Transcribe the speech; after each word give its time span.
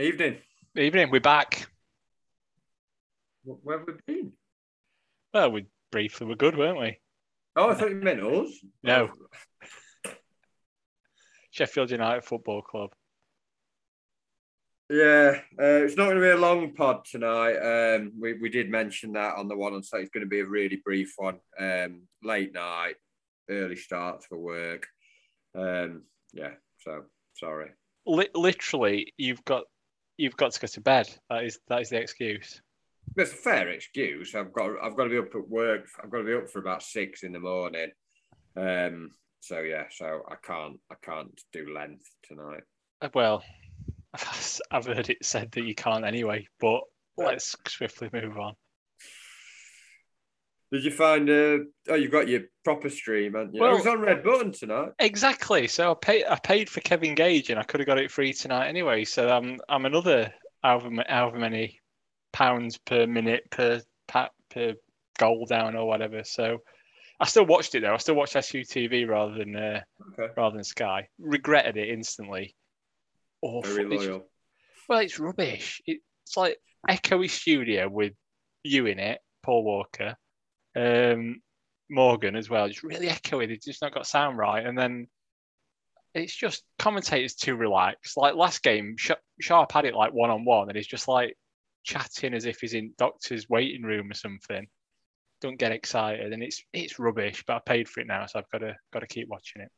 Evening. 0.00 0.38
Evening, 0.76 1.10
we're 1.10 1.18
back. 1.18 1.66
Where 3.42 3.78
have 3.78 3.88
we 3.88 3.94
been? 4.06 4.32
Well, 5.34 5.50
we 5.50 5.66
briefly 5.90 6.28
were 6.28 6.36
good, 6.36 6.56
weren't 6.56 6.78
we? 6.78 7.00
Oh, 7.56 7.70
I 7.70 7.74
thought 7.74 7.90
you 7.90 7.96
meant 7.96 8.22
us. 8.22 8.52
No. 8.84 9.10
Sheffield 11.50 11.90
United 11.90 12.22
Football 12.22 12.62
Club. 12.62 12.90
Yeah, 14.88 15.40
uh, 15.60 15.82
it's 15.82 15.96
not 15.96 16.04
going 16.04 16.18
to 16.18 16.22
be 16.22 16.28
a 16.28 16.36
long 16.36 16.74
pod 16.74 17.04
tonight. 17.04 17.56
Um, 17.56 18.12
we, 18.20 18.34
we 18.34 18.50
did 18.50 18.70
mention 18.70 19.14
that 19.14 19.34
on 19.34 19.48
the 19.48 19.56
one 19.56 19.74
on 19.74 19.82
site. 19.82 20.02
It's 20.02 20.10
going 20.10 20.24
to 20.24 20.30
be 20.30 20.40
a 20.40 20.46
really 20.46 20.80
brief 20.84 21.14
one. 21.16 21.40
Um, 21.58 22.02
late 22.22 22.54
night, 22.54 22.94
early 23.50 23.74
starts 23.74 24.26
for 24.26 24.38
work. 24.38 24.86
Um, 25.56 26.04
yeah, 26.32 26.52
so 26.78 27.02
sorry. 27.34 27.70
Li- 28.06 28.30
literally, 28.36 29.12
you've 29.16 29.44
got 29.44 29.64
you've 30.18 30.36
got 30.36 30.52
to 30.52 30.60
go 30.60 30.66
to 30.66 30.80
bed. 30.82 31.08
That 31.30 31.44
is 31.44 31.58
that 31.68 31.80
is 31.80 31.88
the 31.88 31.96
excuse. 32.00 32.60
That's 33.16 33.32
a 33.32 33.36
fair 33.36 33.68
excuse. 33.68 34.34
I've 34.34 34.52
got 34.52 34.72
I've 34.82 34.96
got 34.96 35.04
to 35.04 35.10
be 35.10 35.18
up 35.18 35.34
at 35.34 35.48
work. 35.48 35.86
I've 36.02 36.10
got 36.10 36.18
to 36.18 36.24
be 36.24 36.34
up 36.34 36.50
for 36.50 36.58
about 36.58 36.82
six 36.82 37.22
in 37.22 37.32
the 37.32 37.40
morning. 37.40 37.90
Um, 38.56 39.12
so 39.40 39.60
yeah, 39.60 39.84
so 39.90 40.22
I 40.28 40.34
can't 40.44 40.78
I 40.90 40.96
can't 41.02 41.40
do 41.52 41.72
length 41.74 42.10
tonight. 42.22 42.64
Uh, 43.00 43.08
Well, 43.14 43.42
I've 44.70 44.86
heard 44.86 45.08
it 45.08 45.24
said 45.24 45.52
that 45.52 45.64
you 45.64 45.74
can't 45.74 46.04
anyway, 46.04 46.46
but 46.60 46.82
let's 47.16 47.56
swiftly 47.66 48.10
move 48.12 48.38
on. 48.38 48.54
Did 50.70 50.84
you 50.84 50.90
find? 50.90 51.28
Uh, 51.30 51.58
oh, 51.88 51.94
you 51.94 52.08
got 52.08 52.28
your 52.28 52.42
proper 52.64 52.90
stream, 52.90 53.34
haven't 53.34 53.54
you? 53.54 53.60
Well- 53.62 53.74
oh, 53.74 53.76
it's 53.78 53.86
on 53.86 54.00
Red 54.00 54.22
Button 54.22 54.52
tonight. 54.52 54.90
Exactly. 54.98 55.66
So 55.66 55.92
I 55.92 55.94
paid 55.94 56.24
I 56.28 56.36
paid 56.38 56.68
for 56.68 56.80
Kevin 56.80 57.14
Gage, 57.14 57.50
and 57.50 57.58
I 57.58 57.62
could 57.62 57.80
have 57.80 57.86
got 57.86 57.98
it 57.98 58.10
free 58.10 58.32
tonight 58.32 58.68
anyway. 58.68 59.04
So 59.04 59.28
I'm 59.28 59.58
I'm 59.68 59.86
another 59.86 60.32
however, 60.62 60.90
however 61.08 61.38
many 61.38 61.80
pounds 62.32 62.76
per 62.78 63.06
minute 63.06 63.44
per 63.50 63.80
pa- 64.08 64.30
per 64.50 64.74
goal 65.18 65.46
down 65.46 65.74
or 65.74 65.86
whatever. 65.88 66.22
So 66.24 66.58
I 67.18 67.24
still 67.26 67.46
watched 67.46 67.74
it 67.74 67.80
though. 67.80 67.94
I 67.94 67.96
still 67.96 68.14
watched 68.14 68.34
SUTV 68.34 69.08
rather 69.08 69.34
than 69.38 69.56
uh, 69.56 69.80
Okay. 70.12 70.32
rather 70.36 70.54
than 70.56 70.64
Sky. 70.64 71.08
Regretted 71.18 71.76
it 71.78 71.88
instantly. 71.88 72.54
Awful. 73.40 73.72
Very 73.74 73.94
It's- 73.96 74.20
well, 74.88 74.98
it's 75.00 75.18
rubbish. 75.18 75.80
It's 75.86 76.36
like 76.36 76.58
echoey 76.88 77.28
studio 77.30 77.88
with 77.88 78.12
you 78.64 78.86
in 78.86 78.98
it, 78.98 79.20
Paul 79.42 79.64
Walker, 79.64 80.16
um, 80.78 81.42
Morgan 81.90 82.36
as 82.36 82.48
well. 82.48 82.66
It's 82.66 82.84
really 82.84 83.08
echoey. 83.08 83.48
They've 83.48 83.60
just 83.60 83.82
not 83.82 83.94
got 83.94 84.06
sound 84.06 84.38
right. 84.38 84.64
And 84.64 84.76
then 84.78 85.08
it's 86.14 86.34
just 86.34 86.62
commentators 86.78 87.34
too 87.34 87.56
relaxed. 87.56 88.16
Like 88.16 88.34
last 88.34 88.62
game, 88.62 88.96
Sharp 89.40 89.72
had 89.72 89.84
it 89.84 89.94
like 89.94 90.12
one 90.12 90.30
on 90.30 90.44
one, 90.44 90.68
and 90.68 90.76
he's 90.76 90.86
just 90.86 91.08
like 91.08 91.36
chatting 91.84 92.34
as 92.34 92.44
if 92.44 92.60
he's 92.60 92.74
in 92.74 92.94
doctor's 92.98 93.48
waiting 93.48 93.82
room 93.82 94.10
or 94.10 94.14
something. 94.14 94.66
Don't 95.40 95.58
get 95.58 95.72
excited, 95.72 96.32
and 96.32 96.42
it's 96.42 96.62
it's 96.72 96.98
rubbish. 96.98 97.44
But 97.46 97.56
I 97.56 97.60
paid 97.60 97.88
for 97.88 98.00
it 98.00 98.06
now, 98.06 98.26
so 98.26 98.38
I've 98.38 98.50
got 98.50 98.58
to 98.58 98.76
got 98.92 99.00
to 99.00 99.06
keep 99.06 99.28
watching 99.28 99.62
it. 99.62 99.70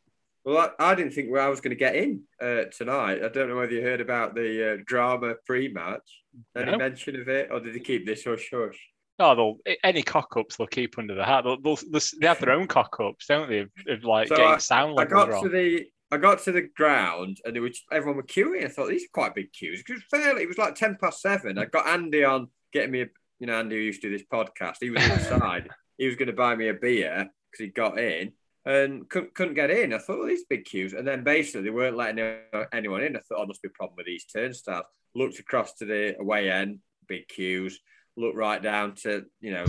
Well, 0.42 0.72
I, 0.78 0.92
I 0.92 0.94
didn't 0.94 1.12
think 1.12 1.36
I 1.36 1.48
was 1.48 1.60
going 1.60 1.76
to 1.76 1.76
get 1.76 1.96
in 1.96 2.22
uh, 2.40 2.64
tonight. 2.74 3.22
I 3.22 3.28
don't 3.28 3.48
know 3.48 3.56
whether 3.56 3.72
you 3.72 3.82
heard 3.82 4.00
about 4.00 4.34
the 4.34 4.72
uh, 4.72 4.82
drama 4.86 5.34
pre-match. 5.44 6.22
Any 6.56 6.70
No. 6.70 6.78
mention 6.78 7.20
of 7.20 7.28
it, 7.28 7.50
or 7.50 7.60
did 7.60 7.74
they 7.74 7.80
keep 7.80 8.06
this 8.06 8.24
hush 8.24 8.48
hush? 8.50 8.89
Oh, 9.20 9.58
they'll 9.64 9.76
any 9.84 10.02
cock 10.02 10.36
ups 10.36 10.56
they'll 10.56 10.66
keep 10.66 10.98
under 10.98 11.14
the 11.14 11.24
hat. 11.24 11.44
They'll, 11.44 11.60
they'll, 11.60 11.78
they 12.20 12.26
have 12.26 12.40
their 12.40 12.52
own 12.52 12.66
cock 12.66 12.96
ups, 13.00 13.26
don't 13.26 13.48
they? 13.48 13.58
Of, 13.58 13.70
of 13.88 14.04
like 14.04 14.28
So 14.28 14.36
getting 14.36 14.58
sound 14.60 14.98
I 14.98 15.04
got 15.04 15.28
wrong. 15.28 15.42
to 15.42 15.48
the 15.48 15.86
I 16.12 16.16
got 16.16 16.42
to 16.44 16.52
the 16.52 16.62
ground 16.62 17.38
and 17.44 17.56
it 17.56 17.60
was 17.60 17.80
everyone 17.92 18.16
were 18.16 18.22
queuing. 18.24 18.64
I 18.64 18.68
thought 18.68 18.88
these 18.88 19.04
are 19.04 19.12
quite 19.12 19.34
big 19.34 19.52
queues 19.52 19.82
because 19.86 20.02
fairly 20.10 20.42
it 20.42 20.48
was 20.48 20.58
like 20.58 20.74
ten 20.74 20.96
past 21.00 21.20
seven. 21.20 21.58
I 21.58 21.66
got 21.66 21.86
Andy 21.86 22.24
on 22.24 22.48
getting 22.72 22.90
me 22.90 23.02
a 23.02 23.06
you 23.38 23.46
know 23.46 23.58
Andy 23.58 23.76
who 23.76 23.82
used 23.82 24.02
to 24.02 24.08
do 24.08 24.16
this 24.16 24.26
podcast. 24.32 24.76
He 24.80 24.90
was 24.90 25.04
inside. 25.04 25.68
he 25.98 26.06
was 26.06 26.16
going 26.16 26.28
to 26.28 26.32
buy 26.32 26.56
me 26.56 26.68
a 26.68 26.74
beer 26.74 27.28
because 27.50 27.64
he 27.64 27.68
got 27.68 27.98
in 27.98 28.32
and 28.64 29.08
couldn't, 29.08 29.34
couldn't 29.34 29.54
get 29.54 29.70
in. 29.70 29.92
I 29.92 29.98
thought 29.98 30.18
well, 30.18 30.28
these 30.28 30.44
big 30.44 30.64
queues 30.64 30.94
and 30.94 31.06
then 31.06 31.22
basically 31.22 31.62
they 31.62 31.70
weren't 31.70 31.96
letting 31.96 32.38
anyone 32.72 33.02
in. 33.02 33.16
I 33.16 33.20
thought 33.20 33.38
oh, 33.38 33.46
must 33.46 33.62
be 33.62 33.68
a 33.68 33.76
problem 33.76 33.96
with 33.96 34.06
these 34.06 34.24
turnstiles. 34.24 34.86
Looked 35.14 35.38
across 35.38 35.74
to 35.74 35.84
the 35.84 36.16
away 36.18 36.50
end, 36.50 36.78
big 37.06 37.28
queues. 37.28 37.80
Looked 38.16 38.36
right 38.36 38.60
down 38.62 38.94
to 39.02 39.24
you 39.40 39.52
know 39.52 39.64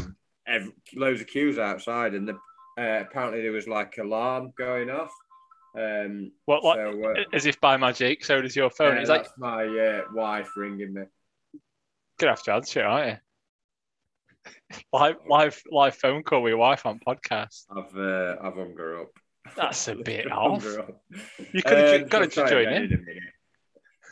every, 0.48 0.72
loads 0.96 1.22
of 1.22 1.28
queues 1.28 1.58
outside 1.60 2.14
and 2.16 2.28
the, 2.28 2.34
uh, 2.78 3.02
apparently 3.08 3.42
there 3.42 3.52
was 3.52 3.68
like 3.68 3.98
alarm 3.98 4.52
going 4.58 4.90
off. 4.90 5.12
Um, 5.78 6.32
What, 6.46 6.64
what, 6.64 6.78
so, 6.78 7.04
uh, 7.12 7.24
as 7.34 7.46
if 7.46 7.62
by 7.62 7.78
magic, 7.78 8.26
so 8.26 8.42
does 8.42 8.56
your 8.56 8.70
phone. 8.70 8.96
yeah, 8.96 9.02
it's 9.02 9.10
like 9.10 9.28
my 9.38 9.66
uh, 9.66 10.02
wife 10.14 10.50
ringing 10.58 10.94
me. 10.94 11.04
gonna 12.20 12.32
have 12.34 12.44
to 12.44 12.54
answer 12.54 12.84
aren't 12.84 13.12
you? 13.12 13.18
live, 14.92 15.16
live, 15.30 15.62
live 15.72 15.96
phone 15.96 16.24
call 16.24 16.42
with 16.42 16.50
your 16.52 16.58
wife 16.58 16.86
on 16.86 17.00
podcast. 17.08 17.66
I've 17.70 17.96
uh, 17.96 18.36
I've 18.42 18.56
hung 18.56 18.76
her 18.78 19.02
up. 19.02 19.12
That's 19.56 19.88
a 19.88 19.96
bit 19.96 20.32
off. 20.32 20.64
You 21.54 21.62
could 21.64 21.78
have 21.78 22.02
Um, 22.04 22.08
got 22.08 22.32
to 22.32 22.48
join 22.50 22.68
in. 22.68 22.84
in 22.84 22.94
a 22.94 22.98
minute. 22.98 23.24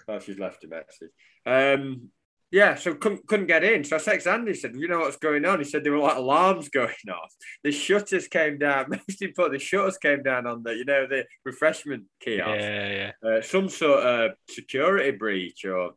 Oh, 0.08 0.20
she's 0.20 0.40
left 0.40 0.64
a 0.64 0.68
message. 0.68 1.12
Um, 1.46 2.10
yeah, 2.52 2.76
so 2.76 2.96
couldn't, 2.96 3.28
couldn't 3.28 3.48
get 3.48 3.64
in. 3.64 3.84
So 3.84 3.98
I 3.98 4.00
texted 4.00 4.34
Andy, 4.34 4.56
said, 4.56 4.76
You 4.76 4.88
know 4.88 5.00
what's 5.00 5.18
going 5.18 5.46
on? 5.46 5.60
He 5.60 5.66
said 5.66 5.84
there 5.84 5.92
were 5.92 6.00
like 6.00 6.18
alarms 6.18 6.70
going 6.74 6.94
off. 7.12 7.34
The 7.64 7.72
shutters 7.72 8.28
came 8.28 8.58
down. 8.58 8.88
Most 8.90 9.22
important, 9.22 9.60
the 9.60 9.66
shutters 9.66 9.98
came 9.98 10.24
down 10.24 10.48
on 10.48 10.64
the, 10.64 10.72
you 10.72 10.86
know, 10.86 11.06
the 11.08 11.26
refreshment 11.46 12.06
kiosk. 12.20 12.60
Yeah, 12.60 13.12
yeah. 13.24 13.30
uh, 13.30 13.42
some 13.42 13.70
sort 13.70 14.04
of 14.04 14.32
security 14.50 15.12
breach 15.12 15.64
or 15.66 15.92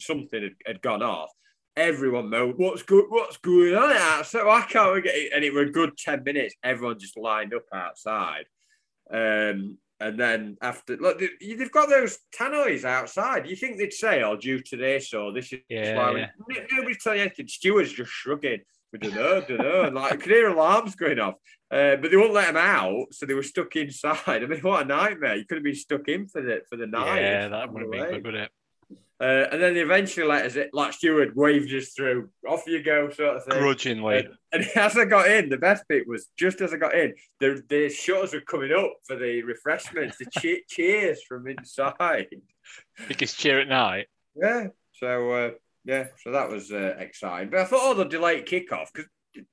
something 0.00 0.42
had, 0.42 0.54
had 0.66 0.82
gone 0.82 1.02
off. 1.02 1.30
Everyone 1.74 2.28
moaned, 2.28 2.58
"What's 2.58 2.82
good? 2.82 3.06
What's 3.08 3.38
going 3.38 3.74
on 3.74 3.92
outside? 3.92 4.44
Why 4.44 4.60
can't 4.62 4.92
we 4.92 5.00
get?" 5.00 5.14
It? 5.14 5.32
And 5.34 5.42
it 5.42 5.54
were 5.54 5.62
a 5.62 5.72
good 5.72 5.96
ten 5.96 6.22
minutes. 6.22 6.54
Everyone 6.62 6.98
just 6.98 7.16
lined 7.16 7.54
up 7.54 7.64
outside, 7.72 8.44
um, 9.10 9.78
and 10.02 10.18
then 10.18 10.56
after, 10.60 10.96
look, 10.96 11.18
they- 11.18 11.54
they've 11.54 11.70
got 11.70 11.88
those 11.88 12.18
tannoys 12.34 12.84
outside. 12.84 13.46
You 13.48 13.56
think 13.56 13.78
they'd 13.78 13.92
say, 13.92 14.22
"Oh, 14.22 14.36
due 14.36 14.60
to 14.60 14.76
this 14.76 15.14
or 15.14 15.32
this 15.32 15.52
is 15.52 15.60
Yeah, 15.68 15.96
why 15.96 16.18
yeah. 16.18 16.28
we-" 16.46 16.66
Nobody's 16.72 17.02
telling 17.02 17.18
you 17.20 17.24
anything. 17.26 17.48
Stewards 17.48 17.92
just 17.92 18.10
shrugging. 18.10 18.60
We 18.92 18.98
don't 18.98 19.14
know, 19.14 19.40
don't 19.40 19.58
know. 19.58 19.82
And 19.84 19.94
like, 19.94 20.12
I 20.12 20.16
could 20.16 20.30
hear 20.32 20.48
alarms 20.48 20.94
going 20.96 21.18
off. 21.18 21.36
Uh, 21.70 21.96
but 21.96 22.10
they 22.10 22.18
won't 22.18 22.34
let 22.34 22.48
them 22.48 22.58
out, 22.58 23.06
so 23.12 23.24
they 23.24 23.32
were 23.32 23.42
stuck 23.42 23.74
inside. 23.76 24.18
I 24.26 24.46
mean, 24.46 24.60
what 24.60 24.82
a 24.82 24.84
nightmare! 24.84 25.36
You 25.36 25.46
could 25.46 25.56
have 25.56 25.64
been 25.64 25.74
stuck 25.74 26.06
in 26.08 26.26
for 26.28 26.42
the 26.42 26.60
for 26.68 26.76
the 26.76 26.86
night. 26.86 27.22
Yeah, 27.22 27.48
that 27.48 27.72
would 27.72 27.82
have 27.82 27.90
been 27.90 28.10
good, 28.10 28.24
would 28.26 28.34
it? 28.34 28.50
Uh, 29.22 29.46
and 29.52 29.62
then 29.62 29.76
eventually 29.76 30.26
let 30.26 30.44
us, 30.44 30.56
like 30.72 30.92
Stewart 30.92 31.36
waved 31.36 31.72
us 31.72 31.90
through. 31.90 32.28
Off 32.48 32.64
you 32.66 32.82
go, 32.82 33.08
sort 33.10 33.36
of 33.36 33.44
thing. 33.44 33.56
Grudgingly. 33.56 34.16
And, 34.16 34.28
and 34.50 34.64
as 34.76 34.98
I 34.98 35.04
got 35.04 35.30
in, 35.30 35.48
the 35.48 35.58
best 35.58 35.84
bit 35.88 36.08
was 36.08 36.26
just 36.36 36.60
as 36.60 36.74
I 36.74 36.76
got 36.76 36.96
in, 36.96 37.14
the 37.38 37.62
the 37.68 37.88
shutters 37.88 38.32
were 38.32 38.40
coming 38.40 38.72
up 38.72 38.94
for 39.06 39.14
the 39.14 39.44
refreshments, 39.44 40.18
the 40.18 40.26
che- 40.40 40.64
cheers 40.68 41.22
from 41.22 41.46
inside. 41.46 42.26
Biggest 43.06 43.38
cheer 43.38 43.60
at 43.60 43.68
night. 43.68 44.08
Yeah. 44.34 44.68
So 44.94 45.30
uh, 45.30 45.50
yeah, 45.84 46.08
so 46.24 46.32
that 46.32 46.50
was 46.50 46.72
uh, 46.72 46.96
exciting. 46.98 47.50
But 47.50 47.60
I 47.60 47.64
thought, 47.64 47.80
oh, 47.82 47.94
the 47.94 48.04
delayed 48.04 48.46
kickoff 48.46 48.88
because 48.92 49.08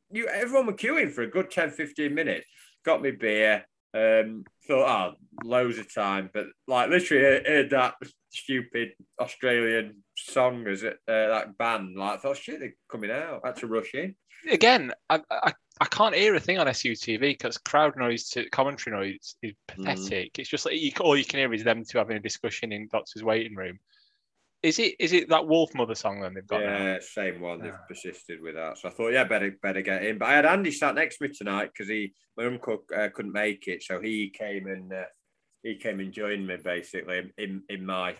you 0.09 0.27
everyone 0.29 0.65
were 0.65 0.73
queuing 0.73 1.11
for 1.11 1.21
a 1.21 1.29
good 1.29 1.51
10, 1.51 1.69
15 1.69 2.15
minutes. 2.15 2.47
Got 2.83 3.03
me 3.03 3.11
beer. 3.11 3.65
Um, 3.93 4.45
thought, 4.67 5.13
oh, 5.13 5.47
loads 5.47 5.77
of 5.77 5.93
time, 5.93 6.31
but 6.33 6.47
like 6.67 6.89
literally 6.89 7.23
heard, 7.23 7.47
heard 7.47 7.69
that 7.69 7.95
stupid 8.29 8.89
Australian 9.19 10.03
song 10.17 10.67
as 10.67 10.83
it 10.83 10.97
uh, 11.07 11.27
that 11.29 11.57
band. 11.57 11.95
Like, 11.95 12.19
I 12.19 12.21
thought, 12.21 12.37
shit, 12.37 12.59
they're 12.59 12.75
coming 12.89 13.11
out. 13.11 13.41
I 13.43 13.47
had 13.47 13.57
to 13.57 13.67
rush 13.67 13.93
in. 13.93 14.15
Again, 14.49 14.93
I, 15.09 15.19
I, 15.29 15.53
I 15.81 15.85
can't 15.85 16.15
hear 16.15 16.35
a 16.35 16.39
thing 16.39 16.59
on 16.59 16.67
SUTV 16.67 17.19
because 17.19 17.57
crowd 17.57 17.95
noise 17.97 18.29
to 18.29 18.49
commentary 18.49 18.95
noise 18.95 19.35
is 19.43 19.53
Mm. 19.77 19.85
pathetic. 19.85 20.39
It's 20.39 20.49
just 20.49 20.65
like 20.65 20.79
you, 20.79 20.91
all 21.01 21.17
you 21.17 21.25
can 21.25 21.39
hear 21.39 21.53
is 21.53 21.63
them 21.63 21.83
two 21.83 21.97
having 21.97 22.17
a 22.17 22.21
discussion 22.21 22.71
in 22.71 22.87
doctor's 22.91 23.23
waiting 23.23 23.55
room. 23.55 23.79
Is 24.61 24.77
it 24.77 24.95
is 24.99 25.13
it 25.13 25.29
that 25.29 25.47
Wolf 25.47 25.73
Mother 25.73 25.95
song 25.95 26.19
then 26.19 26.33
they've 26.33 26.45
got 26.45 26.61
now? 26.61 26.83
Yeah, 26.83 26.97
same 26.99 27.39
one. 27.39 27.61
They've 27.61 27.71
Ah. 27.73 27.85
persisted 27.87 28.41
with 28.41 28.55
that. 28.55 28.77
So 28.77 28.89
I 28.89 28.91
thought, 28.91 29.13
yeah, 29.13 29.23
better 29.23 29.51
better 29.61 29.81
get 29.81 30.03
in. 30.03 30.17
But 30.17 30.27
I 30.29 30.33
had 30.33 30.45
Andy 30.45 30.71
sat 30.71 30.95
next 30.95 31.17
to 31.17 31.27
me 31.27 31.33
tonight 31.33 31.69
because 31.73 31.87
he 31.87 32.13
my 32.35 32.45
uncle 32.45 32.83
uh, 32.93 33.07
couldn't 33.13 33.31
make 33.31 33.67
it, 33.69 33.83
so 33.83 34.01
he 34.01 34.29
came 34.29 34.67
and 34.67 34.91
uh, 34.91 35.03
he 35.63 35.75
came 35.75 35.99
and 35.99 36.11
joined 36.11 36.47
me 36.47 36.57
basically 36.63 37.31
in 37.37 37.63
in 37.69 37.85
my 37.85 38.15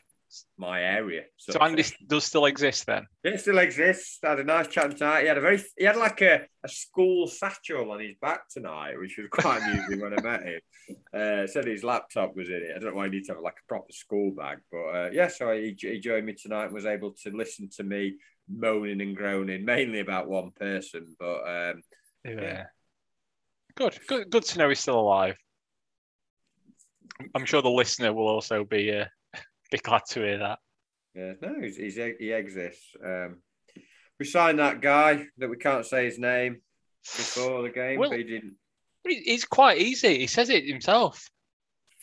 my 0.58 0.82
area. 0.82 1.24
So 1.38 1.58
Andy 1.60 1.84
does 2.08 2.26
still 2.26 2.46
exist 2.46 2.86
then? 2.86 3.08
It 3.24 3.40
still 3.40 3.58
exists. 3.58 4.20
I 4.24 4.32
had 4.32 4.40
a 4.40 4.44
nice 4.44 4.68
chat 4.68 4.96
tonight. 4.96 5.22
He 5.22 5.28
had 5.28 5.38
a 5.38 5.42
very 5.42 5.62
he 5.78 5.86
had 5.86 5.96
like 5.96 6.22
a, 6.22 6.46
a 6.64 6.70
school 6.70 7.28
satchel 7.28 7.92
on 7.92 8.00
his 8.00 8.16
back 8.22 8.50
tonight, 8.50 9.00
which 9.00 9.18
was 9.18 9.28
quite 9.32 9.62
amusing 9.62 10.02
when 10.02 10.18
I 10.18 10.22
met 10.22 10.44
him. 10.44 10.60
Uh, 11.14 11.46
said 11.46 11.68
his 11.68 11.84
laptop 11.84 12.36
was 12.36 12.50
in 12.50 12.56
it. 12.56 12.74
I 12.76 12.80
don't 12.80 12.90
know 12.90 12.96
why 12.96 13.06
he 13.06 13.12
needs 13.12 13.28
to 13.28 13.36
have 13.36 13.44
like 13.44 13.58
a 13.64 13.68
proper 13.68 13.92
school 13.92 14.32
bag, 14.32 14.58
but 14.72 14.86
uh, 14.86 15.10
yeah. 15.14 15.28
So 15.28 15.52
he, 15.52 15.76
he 15.80 16.00
joined 16.00 16.26
me 16.26 16.34
tonight 16.34 16.66
and 16.66 16.74
was 16.74 16.88
able 16.88 17.12
to 17.24 17.30
listen 17.30 17.70
to 17.78 17.84
me 17.84 18.16
moaning 18.52 19.00
and 19.00 19.16
groaning, 19.16 19.66
mainly 19.66 20.00
about 20.00 20.30
one 20.30 20.50
person. 20.50 21.16
But 21.20 21.42
um, 21.42 21.84
Yeah. 22.26 22.64
Good. 23.76 24.00
Good. 24.08 24.32
Good 24.32 24.46
to 24.46 24.58
know 24.58 24.70
he's 24.70 24.80
still 24.80 25.00
alive. 25.00 25.38
I'm 27.36 27.46
sure 27.46 27.62
the 27.62 27.70
listener 27.70 28.14
will 28.14 28.28
also 28.28 28.64
be 28.64 28.92
uh, 28.92 29.06
be 29.72 29.78
glad 29.78 30.02
to 30.10 30.22
hear 30.22 30.38
that. 30.40 30.60
Yeah, 31.14 31.34
no, 31.42 31.60
he's, 31.62 31.78
he's, 31.78 31.96
he 31.96 32.32
exists. 32.32 32.96
Um, 33.04 33.38
we 34.20 34.26
signed 34.26 34.60
that 34.60 34.82
guy 34.82 35.26
that 35.38 35.50
we 35.50 35.58
can't 35.58 35.86
say 35.86 36.06
his 36.06 36.20
name 36.20 36.62
before 37.04 37.64
the 37.64 37.70
game, 37.70 38.00
Well, 38.00 38.10
but 38.10 38.20
he 38.20 38.26
didn't. 38.26 38.56
It's 39.06 39.46
quite 39.46 39.80
easy. 39.80 40.20
He 40.20 40.28
says 40.28 40.50
it 40.50 40.66
himself. 40.66 41.30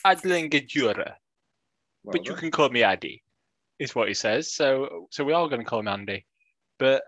Adlène 0.05 0.51
Guédioura. 0.51 1.15
Well 2.05 2.13
but 2.13 2.27
you 2.27 2.35
can 2.35 2.51
call 2.51 2.69
me 2.69 2.83
Addy, 2.83 3.23
is 3.79 3.95
what 3.95 4.09
he 4.09 4.15
says. 4.15 4.55
So 4.55 5.09
so 5.11 5.25
we 5.25 5.33
are 5.33 5.49
going 5.49 5.61
to 5.61 5.67
call 5.67 5.81
him 5.81 5.89
Andy. 5.89 6.25
But 6.79 7.03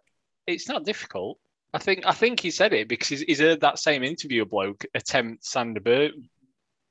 it's 0.47 0.69
not 0.69 0.85
difficult. 0.85 1.39
I 1.73 1.79
think 1.79 2.07
I 2.07 2.13
think 2.13 2.41
he 2.41 2.51
said 2.51 2.73
it 2.73 2.89
because 2.89 3.09
he's, 3.09 3.21
he's 3.21 3.41
heard 3.41 3.61
that 3.61 3.79
same 3.79 4.03
interview 4.03 4.45
bloke 4.45 4.85
attempt 4.95 5.45
Sander 5.45 5.81
Ber- 5.81 6.11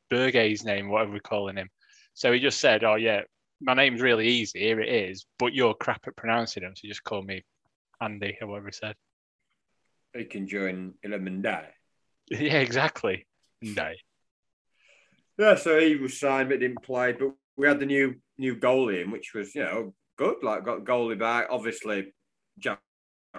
Berge's 0.10 0.64
name, 0.64 0.90
whatever 0.90 1.12
we're 1.12 1.20
calling 1.20 1.58
him. 1.58 1.70
So 2.14 2.32
he 2.32 2.40
just 2.40 2.60
said, 2.60 2.84
"Oh 2.84 2.96
yeah, 2.96 3.22
my 3.62 3.74
name's 3.74 4.02
really 4.02 4.28
easy. 4.28 4.60
Here 4.60 4.80
it 4.80 4.90
is, 4.90 5.26
but 5.38 5.54
you're 5.54 5.74
crap 5.74 6.08
at 6.08 6.16
pronouncing 6.16 6.64
them, 6.64 6.76
so 6.76 6.88
just 6.88 7.04
call 7.04 7.22
me 7.22 7.44
Andy 8.02 8.38
or 8.42 8.48
whatever 8.48 8.68
he 8.68 8.74
said." 8.74 8.96
He 10.16 10.26
can 10.26 10.48
join 10.48 10.94
Illuminati. 11.04 11.68
Yeah, 12.30 12.60
exactly. 12.60 13.26
No. 13.62 13.90
Yeah, 15.38 15.56
so 15.56 15.80
he 15.80 15.96
was 15.96 16.20
signed 16.20 16.50
but 16.50 16.60
didn't 16.60 16.84
play. 16.84 17.14
But 17.14 17.34
we 17.56 17.68
had 17.68 17.80
the 17.80 17.86
new 17.86 18.16
new 18.38 18.56
goalie 18.58 19.04
in, 19.04 19.12
which 19.12 19.34
was 19.34 19.56
you 19.56 19.64
know 19.64 19.94
good. 20.18 20.44
Like 20.44 20.66
got 20.66 20.84
goalie 20.84 21.18
back. 21.18 21.48
Obviously, 21.50 22.14
Jack 22.60 22.82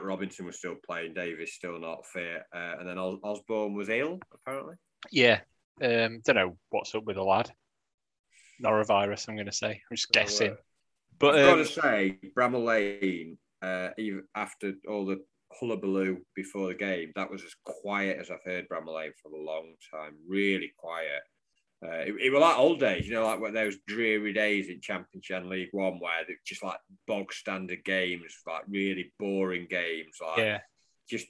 Robinson 0.00 0.46
was 0.46 0.56
still 0.56 0.76
playing. 0.86 1.14
Davis 1.14 1.54
still 1.54 1.78
not 1.78 2.06
fit, 2.06 2.42
uh, 2.54 2.76
and 2.78 2.88
then 2.88 2.98
Os- 2.98 3.20
Osborne 3.22 3.74
was 3.74 3.88
ill 3.88 4.20
apparently. 4.32 4.76
Yeah. 5.10 5.40
Um, 5.82 6.20
don't 6.24 6.36
know 6.36 6.56
what's 6.70 6.94
up 6.94 7.04
with 7.04 7.16
the 7.16 7.22
lad. 7.22 7.50
Norovirus, 8.62 9.28
I'm 9.28 9.36
going 9.36 9.46
to 9.46 9.52
say. 9.52 9.80
I'm 9.90 9.96
just 9.96 10.08
So, 10.12 10.20
uh, 10.20 10.22
guessing. 10.22 10.56
But 11.18 11.38
I've 11.38 11.46
got 11.46 11.58
um, 11.58 11.64
to 11.64 11.72
say, 11.72 12.18
Bramall 12.36 12.64
Lane, 12.64 13.38
uh, 13.62 13.88
even 13.98 14.24
after 14.34 14.72
all 14.88 15.04
the 15.06 15.20
hullabaloo 15.52 16.18
before 16.34 16.68
the 16.68 16.74
game, 16.74 17.12
that 17.16 17.30
was 17.30 17.42
as 17.44 17.54
quiet 17.64 18.18
as 18.20 18.30
I've 18.30 18.44
heard 18.44 18.68
Bramall 18.68 18.96
Lane 18.96 19.12
for 19.22 19.30
a 19.32 19.40
long 19.40 19.74
time. 19.92 20.14
Really 20.28 20.72
quiet. 20.76 21.22
Uh, 21.84 22.02
it, 22.06 22.14
it 22.20 22.30
was 22.32 22.40
like 22.40 22.58
old 22.58 22.80
days, 22.80 23.06
you 23.06 23.14
know, 23.14 23.24
like 23.24 23.40
when 23.40 23.54
those 23.54 23.76
dreary 23.86 24.32
days 24.32 24.68
in 24.68 24.80
Championship 24.80 25.38
and 25.38 25.48
League 25.48 25.68
One, 25.70 26.00
where 26.00 26.24
they 26.26 26.34
just 26.44 26.64
like 26.64 26.78
bog 27.06 27.32
standard 27.32 27.84
games, 27.84 28.34
like 28.46 28.62
really 28.68 29.12
boring 29.18 29.68
games, 29.70 30.16
like 30.20 30.38
yeah, 30.38 30.58
just 31.08 31.26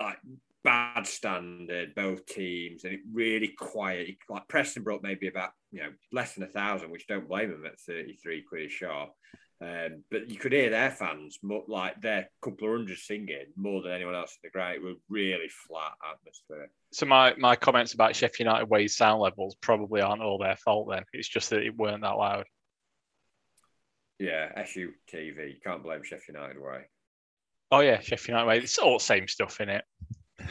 like 0.00 0.16
bad 0.62 1.06
standard, 1.06 1.94
both 1.94 2.26
teams, 2.26 2.84
and 2.84 2.92
it 2.94 3.00
really 3.12 3.48
quiet. 3.48 4.16
Like 4.28 4.48
Preston 4.48 4.82
brought 4.82 5.02
maybe 5.02 5.28
about 5.28 5.50
you 5.70 5.80
know 5.80 5.90
less 6.12 6.34
than 6.34 6.44
a 6.44 6.48
thousand, 6.48 6.90
which 6.90 7.06
don't 7.06 7.28
blame 7.28 7.50
them 7.50 7.66
at 7.66 7.80
thirty 7.80 8.16
three 8.16 8.42
quid 8.42 8.66
a 8.66 8.68
shot. 8.68 9.10
Um, 9.62 10.04
but 10.10 10.30
you 10.30 10.38
could 10.38 10.52
hear 10.52 10.70
their 10.70 10.90
fans, 10.90 11.38
more, 11.42 11.64
like 11.68 12.00
their 12.00 12.30
couple 12.42 12.68
of 12.68 12.78
hundred 12.78 12.96
singing 12.96 13.44
more 13.56 13.82
than 13.82 13.92
anyone 13.92 14.14
else 14.14 14.38
in 14.42 14.48
the 14.48 14.50
ground. 14.50 14.76
It 14.76 14.82
was 14.82 14.96
really 15.10 15.48
flat 15.48 15.92
atmosphere. 16.10 16.70
So 16.92 17.04
my, 17.04 17.34
my 17.36 17.56
comments 17.56 17.92
about 17.92 18.16
Sheffield 18.16 18.46
United 18.46 18.70
Way's 18.70 18.96
sound 18.96 19.20
levels 19.20 19.56
probably 19.60 20.00
aren't 20.00 20.22
all 20.22 20.38
their 20.38 20.56
fault 20.56 20.88
then. 20.90 21.04
It's 21.12 21.28
just 21.28 21.50
that 21.50 21.62
it 21.62 21.76
weren't 21.76 22.00
that 22.00 22.16
loud. 22.16 22.46
Yeah, 24.18 24.50
SU 24.56 24.92
TV. 25.12 25.48
You 25.50 25.60
can't 25.62 25.82
blame 25.82 26.04
Sheffield 26.04 26.36
United 26.36 26.60
Way. 26.60 26.86
Oh 27.70 27.80
yeah, 27.80 28.00
Sheffield 28.00 28.28
United 28.28 28.46
Way. 28.46 28.58
It's 28.60 28.78
all 28.78 28.98
the 28.98 29.04
same 29.04 29.28
stuff 29.28 29.60
in 29.60 29.68
it. 29.68 29.84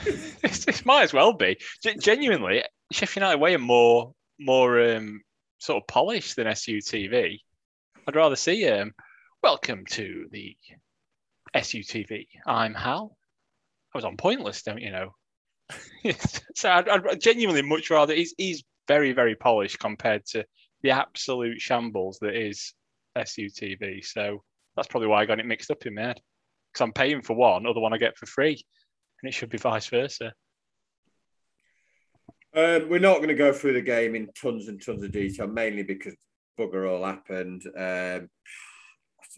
it 0.44 0.86
might 0.86 1.04
as 1.04 1.13
well 1.13 1.34
be. 1.34 1.57
G- 1.84 1.98
genuinely, 2.00 2.63
Sheffield 2.92 3.24
United 3.24 3.40
Way 3.40 3.57
more 3.57 4.13
more 4.40 4.96
um, 4.96 5.22
sort 5.60 5.81
of 5.81 5.88
polished 5.88 6.36
than 6.36 6.48
SUTV. 6.48 7.40
I'd 8.07 8.16
rather 8.16 8.36
see 8.36 8.68
um 8.68 8.94
welcome 9.44 9.86
to 9.92 10.28
the 10.31 10.56
SUTV. 11.56 12.28
I'm 12.46 12.74
Hal. 12.74 13.16
I 13.94 13.98
was 13.98 14.06
on 14.06 14.18
Pointless, 14.18 14.63
don't 14.63 14.81
you 14.81 14.92
know? 14.92 15.16
so 16.56 16.69
I'd, 16.69 16.90
I'd 16.90 17.22
genuinely 17.22 17.62
much 17.62 17.90
rather. 17.90 18.13
He's 18.13 18.34
he's 18.38 18.63
very 18.88 19.12
very 19.12 19.36
polished 19.36 19.80
compared 19.80 20.25
to 20.28 20.45
the 20.81 20.92
absolute 20.92 21.62
shambles 21.62 22.19
that 22.22 22.36
is 22.36 22.74
SUTV. 23.18 24.06
So 24.06 24.44
that's 24.75 24.88
probably 24.88 25.07
why 25.07 25.22
I 25.22 25.25
got 25.25 25.40
it 25.40 25.45
mixed 25.45 25.72
up 25.72 25.86
in 25.86 25.95
my 25.95 26.02
head. 26.04 26.22
Because 26.72 26.84
I'm 26.84 26.94
paying 26.94 27.22
for 27.22 27.36
one, 27.36 27.66
other 27.66 27.80
one 27.80 27.94
I 27.94 27.98
get 27.98 28.18
for 28.18 28.28
free, 28.28 28.63
and 29.21 29.30
it 29.30 29.33
should 29.33 29.50
be 29.50 29.57
vice 29.57 29.88
versa. 29.88 30.33
Um, 32.56 32.89
we're 32.89 33.00
not 33.00 33.18
going 33.18 33.27
to 33.30 33.36
go 33.36 33.54
through 33.54 33.74
the 33.74 33.81
game 33.81 34.16
in 34.16 34.30
tons 34.33 34.68
and 34.68 34.83
tons 34.83 35.04
of 35.04 35.12
detail, 35.12 35.48
mainly 35.48 35.83
because 35.83 36.16
bugger 36.60 36.89
all 36.89 37.06
happened. 37.06 37.63
Um, 37.77 38.30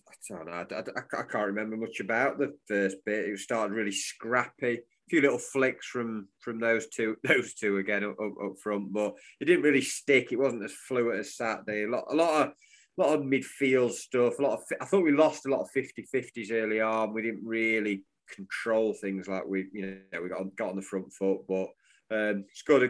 I 0.07 0.13
don't 0.29 0.45
know. 0.45 0.51
I, 0.53 0.79
I- 0.79 1.19
I 1.19 1.23
can't 1.23 1.47
remember 1.47 1.75
much 1.75 1.99
about 1.99 2.37
the 2.37 2.53
first 2.67 2.97
bit. 3.05 3.25
It 3.27 3.39
started 3.39 3.73
really 3.73 3.91
scrappy. 3.91 4.75
A 4.77 5.09
few 5.09 5.21
little 5.21 5.37
flicks 5.39 5.87
from 5.87 6.29
from 6.39 6.59
those 6.59 6.87
two, 6.87 7.17
those 7.23 7.53
two 7.53 7.77
again 7.77 8.05
up, 8.05 8.15
up, 8.19 8.31
up 8.43 8.53
front, 8.63 8.93
but 8.93 9.13
it 9.41 9.45
didn't 9.45 9.63
really 9.63 9.81
stick. 9.81 10.31
It 10.31 10.39
wasn't 10.39 10.63
as 10.63 10.71
fluid 10.87 11.19
as 11.19 11.35
Saturday. 11.35 11.83
A 11.83 11.89
lot, 11.89 12.05
a 12.09 12.15
lot 12.15 12.41
of, 12.47 12.53
a 12.97 13.01
lot 13.01 13.19
of 13.19 13.25
midfield 13.25 13.91
stuff. 13.91 14.39
A 14.39 14.41
lot 14.41 14.53
of. 14.53 14.59
I 14.79 14.85
thought 14.85 15.03
we 15.03 15.11
lost 15.11 15.45
a 15.45 15.49
lot 15.49 15.61
of 15.61 15.69
50-50s 15.75 16.51
early 16.53 16.79
on. 16.79 17.13
We 17.13 17.23
didn't 17.23 17.45
really 17.45 18.03
control 18.31 18.93
things 18.93 19.27
like 19.27 19.45
we, 19.45 19.67
you 19.73 19.99
know, 20.11 20.21
we 20.21 20.29
got 20.29 20.55
got 20.55 20.69
on 20.69 20.75
the 20.75 20.81
front 20.81 21.11
foot, 21.13 21.41
but 21.47 21.67
um, 22.11 22.45
scored 22.53 22.83
a 22.83 22.89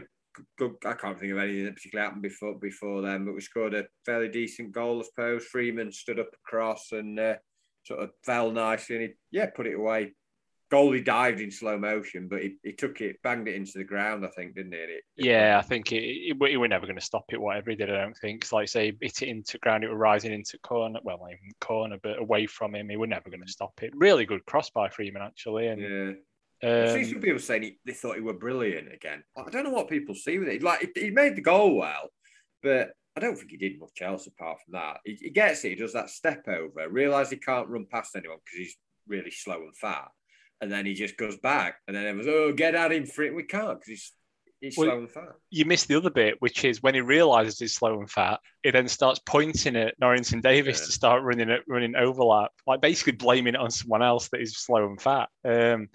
good. 0.58 0.76
I 0.86 0.94
can't 0.94 1.20
think 1.20 1.32
of 1.32 1.38
anything 1.38 1.66
that 1.66 1.76
particularly 1.76 2.08
happened 2.08 2.24
before 2.24 2.56
before 2.56 3.02
then, 3.02 3.26
but 3.26 3.36
we 3.36 3.42
scored 3.42 3.74
a 3.74 3.86
fairly 4.06 4.30
decent 4.30 4.72
goal, 4.72 5.00
I 5.00 5.04
suppose. 5.04 5.46
Freeman 5.46 5.92
stood 5.92 6.20
up 6.20 6.30
across 6.46 6.92
and 6.92 7.20
uh, 7.20 7.36
sort 7.84 8.02
of 8.02 8.12
fell 8.26 8.52
nicely, 8.52 8.96
and 8.96 9.06
he 9.06 9.12
yeah 9.32 9.48
put 9.48 9.68
it 9.68 9.76
away. 9.76 10.14
Goalie 10.72 11.04
dived 11.04 11.42
in 11.42 11.52
slow 11.52 11.78
motion, 11.78 12.28
but 12.30 12.42
he, 12.42 12.56
he 12.64 12.72
took 12.72 13.02
it, 13.02 13.22
banged 13.24 13.48
it 13.48 13.56
into 13.56 13.78
the 13.78 13.84
ground. 13.84 14.26
I 14.26 14.30
think, 14.30 14.56
didn't 14.56 14.72
he? 14.72 14.82
And 14.82 14.92
It, 14.92 15.04
it 15.18 15.26
Yeah, 15.26 15.58
I 15.60 15.62
think 15.62 15.92
we 15.92 16.58
were 16.58 16.68
never 16.68 16.86
going 16.86 16.98
to 16.98 17.06
stop 17.06 17.26
it, 17.30 17.42
whatever 17.42 17.72
he 17.72 17.76
did. 17.76 17.90
I 17.90 17.98
don't 18.02 18.18
think. 18.18 18.42
'Cause 18.42 18.54
like 18.54 18.70
say, 18.70 18.94
hit 19.02 19.22
it 19.22 19.28
into 19.28 19.58
ground, 19.58 19.84
it 19.84 19.90
was 19.90 19.98
rising 19.98 20.32
into 20.32 20.58
corner. 20.60 21.00
Well, 21.04 21.20
not 21.20 21.32
even 21.32 21.52
corner, 21.60 21.98
but 22.02 22.20
away 22.20 22.46
from 22.46 22.74
him. 22.76 22.90
He 22.90 22.96
were 22.96 23.08
never 23.08 23.30
going 23.30 23.46
to 23.46 23.52
stop 23.52 23.84
it. 23.84 23.92
Really 23.96 24.26
good 24.26 24.46
cross 24.46 24.70
by 24.70 24.90
Freeman, 24.90 25.22
actually. 25.22 25.68
And 25.68 25.82
yeah. 25.82 26.12
I 26.64 26.88
see 26.88 27.00
um, 27.00 27.06
some 27.06 27.22
people 27.22 27.40
saying 27.40 27.64
he, 27.64 27.78
they 27.86 27.94
thought 27.94 28.16
he 28.16 28.22
were 28.22 28.34
brilliant 28.34 28.94
again. 28.94 29.24
I 29.36 29.50
don't 29.50 29.64
know 29.64 29.72
what 29.72 29.90
people 29.90 30.16
see 30.16 30.38
with 30.38 30.48
it. 30.48 30.64
Like 30.64 30.92
he, 30.96 31.06
he 31.06 31.10
made 31.10 31.36
the 31.36 31.42
goal 31.42 31.76
well, 31.76 32.10
but 32.62 32.92
I 33.18 33.20
don't 33.20 33.36
think 33.36 33.52
he 33.52 33.58
did 33.58 33.80
much 33.80 34.02
else 34.02 34.28
apart 34.28 34.60
from 34.64 34.74
that. 34.74 34.98
He, 35.04 35.18
he 35.20 35.30
gets 35.32 35.66
it. 35.66 35.70
He 35.70 35.76
does 35.76 35.94
that 35.94 36.10
step 36.10 36.48
over. 36.48 36.88
Realise 36.90 37.30
he 37.30 37.38
can't 37.38 37.68
run 37.68 37.88
past 37.92 38.16
anyone 38.16 38.38
because 38.46 38.58
he's 38.58 38.78
really 39.08 39.32
slow 39.32 39.56
and 39.56 39.76
fat, 39.76 40.08
and 40.62 40.72
then 40.72 40.86
he 40.86 40.94
just 40.94 41.18
goes 41.18 41.38
back, 41.38 41.76
and 41.88 41.96
then 41.96 42.06
everyone's 42.06 42.28
oh 42.28 42.54
get 42.54 42.76
at 42.76 42.92
him 42.92 43.06
for 43.06 43.24
it. 43.24 43.36
We 43.36 43.44
can't 43.44 43.80
because 43.80 43.88
he's 43.88 44.12
he's 44.62 44.78
Well, 44.78 44.88
slow 44.88 44.98
and 45.00 45.12
fat. 45.12 45.30
you 45.50 45.66
missed 45.66 45.88
the 45.88 45.96
other 45.98 46.10
bit, 46.12 46.36
which 46.40 46.64
is 46.64 46.84
when 46.84 46.94
he 46.94 47.02
realizes 47.02 47.60
he's 47.60 47.74
slow 47.74 48.00
and 48.00 48.10
fat, 48.10 48.40
he 48.64 48.72
then 48.72 48.88
starts 48.88 49.20
pointing 49.26 49.76
at 49.76 49.96
Norrington 50.00 50.40
Davis 50.42 50.80
Yeah. 50.80 50.86
to 50.86 50.92
start 50.92 51.24
running 51.24 51.50
it, 51.50 51.64
running 51.68 51.96
overlap, 51.96 52.52
like 52.68 52.80
basically 52.82 53.14
blaming 53.14 53.56
it 53.56 53.60
on 53.60 53.72
someone 53.72 54.04
else 54.04 54.30
that 54.30 54.42
is 54.42 54.58
slow 54.58 54.86
and 54.86 55.02
fat. 55.02 55.30
Um, 55.44 55.90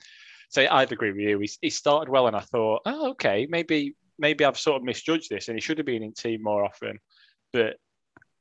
so 0.48 0.66
I'd 0.68 0.92
agree 0.92 1.12
with 1.12 1.20
you. 1.20 1.38
He, 1.38 1.50
he 1.62 1.70
started 1.70 2.08
well, 2.10 2.26
and 2.26 2.36
I 2.36 2.40
thought, 2.40 2.82
oh, 2.86 3.10
okay, 3.10 3.46
maybe 3.48 3.94
maybe 4.18 4.44
I've 4.44 4.58
sort 4.58 4.76
of 4.76 4.84
misjudged 4.84 5.28
this, 5.30 5.48
and 5.48 5.56
he 5.56 5.60
should 5.60 5.78
have 5.78 5.86
been 5.86 6.02
in 6.02 6.12
team 6.12 6.42
more 6.42 6.64
often. 6.64 6.98
But 7.52 7.76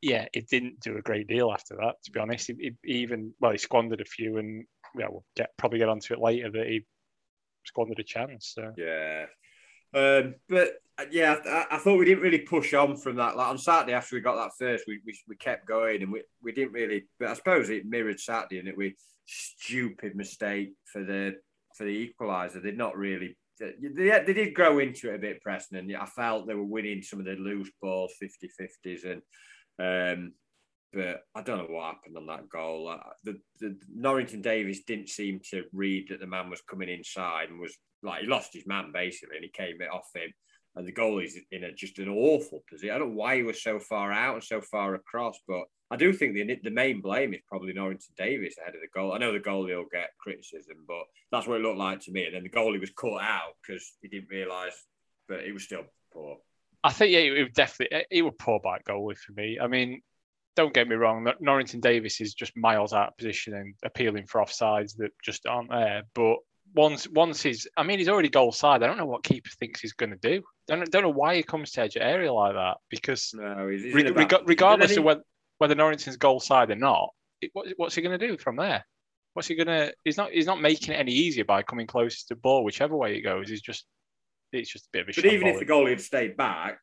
yeah, 0.01 0.27
it 0.33 0.47
didn't 0.49 0.79
do 0.79 0.97
a 0.97 1.01
great 1.01 1.27
deal 1.27 1.51
after 1.51 1.75
that. 1.77 1.95
To 2.03 2.11
be 2.11 2.19
honest, 2.19 2.47
he, 2.47 2.73
he 2.83 2.93
even 2.93 3.33
well, 3.39 3.51
he 3.51 3.57
squandered 3.57 4.01
a 4.01 4.05
few, 4.05 4.37
and 4.37 4.65
yeah, 4.97 5.07
we'll 5.09 5.25
get 5.35 5.51
probably 5.57 5.79
get 5.79 5.89
onto 5.89 6.13
it 6.13 6.19
later 6.19 6.51
that 6.51 6.67
he 6.67 6.85
squandered 7.65 7.99
a 7.99 8.03
chance. 8.03 8.53
So. 8.55 8.73
Yeah. 8.77 9.25
Um, 9.93 10.35
but 10.49 10.73
yeah, 11.11 11.37
I, 11.45 11.65
I 11.71 11.77
thought 11.77 11.97
we 11.97 12.05
didn't 12.05 12.23
really 12.23 12.39
push 12.39 12.73
on 12.73 12.97
from 12.97 13.15
that. 13.17 13.37
Like 13.37 13.47
on 13.47 13.57
Saturday, 13.57 13.93
after 13.93 14.15
we 14.15 14.21
got 14.21 14.35
that 14.35 14.51
first, 14.57 14.85
we, 14.87 14.99
we, 15.05 15.17
we 15.27 15.35
kept 15.35 15.67
going 15.67 16.01
and 16.01 16.11
we, 16.11 16.23
we 16.43 16.51
didn't 16.51 16.73
really. 16.73 17.05
But 17.19 17.29
I 17.29 17.33
suppose 17.33 17.69
it 17.69 17.85
mirrored 17.85 18.19
Saturday, 18.19 18.59
and 18.59 18.67
it 18.67 18.77
we 18.77 18.95
stupid 19.25 20.15
mistake 20.15 20.73
for 20.85 21.03
the 21.03 21.35
for 21.75 21.85
the 21.85 22.13
equaliser. 22.13 22.61
They're 22.61 22.73
not 22.73 22.97
really. 22.97 23.37
They, 23.57 23.73
they 24.25 24.33
did 24.33 24.53
grow 24.53 24.79
into 24.79 25.11
it 25.11 25.15
a 25.15 25.19
bit, 25.19 25.41
Preston, 25.41 25.77
and 25.77 25.95
I 25.95 26.05
felt 26.05 26.45
they 26.45 26.55
were 26.55 26.63
winning 26.63 27.01
some 27.01 27.19
of 27.19 27.25
the 27.25 27.35
loose 27.35 27.71
balls, 27.81 28.11
50-50s, 28.21 29.21
and 29.79 30.19
um, 30.19 30.33
but 30.95 31.23
I 31.35 31.41
don't 31.41 31.57
know 31.57 31.75
what 31.75 31.93
happened 31.93 32.15
on 32.15 32.25
that 32.27 32.47
goal. 32.47 32.87
Uh, 32.87 33.09
the, 33.25 33.37
the 33.59 33.77
Norrington 33.93 34.41
Davis 34.41 34.85
didn't 34.87 35.09
seem 35.09 35.41
to 35.51 35.65
read 35.73 36.07
that 36.09 36.21
the 36.21 36.25
man 36.25 36.49
was 36.49 36.61
coming 36.61 36.87
inside 36.87 37.49
and 37.49 37.59
was 37.59 37.77
like 38.01 38.21
he 38.21 38.27
lost 38.27 38.53
his 38.53 38.65
man 38.65 38.91
basically, 38.93 39.35
and 39.35 39.43
he 39.43 39.51
came 39.51 39.81
it 39.81 39.91
off 39.91 40.09
him. 40.15 40.31
And 40.77 40.87
the 40.87 40.93
goalie's 40.93 41.37
in 41.51 41.65
a, 41.65 41.73
just 41.73 41.99
an 41.99 42.09
awful 42.09 42.63
position. 42.69 42.95
I 42.95 42.97
don't 42.97 43.09
know 43.09 43.15
why 43.15 43.37
he 43.37 43.43
was 43.43 43.61
so 43.61 43.79
far 43.79 44.11
out 44.11 44.35
and 44.35 44.43
so 44.43 44.61
far 44.61 44.95
across, 44.95 45.37
but 45.47 45.63
I 45.91 45.97
do 45.97 46.13
think 46.13 46.33
the 46.33 46.59
the 46.63 46.71
main 46.71 47.01
blame 47.01 47.33
is 47.33 47.41
probably 47.47 47.73
Norrington 47.73 48.13
Davis 48.17 48.55
ahead 48.57 48.75
of 48.75 48.81
the 48.81 48.87
goal. 48.93 49.13
I 49.13 49.17
know 49.17 49.33
the 49.33 49.39
goalie 49.39 49.75
will 49.75 49.85
get 49.91 50.09
criticism, 50.19 50.77
but 50.87 51.03
that's 51.31 51.45
what 51.45 51.59
it 51.59 51.63
looked 51.63 51.77
like 51.77 51.99
to 52.01 52.11
me. 52.11 52.25
And 52.25 52.35
then 52.35 52.43
the 52.43 52.49
goalie 52.49 52.79
was 52.79 52.91
caught 52.91 53.21
out 53.21 53.53
because 53.61 53.97
he 54.01 54.07
didn't 54.07 54.29
realise, 54.29 54.81
but 55.27 55.41
it 55.41 55.53
was 55.53 55.63
still 55.63 55.83
poor. 56.13 56.37
I 56.85 56.93
think 56.93 57.11
yeah, 57.11 57.19
it 57.19 57.43
would 57.43 57.53
definitely 57.53 58.05
it 58.09 58.21
would 58.21 58.37
poor 58.37 58.59
back 58.61 58.85
goalie 58.85 59.17
for 59.17 59.33
me. 59.33 59.57
I 59.59 59.67
mean, 59.67 60.01
don't 60.55 60.73
get 60.73 60.87
me 60.87 60.95
wrong, 60.95 61.29
Norrington 61.39 61.79
Davis 61.79 62.21
is 62.21 62.33
just 62.33 62.55
miles 62.55 62.93
out 62.93 63.09
of 63.09 63.17
position 63.17 63.53
and 63.53 63.73
appealing 63.83 64.25
for 64.25 64.41
offsides 64.41 64.95
that 64.97 65.11
just 65.23 65.45
aren't 65.45 65.69
there. 65.69 66.03
But 66.13 66.37
once 66.73 67.07
once 67.07 67.41
he's, 67.41 67.67
I 67.77 67.83
mean, 67.83 67.99
he's 67.99 68.09
already 68.09 68.29
goal 68.29 68.51
side. 68.51 68.83
I 68.83 68.87
don't 68.87 68.97
know 68.97 69.05
what 69.05 69.23
keeper 69.23 69.49
thinks 69.59 69.81
he's 69.81 69.93
going 69.93 70.11
to 70.11 70.17
do. 70.17 70.43
Don't 70.67 70.89
don't 70.91 71.03
know 71.03 71.09
why 71.09 71.35
he 71.35 71.43
comes 71.43 71.71
to 71.71 71.81
edge 71.81 71.97
area 71.97 72.31
like 72.33 72.53
that 72.53 72.77
because 72.89 73.31
no, 73.33 73.67
he's, 73.67 73.83
he's 73.83 73.93
re- 73.93 74.11
reg- 74.11 74.33
regardless 74.45 74.97
of 74.97 75.03
whether, 75.03 75.21
whether 75.57 75.75
Norrington's 75.75 76.17
goal 76.17 76.39
side 76.39 76.71
or 76.71 76.75
not, 76.75 77.09
it, 77.41 77.51
what, 77.53 77.67
what's 77.77 77.95
he 77.95 78.01
going 78.01 78.17
to 78.17 78.27
do 78.27 78.37
from 78.37 78.55
there? 78.55 78.85
What's 79.33 79.47
he 79.47 79.55
going 79.55 79.67
to? 79.67 79.93
He's 80.03 80.17
not 80.17 80.31
he's 80.31 80.45
not 80.45 80.61
making 80.61 80.93
it 80.93 80.97
any 80.97 81.11
easier 81.11 81.45
by 81.45 81.61
coming 81.61 81.87
closer 81.87 82.17
to 82.27 82.35
ball, 82.35 82.63
whichever 82.63 82.95
way 82.95 83.15
it 83.15 83.21
goes. 83.21 83.49
He's 83.49 83.61
just 83.61 83.85
it's 84.53 84.71
just 84.71 84.85
a 84.85 84.89
bit 84.93 85.01
of 85.03 85.09
a. 85.09 85.21
But 85.21 85.31
even 85.31 85.47
if 85.47 85.59
the 85.59 85.65
goalie 85.65 85.89
had 85.89 86.01
stayed 86.01 86.37
back, 86.37 86.79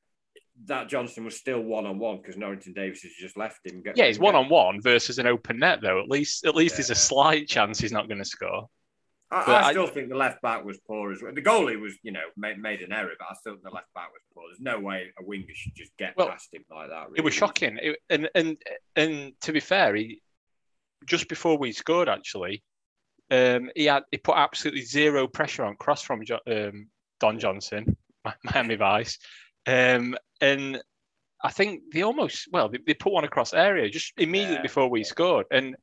that 0.66 0.88
Johnson 0.88 1.24
was 1.24 1.36
still 1.36 1.60
one 1.60 1.86
on 1.86 1.98
one 1.98 2.18
because 2.18 2.36
Norrington 2.36 2.72
Davis 2.72 3.02
has 3.02 3.12
just 3.12 3.36
left 3.36 3.60
him. 3.64 3.82
yeah, 3.94 4.06
he's 4.06 4.18
one 4.18 4.34
on 4.34 4.48
one 4.48 4.80
versus 4.80 5.18
an 5.18 5.26
open 5.26 5.58
net 5.58 5.80
though. 5.80 6.00
At 6.00 6.08
least 6.08 6.44
at 6.44 6.54
least 6.54 6.74
yeah. 6.74 6.76
there's 6.78 6.90
a 6.90 6.94
slight 6.94 7.48
chance 7.48 7.78
he's 7.78 7.92
not 7.92 8.08
going 8.08 8.18
to 8.18 8.24
score. 8.24 8.68
I, 9.32 9.68
I 9.68 9.70
still 9.70 9.86
I, 9.86 9.90
think 9.90 10.10
the 10.10 10.16
left 10.16 10.42
back 10.42 10.62
was 10.62 10.78
poor 10.86 11.10
as 11.10 11.22
well. 11.22 11.32
The 11.34 11.40
goalie 11.40 11.80
was, 11.80 11.94
you 12.02 12.12
know, 12.12 12.20
made, 12.36 12.58
made 12.58 12.82
an 12.82 12.92
error, 12.92 13.12
but 13.18 13.28
I 13.30 13.34
still 13.34 13.54
think 13.54 13.64
the 13.64 13.70
left 13.70 13.92
back 13.94 14.10
was 14.12 14.20
poor. 14.34 14.44
There's 14.48 14.60
no 14.60 14.78
way 14.78 15.10
a 15.18 15.24
winger 15.24 15.46
should 15.54 15.74
just 15.74 15.96
get 15.96 16.14
well, 16.18 16.28
past 16.28 16.52
him 16.52 16.64
like 16.70 16.90
that. 16.90 17.06
Really. 17.06 17.14
It 17.16 17.24
was 17.24 17.32
shocking. 17.32 17.78
It, 17.80 17.98
and 18.10 18.28
and 18.34 18.58
and 18.94 19.32
to 19.40 19.52
be 19.52 19.60
fair, 19.60 19.94
he 19.94 20.20
just 21.06 21.28
before 21.28 21.56
we 21.56 21.72
scored, 21.72 22.10
actually, 22.10 22.62
um, 23.30 23.70
he 23.74 23.86
had 23.86 24.02
he 24.10 24.18
put 24.18 24.36
absolutely 24.36 24.82
zero 24.82 25.26
pressure 25.26 25.64
on 25.64 25.76
cross 25.76 26.02
from 26.02 26.22
um, 26.46 26.88
Don 27.18 27.38
Johnson, 27.38 27.96
Miami 28.44 28.76
Vice, 28.76 29.18
um, 29.66 30.16
and 30.40 30.80
I 31.42 31.50
think 31.50 31.82
they 31.92 32.02
almost 32.02 32.48
well 32.52 32.68
they, 32.68 32.78
they, 32.86 32.94
put 32.94 33.12
one 33.12 33.24
across 33.24 33.52
area 33.54 33.90
just 33.90 34.12
immediately 34.16 34.56
yeah. 34.56 34.62
before 34.62 34.88
we 34.88 35.04
scored, 35.04 35.46
and 35.50 35.76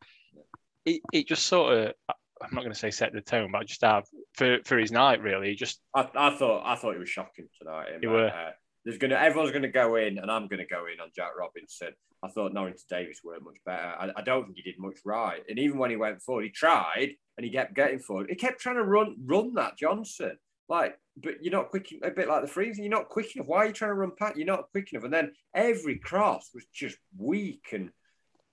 it, 0.85 1.01
it 1.11 1.27
just 1.27 1.45
sort 1.45 1.73
of 1.73 1.93
I'm 2.41 2.53
not 2.53 2.61
going 2.61 2.73
to 2.73 2.79
say 2.79 2.91
set 2.91 3.13
the 3.13 3.21
tone, 3.21 3.51
but 3.51 3.65
just 3.65 3.81
have 3.81 4.05
for, 4.35 4.59
for 4.63 4.77
his 4.77 4.91
night 4.91 5.21
really. 5.21 5.55
Just 5.55 5.81
I, 5.93 6.07
I 6.15 6.35
thought 6.35 6.63
I 6.65 6.75
thought 6.75 6.95
it 6.95 6.99
was 6.99 7.09
shocking 7.09 7.47
tonight. 7.61 7.87
You 8.01 8.09
were. 8.09 8.27
Uh, 8.27 8.51
there's 8.85 8.97
gonna 8.97 9.15
everyone's 9.15 9.51
gonna 9.51 9.67
go 9.67 9.95
in, 9.95 10.17
and 10.19 10.31
I'm 10.31 10.47
gonna 10.47 10.65
go 10.65 10.85
in 10.85 10.99
on 11.01 11.09
Jack 11.15 11.31
Robinson. 11.37 11.93
I 12.23 12.29
thought 12.29 12.53
Norrington 12.53 12.83
Davis 12.89 13.21
weren't 13.23 13.43
much 13.43 13.57
better. 13.65 13.93
I, 13.99 14.09
I, 14.15 14.21
don't 14.21 14.45
think 14.45 14.57
he 14.57 14.61
did 14.61 14.77
much 14.77 14.97
right. 15.05 15.41
And 15.47 15.57
even 15.57 15.77
when 15.77 15.89
he 15.89 15.95
went 15.95 16.21
forward, 16.21 16.43
he 16.43 16.49
tried 16.49 17.11
and 17.37 17.45
he 17.45 17.49
kept 17.49 17.73
getting 17.73 17.99
forward. 17.99 18.27
He 18.29 18.35
kept 18.35 18.59
trying 18.59 18.75
to 18.75 18.83
run 18.83 19.15
run 19.25 19.53
that 19.53 19.77
Johnson. 19.77 20.37
Like, 20.69 20.97
but 21.17 21.43
you're 21.43 21.51
not 21.51 21.69
quick 21.69 21.93
a 22.03 22.11
bit 22.11 22.27
like 22.27 22.41
the 22.41 22.47
freezing. 22.47 22.83
You're 22.83 22.91
not 22.91 23.09
quick 23.09 23.35
enough. 23.35 23.47
Why 23.47 23.57
are 23.57 23.67
you 23.67 23.73
trying 23.73 23.91
to 23.91 23.95
run 23.95 24.11
past? 24.17 24.37
You're 24.37 24.45
not 24.45 24.71
quick 24.71 24.93
enough. 24.93 25.03
And 25.03 25.13
then 25.13 25.33
every 25.53 25.97
cross 25.97 26.51
was 26.53 26.65
just 26.73 26.97
weak 27.17 27.69
and 27.73 27.89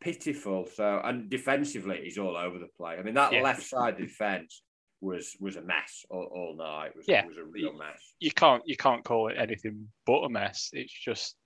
pitiful. 0.00 0.66
So 0.74 1.00
and 1.04 1.28
defensively, 1.28 2.00
he's 2.02 2.18
all 2.18 2.36
over 2.36 2.58
the 2.58 2.68
place. 2.76 2.96
I 2.98 3.02
mean, 3.02 3.14
that 3.14 3.32
yeah. 3.32 3.42
left 3.42 3.62
side 3.62 3.98
defense 3.98 4.62
was 5.00 5.36
was 5.40 5.56
a 5.56 5.62
mess 5.62 6.04
all, 6.10 6.28
all 6.34 6.56
night. 6.56 6.88
It 6.88 6.96
was, 6.96 7.04
yeah. 7.06 7.22
it 7.22 7.28
was 7.28 7.36
a 7.36 7.44
real 7.44 7.74
mess. 7.74 8.00
You 8.18 8.32
can't 8.32 8.62
you 8.64 8.76
can't 8.76 9.04
call 9.04 9.28
it 9.28 9.36
anything 9.38 9.88
but 10.06 10.24
a 10.24 10.28
mess. 10.28 10.70
It's 10.72 10.92
just 10.92 11.36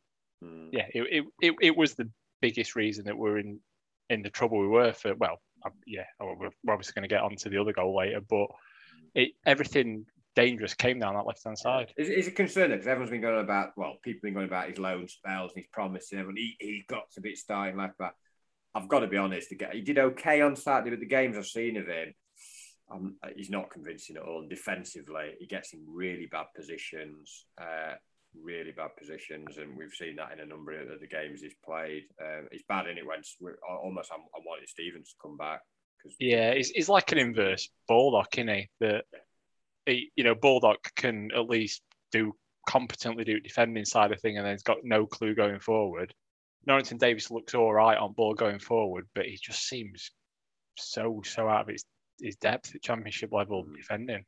mm. 0.43 0.69
yeah, 0.73 0.87
it, 0.95 1.03
it, 1.11 1.25
it 1.43 1.55
it 1.61 1.77
was 1.77 1.95
the 1.95 2.09
biggest 2.41 2.77
reason 2.77 3.05
that 3.07 3.19
we're 3.19 3.39
in 3.39 3.59
in 4.09 4.23
the 4.23 4.31
trouble 4.31 4.61
we 4.61 4.69
were 4.69 4.93
for. 4.93 5.15
Well, 5.15 5.41
yeah, 5.87 6.05
we're 6.21 6.51
obviously 6.69 6.93
going 6.95 7.09
to 7.09 7.15
get 7.15 7.23
onto 7.23 7.51
the 7.51 7.61
other 7.61 7.73
goal 7.73 7.97
later, 7.97 8.21
but 8.21 8.47
it 9.15 9.33
everything 9.45 10.07
dangerous 10.37 10.75
came 10.75 10.99
down 10.99 11.15
that 11.15 11.27
left 11.27 11.45
hand 11.45 11.59
side. 11.59 11.93
Is, 11.97 12.09
is 12.09 12.29
it 12.29 12.37
concerning 12.37 12.77
because 12.77 12.87
everyone's 12.87 13.11
been 13.11 13.21
going 13.21 13.41
about 13.41 13.71
well, 13.77 13.97
people 14.03 14.19
have 14.19 14.23
been 14.23 14.35
going 14.35 14.47
about 14.47 14.69
his 14.69 14.79
loan 14.79 15.09
spells 15.09 15.53
and 15.55 15.63
he's 15.63 15.71
promising 15.73 16.19
everyone 16.19 16.37
he, 16.37 16.57
he 16.59 16.85
got 16.89 17.05
a 17.17 17.21
bit 17.21 17.39
starting 17.39 17.77
left 17.77 17.99
back. 17.99 18.15
I've 18.75 18.89
got 18.89 19.01
to 19.01 19.09
be 19.09 19.17
honest. 19.17 19.53
He 19.73 19.81
did 19.81 19.99
okay 19.99 20.41
on 20.43 20.55
Saturday, 20.55 20.91
but 20.91 21.01
the 21.01 21.07
games 21.07 21.37
I've 21.37 21.47
seen 21.47 21.77
of 21.77 21.89
him, 21.89 22.15
um, 22.91 23.17
he's 23.35 23.51
not 23.51 23.71
convincing 23.71 24.17
at 24.17 24.23
all. 24.23 24.41
And 24.41 24.51
defensively, 24.51 25.33
he 25.41 25.47
gets 25.47 25.73
in 25.73 25.85
really 25.89 26.27
bad 26.31 26.47
positions, 26.55 27.47
uh, 27.61 27.95
really 28.41 28.71
bad 28.71 28.91
positions, 28.97 29.59
and 29.59 29.77
we've 29.77 29.93
seen 29.93 30.17
that 30.17 30.33
in 30.33 30.39
a 30.39 30.47
number 30.47 30.73
of 30.81 31.01
the 31.01 31.07
games 31.09 31.43
he's 31.43 31.55
played. 31.65 32.05
Um, 32.23 32.47
he's 32.53 32.63
bad 32.69 32.87
in 32.87 32.97
it 32.97 33.07
when 33.07 33.23
almost 33.69 34.13
I'm, 34.13 34.21
I'm 34.37 34.45
wanting 34.47 34.67
Stevens 34.69 35.11
to 35.11 35.17
come 35.21 35.37
back. 35.37 35.63
Cause 36.01 36.15
yeah, 36.21 36.55
he's, 36.55 36.71
he's 36.71 36.89
like 36.89 37.13
an 37.13 37.19
inverse 37.19 37.69
Baldock, 37.89 38.39
isn't 38.39 38.49
he? 38.49 38.69
That 38.79 39.05
he, 39.87 40.11
you 40.17 40.25
know, 40.25 40.35
Baldock 40.35 40.95
can 40.97 41.31
at 41.35 41.49
least 41.49 41.83
do 42.13 42.35
competently 42.69 43.25
do 43.25 43.41
defending 43.41 43.85
side 43.85 44.13
of 44.13 44.21
thing, 44.21 44.37
and 44.37 44.47
then 44.47 44.55
he's 44.55 44.63
got 44.63 44.79
no 44.85 45.07
clue 45.07 45.35
going 45.35 45.61
forward. 45.61 46.15
Norrington 46.67 46.99
Davis 46.99 47.31
looks 47.31 47.55
all 47.55 47.73
right 47.73 47.97
on 47.97 48.13
ball 48.13 48.35
going 48.35 48.59
forward, 48.59 49.07
but 49.15 49.25
he 49.25 49.39
just 49.41 49.67
seems 49.67 50.11
so 50.77 51.23
so 51.25 51.49
out 51.49 51.63
of 51.63 51.69
his, 51.69 51.85
his 52.21 52.37
depth 52.37 52.75
at 52.75 52.83
championship 52.83 53.33
level 53.33 53.65
mm. 53.65 53.77
defending. 53.77 54.25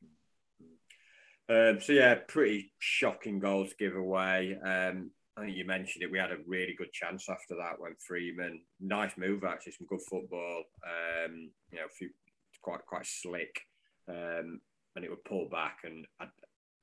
Um, 1.49 1.79
so 1.81 1.93
yeah, 1.93 2.15
pretty 2.27 2.71
shocking 2.79 3.39
goal 3.39 3.67
to 3.67 3.75
give 3.77 3.95
away. 3.95 4.57
Um, 4.65 5.11
I 5.35 5.41
think 5.41 5.57
you 5.57 5.65
mentioned 5.65 6.03
it. 6.03 6.11
We 6.11 6.19
had 6.19 6.31
a 6.31 6.37
really 6.47 6.75
good 6.77 6.91
chance 6.91 7.27
after 7.27 7.55
that 7.55 7.79
when 7.79 7.95
Freeman, 8.07 8.61
nice 8.79 9.11
move 9.17 9.43
actually, 9.43 9.73
some 9.73 9.87
good 9.87 10.01
football. 10.01 10.63
Um, 10.85 11.49
you 11.71 11.79
know, 11.79 11.87
few, 11.91 12.09
quite 12.61 12.85
quite 12.85 13.05
slick, 13.05 13.61
um, 14.07 14.61
and 14.95 15.03
it 15.03 15.09
would 15.09 15.23
pull 15.23 15.49
back, 15.49 15.79
and 15.83 16.05
I, 16.19 16.25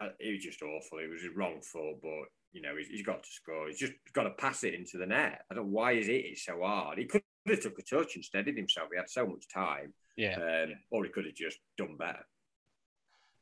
I, 0.00 0.09
it 0.19 0.33
was 0.33 0.45
just 0.45 0.62
awful. 0.62 0.99
It 0.99 1.11
was 1.11 1.23
his 1.23 1.35
wrong 1.35 1.61
foot, 1.62 1.97
but 2.02 2.29
you 2.52 2.62
know, 2.62 2.76
he's, 2.76 2.88
he's 2.88 3.07
got 3.07 3.23
to 3.23 3.31
score. 3.31 3.69
He's 3.69 3.79
just 3.79 3.93
got 4.12 4.25
to 4.25 4.31
pass 4.31 4.64
it 4.64 4.75
into 4.75 4.99
the 4.99 5.07
net. 5.07 5.43
I 5.50 5.55
don't 5.55 5.67
know 5.67 5.71
why 5.71 5.93
is 5.93 6.09
it 6.09 6.25
it's 6.26 6.45
so 6.45 6.61
hard. 6.62 6.99
He 6.99 7.05
could 7.05 7.23
have 7.47 7.61
took 7.61 7.79
a 7.79 7.83
touch 7.83 8.17
and 8.17 8.25
steadied 8.25 8.57
himself. 8.57 8.88
He 8.93 8.99
had 8.99 9.09
so 9.11 9.26
much 9.26 9.47
time. 9.52 9.95
Yeah. 10.17 10.37
Um, 10.37 10.75
or 10.90 11.05
he 11.05 11.11
could 11.11 11.26
have 11.26 11.35
just 11.35 11.59
done 11.79 11.97
better. 11.97 12.26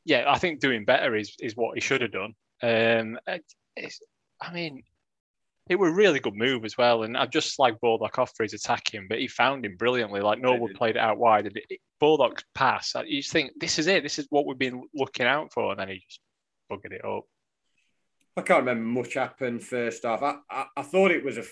Yeah, 0.04 0.24
I 0.28 0.38
think 0.38 0.60
doing 0.60 0.84
better 0.84 1.16
is 1.16 1.34
is 1.40 1.56
what 1.56 1.74
he 1.74 1.80
should 1.80 2.00
have 2.00 2.12
done. 2.12 2.34
Um, 2.62 3.18
I 3.28 4.52
mean, 4.52 4.82
it 5.68 5.78
was 5.78 5.90
a 5.90 5.94
really 5.94 6.20
good 6.20 6.34
move 6.34 6.64
as 6.64 6.78
well. 6.78 7.02
And 7.02 7.16
I 7.16 7.26
just 7.26 7.58
like 7.58 7.80
Baldock 7.80 8.18
off 8.18 8.32
for 8.36 8.42
his 8.42 8.54
attacking, 8.54 9.06
but 9.08 9.18
he 9.18 9.28
found 9.28 9.64
him 9.64 9.76
brilliantly. 9.76 10.20
Like 10.20 10.40
Norwood 10.40 10.74
played 10.74 10.96
it 10.96 11.00
out 11.00 11.18
wide. 11.18 11.46
And 11.46 11.60
Baldock's 12.00 12.44
pass, 12.54 12.94
you 13.06 13.20
just 13.20 13.32
think 13.32 13.52
this 13.60 13.78
is 13.78 13.86
it. 13.86 14.02
This 14.02 14.18
is 14.18 14.26
what 14.30 14.46
we've 14.46 14.58
been 14.58 14.82
looking 14.94 15.26
out 15.26 15.52
for. 15.52 15.72
And 15.72 15.80
then 15.80 15.88
he 15.88 16.02
just 16.08 16.20
buggered 16.70 16.92
it 16.92 17.04
up. 17.04 17.24
I 18.36 18.42
can't 18.42 18.60
remember 18.60 19.00
much 19.00 19.14
happened 19.14 19.64
first 19.64 20.04
half. 20.04 20.22
I, 20.22 20.36
I, 20.50 20.66
I 20.76 20.82
thought 20.82 21.10
it 21.10 21.24
was 21.24 21.38
a 21.38 21.44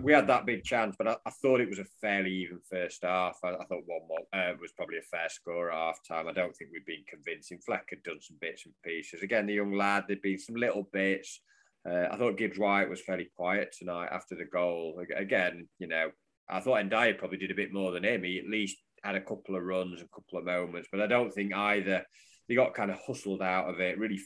we 0.00 0.12
had 0.12 0.28
that 0.28 0.46
big 0.46 0.64
chance, 0.64 0.94
but 0.96 1.08
I, 1.08 1.16
I, 1.26 1.30
thought 1.30 1.60
it 1.60 1.68
was 1.68 1.78
a 1.78 1.84
fairly 2.00 2.30
even 2.30 2.60
first 2.70 3.02
half. 3.02 3.38
I, 3.44 3.50
I 3.50 3.64
thought 3.64 3.82
one 3.84 4.06
more 4.08 4.18
uh, 4.32 4.54
was 4.60 4.72
probably 4.72 4.98
a 4.98 5.02
fair 5.02 5.28
score 5.28 5.70
at 5.70 5.76
half 5.76 5.98
time. 6.06 6.28
I 6.28 6.32
don't 6.32 6.56
think 6.56 6.70
we've 6.72 6.86
been 6.86 7.04
convincing. 7.08 7.58
Fleck 7.58 7.88
had 7.90 8.02
done 8.02 8.20
some 8.20 8.36
bits 8.40 8.64
and 8.64 8.74
pieces. 8.84 9.22
Again, 9.22 9.46
the 9.46 9.54
young 9.54 9.72
lad, 9.72 10.04
there'd 10.06 10.22
been 10.22 10.38
some 10.38 10.54
little 10.54 10.88
bits. 10.92 11.40
Uh, 11.88 12.06
I 12.10 12.16
thought 12.16 12.36
Gibbs 12.38 12.58
White 12.58 12.88
was 12.88 13.00
fairly 13.00 13.28
quiet 13.36 13.74
tonight 13.76 14.08
after 14.12 14.36
the 14.36 14.44
goal. 14.44 15.02
Again, 15.16 15.68
you 15.78 15.88
know, 15.88 16.10
I 16.48 16.60
thought 16.60 16.84
Ndiaye 16.84 17.18
probably 17.18 17.38
did 17.38 17.50
a 17.50 17.56
bit 17.56 17.72
more 17.72 17.92
than 17.92 18.04
him. 18.04 18.22
He 18.22 18.38
at 18.38 18.48
least 18.48 18.76
had 19.02 19.16
a 19.16 19.20
couple 19.20 19.56
of 19.56 19.64
runs, 19.64 20.00
a 20.00 20.08
couple 20.14 20.38
of 20.38 20.44
moments, 20.44 20.88
but 20.92 21.00
I 21.00 21.06
don't 21.06 21.32
think 21.32 21.54
either. 21.54 22.04
They 22.48 22.56
got 22.56 22.74
kind 22.74 22.90
of 22.90 22.98
hustled 23.06 23.40
out 23.40 23.70
of 23.70 23.80
it, 23.80 23.98
really 23.98 24.20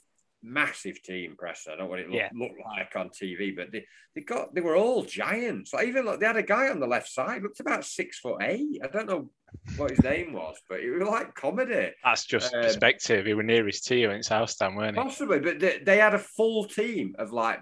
massive 0.46 1.02
team 1.02 1.34
Preston. 1.36 1.72
I 1.72 1.76
don't 1.76 1.84
know 1.84 1.90
what 1.90 1.98
it 1.98 2.08
looked, 2.08 2.16
yeah. 2.16 2.28
looked 2.32 2.60
like 2.64 2.94
on 2.96 3.10
TV, 3.10 3.54
but 3.54 3.72
they, 3.72 3.84
they 4.14 4.22
got 4.22 4.54
they 4.54 4.60
were 4.60 4.76
all 4.76 5.02
giants. 5.02 5.74
Like 5.74 5.88
even 5.88 6.06
like 6.06 6.20
they 6.20 6.26
had 6.26 6.36
a 6.36 6.42
guy 6.42 6.68
on 6.68 6.80
the 6.80 6.86
left 6.86 7.08
side 7.08 7.42
looked 7.42 7.60
about 7.60 7.84
six 7.84 8.18
foot 8.20 8.42
eight. 8.42 8.80
I 8.82 8.88
don't 8.88 9.08
know 9.08 9.30
what 9.76 9.90
his 9.90 10.02
name 10.02 10.32
was, 10.32 10.56
but 10.68 10.80
it 10.80 10.90
was 10.90 11.08
like 11.08 11.34
comedy. 11.34 11.90
That's 12.04 12.24
just 12.24 12.54
um, 12.54 12.62
perspective. 12.62 13.26
He 13.26 13.34
was 13.34 13.46
near 13.46 13.66
his 13.66 13.80
team 13.80 14.10
in 14.10 14.22
Southdown, 14.22 14.76
weren't 14.76 14.96
he? 14.96 15.02
Possibly, 15.02 15.40
but 15.40 15.58
they, 15.58 15.78
they 15.84 15.98
had 15.98 16.14
a 16.14 16.18
full 16.18 16.64
team 16.64 17.16
of 17.18 17.32
like 17.32 17.60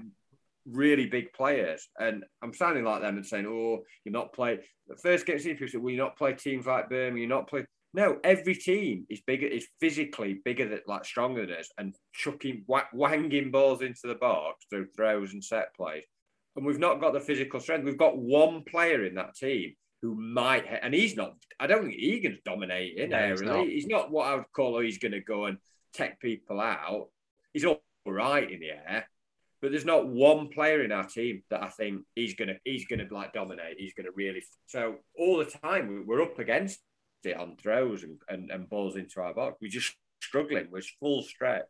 really 0.66 1.06
big 1.06 1.32
players. 1.32 1.88
And 1.98 2.24
I'm 2.42 2.54
sounding 2.54 2.84
like 2.84 3.02
them 3.02 3.16
and 3.16 3.26
saying, 3.26 3.46
"Oh, 3.46 3.82
you're 4.04 4.12
not 4.12 4.32
play." 4.32 4.60
The 4.88 4.96
first 4.96 5.26
game, 5.26 5.38
people 5.38 5.68
said, 5.68 5.80
"Will 5.80 5.92
you 5.92 5.98
not 5.98 6.16
play 6.16 6.34
teams 6.34 6.66
like 6.66 6.88
Birmingham? 6.88 7.16
You're 7.16 7.28
not 7.28 7.48
play." 7.48 7.64
No, 7.94 8.18
every 8.24 8.56
team 8.56 9.06
is 9.08 9.20
bigger, 9.20 9.46
is 9.46 9.68
physically 9.80 10.40
bigger 10.44 10.68
than 10.68 10.80
like 10.88 11.04
stronger 11.04 11.46
than 11.46 11.56
us, 11.56 11.70
and 11.78 11.94
chucking 12.12 12.64
wh- 12.68 12.92
wanging 12.92 13.52
balls 13.52 13.82
into 13.82 14.08
the 14.08 14.16
box 14.16 14.66
through 14.68 14.88
throws 14.96 15.32
and 15.32 15.42
set 15.42 15.74
plays. 15.76 16.02
And 16.56 16.66
we've 16.66 16.80
not 16.80 17.00
got 17.00 17.12
the 17.12 17.20
physical 17.20 17.60
strength. 17.60 17.84
We've 17.84 17.96
got 17.96 18.18
one 18.18 18.64
player 18.64 19.04
in 19.04 19.14
that 19.14 19.36
team 19.36 19.74
who 20.02 20.16
might, 20.16 20.64
and 20.82 20.92
he's 20.92 21.16
not. 21.16 21.34
I 21.60 21.68
don't 21.68 21.84
think 21.84 21.94
Egan's 21.94 22.40
dominating 22.44 23.10
no, 23.10 23.30
He's 23.30 23.42
not. 23.42 23.66
he's 23.66 23.86
not 23.86 24.10
what 24.10 24.26
I 24.26 24.34
would 24.34 24.52
call. 24.52 24.76
Oh, 24.76 24.80
he's 24.80 24.98
going 24.98 25.12
to 25.12 25.20
go 25.20 25.46
and 25.46 25.58
take 25.92 26.18
people 26.18 26.60
out. 26.60 27.10
He's 27.52 27.64
all 27.64 27.80
right 28.04 28.50
in 28.50 28.58
the 28.58 28.70
air, 28.70 29.08
but 29.62 29.70
there's 29.70 29.84
not 29.84 30.08
one 30.08 30.48
player 30.48 30.82
in 30.82 30.90
our 30.90 31.04
team 31.04 31.42
that 31.50 31.62
I 31.62 31.68
think 31.68 32.02
he's 32.16 32.34
gonna 32.34 32.56
he's 32.64 32.86
gonna 32.86 33.06
like 33.10 33.32
dominate. 33.32 33.76
He's 33.78 33.94
gonna 33.94 34.10
really. 34.14 34.42
So 34.66 34.96
all 35.16 35.38
the 35.38 35.44
time 35.44 36.04
we're 36.06 36.22
up 36.22 36.38
against 36.40 36.80
it 37.26 37.36
on 37.36 37.56
throws 37.56 38.02
and, 38.02 38.18
and, 38.28 38.50
and 38.50 38.68
balls 38.68 38.96
into 38.96 39.20
our 39.20 39.34
box. 39.34 39.56
We're 39.60 39.70
just 39.70 39.94
struggling. 40.22 40.68
We're 40.70 40.82
full 41.00 41.22
stretch. 41.22 41.64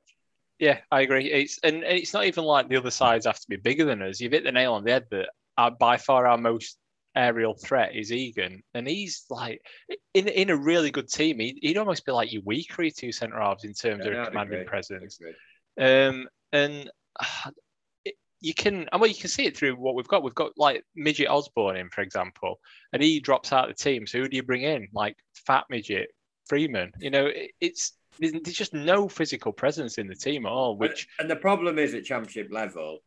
Yeah, 0.58 0.78
I 0.90 1.00
agree. 1.00 1.30
It's 1.30 1.58
and 1.64 1.82
it's 1.82 2.12
not 2.12 2.26
even 2.26 2.44
like 2.44 2.68
the 2.68 2.76
other 2.76 2.90
sides 2.90 3.26
have 3.26 3.40
to 3.40 3.48
be 3.48 3.56
bigger 3.56 3.84
than 3.84 4.02
us. 4.02 4.20
You've 4.20 4.32
hit 4.32 4.44
the 4.44 4.52
nail 4.52 4.74
on 4.74 4.84
the 4.84 4.92
head 4.92 5.06
that 5.10 5.28
are 5.58 5.70
by 5.70 5.96
far 5.96 6.26
our 6.26 6.38
most 6.38 6.78
aerial 7.16 7.54
threat 7.54 7.94
is 7.94 8.12
Egan, 8.12 8.62
and 8.72 8.86
he's 8.86 9.24
like 9.30 9.60
in 10.14 10.28
in 10.28 10.50
a 10.50 10.56
really 10.56 10.90
good 10.90 11.08
team. 11.08 11.40
He, 11.40 11.58
would 11.64 11.76
almost 11.76 12.06
be 12.06 12.12
like 12.12 12.32
your 12.32 12.42
weaker 12.44 12.88
two 12.90 13.12
centre 13.12 13.40
halves 13.40 13.64
in 13.64 13.72
terms 13.72 14.04
yeah, 14.04 14.12
of 14.12 14.28
commanding 14.28 14.64
presence. 14.66 15.18
Um, 15.78 16.28
and 16.52 16.88
you 18.44 18.52
can, 18.52 18.86
and 18.92 19.00
well, 19.00 19.08
you 19.08 19.16
can 19.16 19.30
see 19.30 19.46
it 19.46 19.56
through 19.56 19.74
what 19.76 19.94
we've 19.94 20.06
got. 20.06 20.22
We've 20.22 20.34
got 20.34 20.52
like 20.58 20.84
midget 20.94 21.28
Osborne 21.28 21.76
in, 21.76 21.88
for 21.88 22.02
example, 22.02 22.60
and 22.92 23.02
he 23.02 23.18
drops 23.18 23.52
out 23.52 23.70
of 23.70 23.76
the 23.76 23.82
team. 23.82 24.06
So 24.06 24.18
who 24.18 24.28
do 24.28 24.36
you 24.36 24.42
bring 24.42 24.62
in? 24.62 24.88
Like 24.92 25.16
fat 25.46 25.64
midget 25.70 26.10
Freeman. 26.46 26.92
You 26.98 27.10
know, 27.10 27.26
it, 27.26 27.52
it's 27.60 27.92
there's 28.18 28.32
just 28.42 28.74
no 28.74 29.08
physical 29.08 29.50
presence 29.50 29.96
in 29.96 30.06
the 30.06 30.14
team 30.14 30.44
at 30.44 30.52
all. 30.52 30.76
Which 30.76 31.08
and, 31.18 31.24
and 31.24 31.30
the 31.30 31.40
problem 31.40 31.78
is 31.78 31.94
at 31.94 32.04
championship 32.04 32.48
level. 32.52 32.98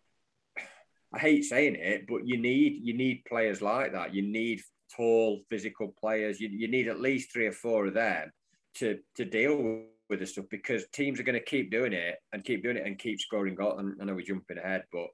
I 1.14 1.20
hate 1.20 1.46
saying 1.46 1.76
it, 1.76 2.08
but 2.08 2.26
you 2.26 2.38
need 2.38 2.80
you 2.82 2.98
need 2.98 3.24
players 3.26 3.62
like 3.62 3.94
that. 3.94 4.16
You 4.16 4.24
need 4.24 4.62
tall, 4.96 5.42
physical 5.52 5.94
players. 6.00 6.40
You, 6.40 6.50
you 6.50 6.68
need 6.68 6.88
at 6.88 7.00
least 7.00 7.32
three 7.32 7.46
or 7.46 7.52
four 7.52 7.86
of 7.86 7.94
them 7.94 8.32
to 8.76 8.98
to 9.18 9.24
deal 9.24 9.84
with 10.10 10.20
the 10.20 10.26
stuff 10.26 10.46
because 10.50 10.86
teams 10.94 11.20
are 11.20 11.24
going 11.24 11.40
to 11.40 11.44
keep 11.44 11.72
doing 11.72 11.94
it 11.94 12.16
and 12.34 12.44
keep 12.44 12.64
doing 12.64 12.78
it 12.78 12.86
and 12.86 13.00
keep 13.00 13.20
scoring 13.20 13.56
goals. 13.56 13.80
And 13.80 13.96
I 14.02 14.06
know 14.06 14.16
we're 14.16 14.22
jumping 14.22 14.58
ahead, 14.58 14.84
but 14.92 15.08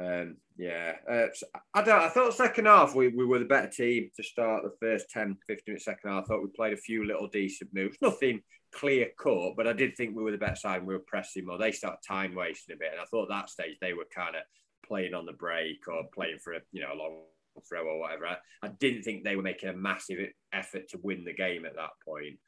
um, 0.00 0.36
yeah, 0.56 0.94
uh, 1.08 1.26
I 1.74 1.82
don't. 1.82 2.02
I 2.02 2.08
thought 2.08 2.34
second 2.34 2.66
half 2.66 2.94
we, 2.94 3.08
we 3.08 3.26
were 3.26 3.38
the 3.38 3.44
better 3.44 3.68
team 3.68 4.10
to 4.16 4.22
start 4.22 4.62
the 4.62 4.72
first 4.80 5.10
10, 5.10 5.36
15 5.46 5.62
minutes 5.66 5.84
second 5.84 6.10
half. 6.10 6.24
I 6.24 6.26
thought 6.26 6.42
we 6.42 6.48
played 6.56 6.72
a 6.72 6.78
few 6.78 7.06
little 7.06 7.28
decent 7.28 7.70
moves, 7.74 7.98
nothing 8.00 8.40
clear 8.72 9.08
cut, 9.18 9.54
but 9.56 9.66
I 9.66 9.72
did 9.72 9.96
think 9.96 10.16
we 10.16 10.22
were 10.22 10.30
the 10.30 10.38
better 10.38 10.56
side. 10.56 10.86
we 10.86 10.94
were 10.94 11.02
pressing 11.06 11.46
more. 11.46 11.58
They 11.58 11.72
started 11.72 11.98
time 12.06 12.34
wasting 12.34 12.76
a 12.76 12.78
bit, 12.78 12.92
and 12.92 13.00
I 13.00 13.04
thought 13.04 13.28
that 13.28 13.50
stage 13.50 13.76
they 13.80 13.92
were 13.92 14.06
kind 14.14 14.36
of 14.36 14.42
playing 14.86 15.12
on 15.12 15.26
the 15.26 15.32
break 15.32 15.86
or 15.86 16.04
playing 16.14 16.38
for 16.42 16.54
a 16.54 16.60
you 16.72 16.80
know 16.80 16.94
a 16.94 16.96
long 16.96 17.22
throw 17.68 17.86
or 17.86 18.00
whatever. 18.00 18.26
I, 18.26 18.36
I 18.62 18.68
didn't 18.68 19.02
think 19.02 19.22
they 19.22 19.36
were 19.36 19.42
making 19.42 19.68
a 19.68 19.76
massive 19.76 20.18
effort 20.52 20.88
to 20.90 21.00
win 21.02 21.24
the 21.24 21.34
game 21.34 21.66
at 21.66 21.76
that 21.76 21.90
point. 22.04 22.38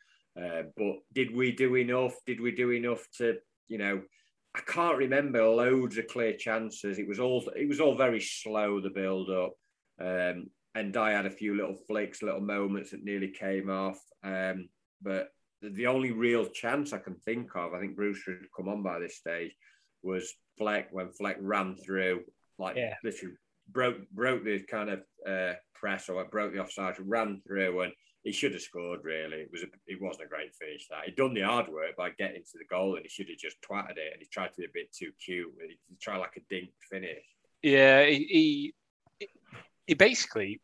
Uh, 0.40 0.62
but 0.76 0.96
did 1.12 1.34
we 1.34 1.52
do 1.52 1.76
enough? 1.76 2.14
Did 2.26 2.40
we 2.40 2.52
do 2.52 2.70
enough 2.70 3.06
to 3.18 3.36
you 3.68 3.78
know? 3.78 4.02
I 4.54 4.60
can't 4.60 4.98
remember 4.98 5.42
loads 5.44 5.96
of 5.96 6.08
clear 6.08 6.34
chances. 6.36 6.98
It 6.98 7.08
was 7.08 7.18
all 7.18 7.42
it 7.56 7.68
was 7.68 7.80
all 7.80 7.94
very 7.94 8.20
slow 8.20 8.80
the 8.80 8.90
build 8.90 9.30
up, 9.30 9.52
um, 10.00 10.50
and 10.74 10.96
I 10.96 11.12
had 11.12 11.26
a 11.26 11.30
few 11.30 11.54
little 11.56 11.76
flicks, 11.86 12.22
little 12.22 12.40
moments 12.40 12.90
that 12.90 13.04
nearly 13.04 13.28
came 13.28 13.70
off. 13.70 13.98
Um, 14.22 14.68
but 15.00 15.28
the, 15.62 15.86
only 15.86 16.12
real 16.12 16.46
chance 16.46 16.92
I 16.92 16.98
can 16.98 17.14
think 17.14 17.54
of, 17.56 17.74
I 17.74 17.80
think 17.80 17.96
Brewster 17.96 18.32
had 18.32 18.48
come 18.56 18.68
on 18.68 18.82
by 18.82 18.98
this 18.98 19.16
stage, 19.16 19.52
was 20.02 20.34
Fleck 20.58 20.88
when 20.92 21.12
Fleck 21.12 21.36
ran 21.40 21.76
through, 21.76 22.22
like 22.58 22.76
yeah. 22.76 22.94
literally 23.04 23.36
broke 23.70 24.08
broke 24.10 24.44
the 24.44 24.60
kind 24.64 24.90
of 24.90 25.00
uh, 25.26 25.54
press 25.74 26.08
or 26.08 26.24
broke 26.24 26.52
the 26.52 26.60
offside, 26.60 26.96
ran 27.00 27.40
through, 27.46 27.80
and 27.82 27.92
he 28.22 28.32
should 28.32 28.52
have 28.52 28.62
scored. 28.62 29.00
Really, 29.04 29.38
it 29.38 29.50
was 29.52 29.62
a, 29.62 29.66
it 29.86 30.00
wasn't 30.00 30.26
a 30.26 30.28
great 30.28 30.54
finish. 30.54 30.88
That 30.88 31.04
he'd 31.06 31.16
done 31.16 31.34
the 31.34 31.42
hard 31.42 31.68
work 31.68 31.96
by 31.96 32.10
getting 32.10 32.42
to 32.42 32.58
the 32.58 32.64
goal, 32.64 32.96
and 32.96 33.02
he 33.02 33.08
should 33.08 33.28
have 33.28 33.38
just 33.38 33.56
twatted 33.62 33.98
it. 33.98 34.12
And 34.12 34.20
he 34.20 34.26
tried 34.26 34.52
to 34.54 34.60
be 34.60 34.64
a 34.64 34.72
bit 34.72 34.92
too 34.92 35.10
cute. 35.24 35.52
He, 35.66 35.76
tried 36.00 36.18
like 36.18 36.36
a 36.36 36.40
dink 36.48 36.70
finish. 36.90 37.24
Yeah, 37.62 38.04
he 38.04 38.74
he, 39.18 39.28
he 39.86 39.94
basically 39.94 40.60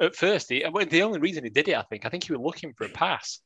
at 0.00 0.14
first 0.14 0.48
he 0.48 0.64
the 0.90 1.02
only 1.02 1.18
reason 1.18 1.44
he 1.44 1.50
did 1.50 1.68
it, 1.68 1.76
I 1.76 1.82
think, 1.82 2.06
I 2.06 2.08
think 2.08 2.24
he 2.24 2.32
was 2.32 2.40
looking 2.40 2.72
for 2.74 2.86
a 2.86 2.90
pass. 2.90 3.40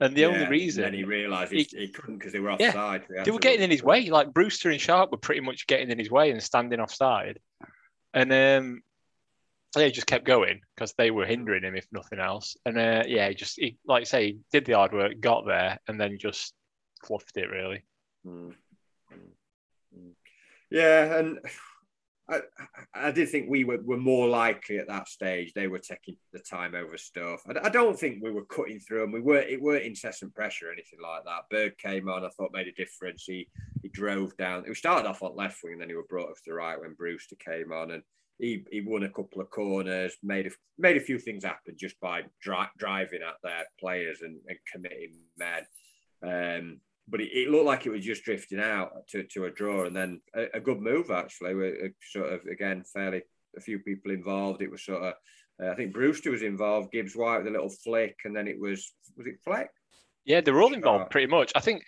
And 0.00 0.14
the 0.14 0.22
yeah, 0.22 0.28
only 0.28 0.46
reason 0.46 0.84
then 0.84 0.94
he 0.94 1.04
realised 1.04 1.52
he, 1.52 1.62
he, 1.64 1.88
couldn't 1.88 2.18
because 2.18 2.32
they 2.32 2.40
were 2.40 2.52
offside. 2.52 3.02
Yeah, 3.14 3.24
they 3.24 3.30
were 3.30 3.38
getting 3.38 3.62
in 3.62 3.70
his 3.70 3.82
way. 3.82 4.08
Like 4.08 4.32
Brewster 4.32 4.70
and 4.70 4.80
Sharp 4.80 5.10
were 5.10 5.18
pretty 5.18 5.42
much 5.42 5.66
getting 5.66 5.90
in 5.90 5.98
his 5.98 6.10
way 6.10 6.30
and 6.30 6.42
standing 6.42 6.80
offside. 6.80 7.40
And 8.14 8.32
um, 8.32 8.82
he 9.84 9.90
just 9.90 10.06
kept 10.06 10.24
going 10.24 10.60
because 10.74 10.94
they 10.94 11.10
were 11.10 11.26
hindering 11.26 11.62
him, 11.62 11.76
if 11.76 11.86
nothing 11.92 12.18
else. 12.18 12.56
And 12.64 12.78
uh, 12.78 13.04
yeah, 13.06 13.28
he 13.28 13.34
just 13.34 13.56
he, 13.58 13.78
like 13.86 14.02
I 14.02 14.04
say, 14.04 14.26
he 14.26 14.38
did 14.52 14.64
the 14.64 14.74
hard 14.74 14.92
work, 14.92 15.20
got 15.20 15.46
there, 15.46 15.78
and 15.88 16.00
then 16.00 16.18
just 16.18 16.54
fluffed 17.04 17.36
it 17.36 17.50
really. 17.50 17.84
Mm. 18.26 18.54
Yeah, 20.70 21.18
and 21.18 21.38
I, 22.28 22.40
I 22.92 23.10
did 23.12 23.28
think 23.28 23.48
we 23.48 23.62
were, 23.62 23.78
were 23.80 23.96
more 23.96 24.26
likely 24.26 24.78
at 24.78 24.88
that 24.88 25.06
stage. 25.06 25.52
They 25.54 25.68
were 25.68 25.78
taking 25.78 26.16
the 26.32 26.40
time 26.40 26.74
over 26.74 26.98
stuff. 26.98 27.42
I, 27.48 27.66
I 27.66 27.68
don't 27.68 27.96
think 27.96 28.20
we 28.20 28.32
were 28.32 28.44
cutting 28.46 28.80
through 28.80 29.02
them. 29.02 29.12
We 29.12 29.20
weren't. 29.20 29.48
It 29.48 29.62
weren't 29.62 29.84
incessant 29.84 30.34
pressure 30.34 30.68
or 30.68 30.72
anything 30.72 30.98
like 31.00 31.24
that. 31.24 31.48
Berg 31.50 31.78
came 31.78 32.08
on. 32.08 32.24
I 32.24 32.28
thought 32.30 32.52
made 32.52 32.66
a 32.66 32.72
difference. 32.72 33.24
He 33.24 33.48
he 33.82 33.88
drove 33.88 34.36
down. 34.36 34.64
We 34.66 34.74
started 34.74 35.08
off 35.08 35.22
on 35.22 35.36
left 35.36 35.60
wing, 35.62 35.74
and 35.74 35.82
then 35.82 35.88
he 35.88 35.94
was 35.94 36.06
brought 36.08 36.30
up 36.30 36.36
to 36.36 36.42
the 36.46 36.54
right 36.54 36.80
when 36.80 36.94
Brewster 36.94 37.36
came 37.36 37.70
on, 37.70 37.92
and 37.92 38.02
he, 38.38 38.64
he 38.70 38.80
won 38.80 39.04
a 39.04 39.08
couple 39.08 39.40
of 39.40 39.50
corners, 39.50 40.14
made 40.22 40.46
a 40.46 40.50
made 40.78 40.96
a 40.96 41.00
few 41.00 41.18
things 41.18 41.44
happen 41.44 41.74
just 41.78 41.98
by 42.00 42.22
dri- 42.42 42.70
driving 42.78 43.22
at 43.22 43.36
their 43.42 43.64
players 43.80 44.20
and, 44.22 44.38
and 44.48 44.58
committing 44.70 45.14
men. 45.38 45.62
Um, 46.22 46.80
but 47.08 47.20
it, 47.20 47.30
it, 47.32 47.48
looked 47.48 47.66
like 47.66 47.86
it 47.86 47.90
was 47.90 48.04
just 48.04 48.24
drifting 48.24 48.60
out 48.60 49.06
to, 49.08 49.22
to 49.22 49.44
a 49.44 49.50
draw, 49.50 49.84
and 49.84 49.96
then 49.96 50.20
a, 50.34 50.46
a 50.54 50.60
good 50.60 50.80
move 50.80 51.10
actually. 51.10 51.54
With 51.54 51.92
sort 52.02 52.32
of 52.32 52.40
again 52.46 52.84
fairly 52.92 53.22
a 53.56 53.60
few 53.60 53.78
people 53.78 54.10
involved. 54.10 54.60
It 54.60 54.70
was 54.70 54.84
sort 54.84 55.02
of 55.02 55.14
uh, 55.62 55.70
I 55.70 55.74
think 55.74 55.92
Brewster 55.92 56.30
was 56.30 56.42
involved, 56.42 56.92
Gibbs 56.92 57.16
White 57.16 57.38
with 57.38 57.48
a 57.48 57.50
little 57.50 57.70
flick, 57.70 58.16
and 58.24 58.36
then 58.36 58.46
it 58.46 58.60
was 58.60 58.92
was 59.16 59.26
it 59.26 59.40
Fleck? 59.44 59.70
Yeah, 60.24 60.40
they're 60.40 60.60
all 60.60 60.74
involved 60.74 61.10
pretty 61.10 61.28
much. 61.28 61.52
I 61.54 61.60
think 61.60 61.82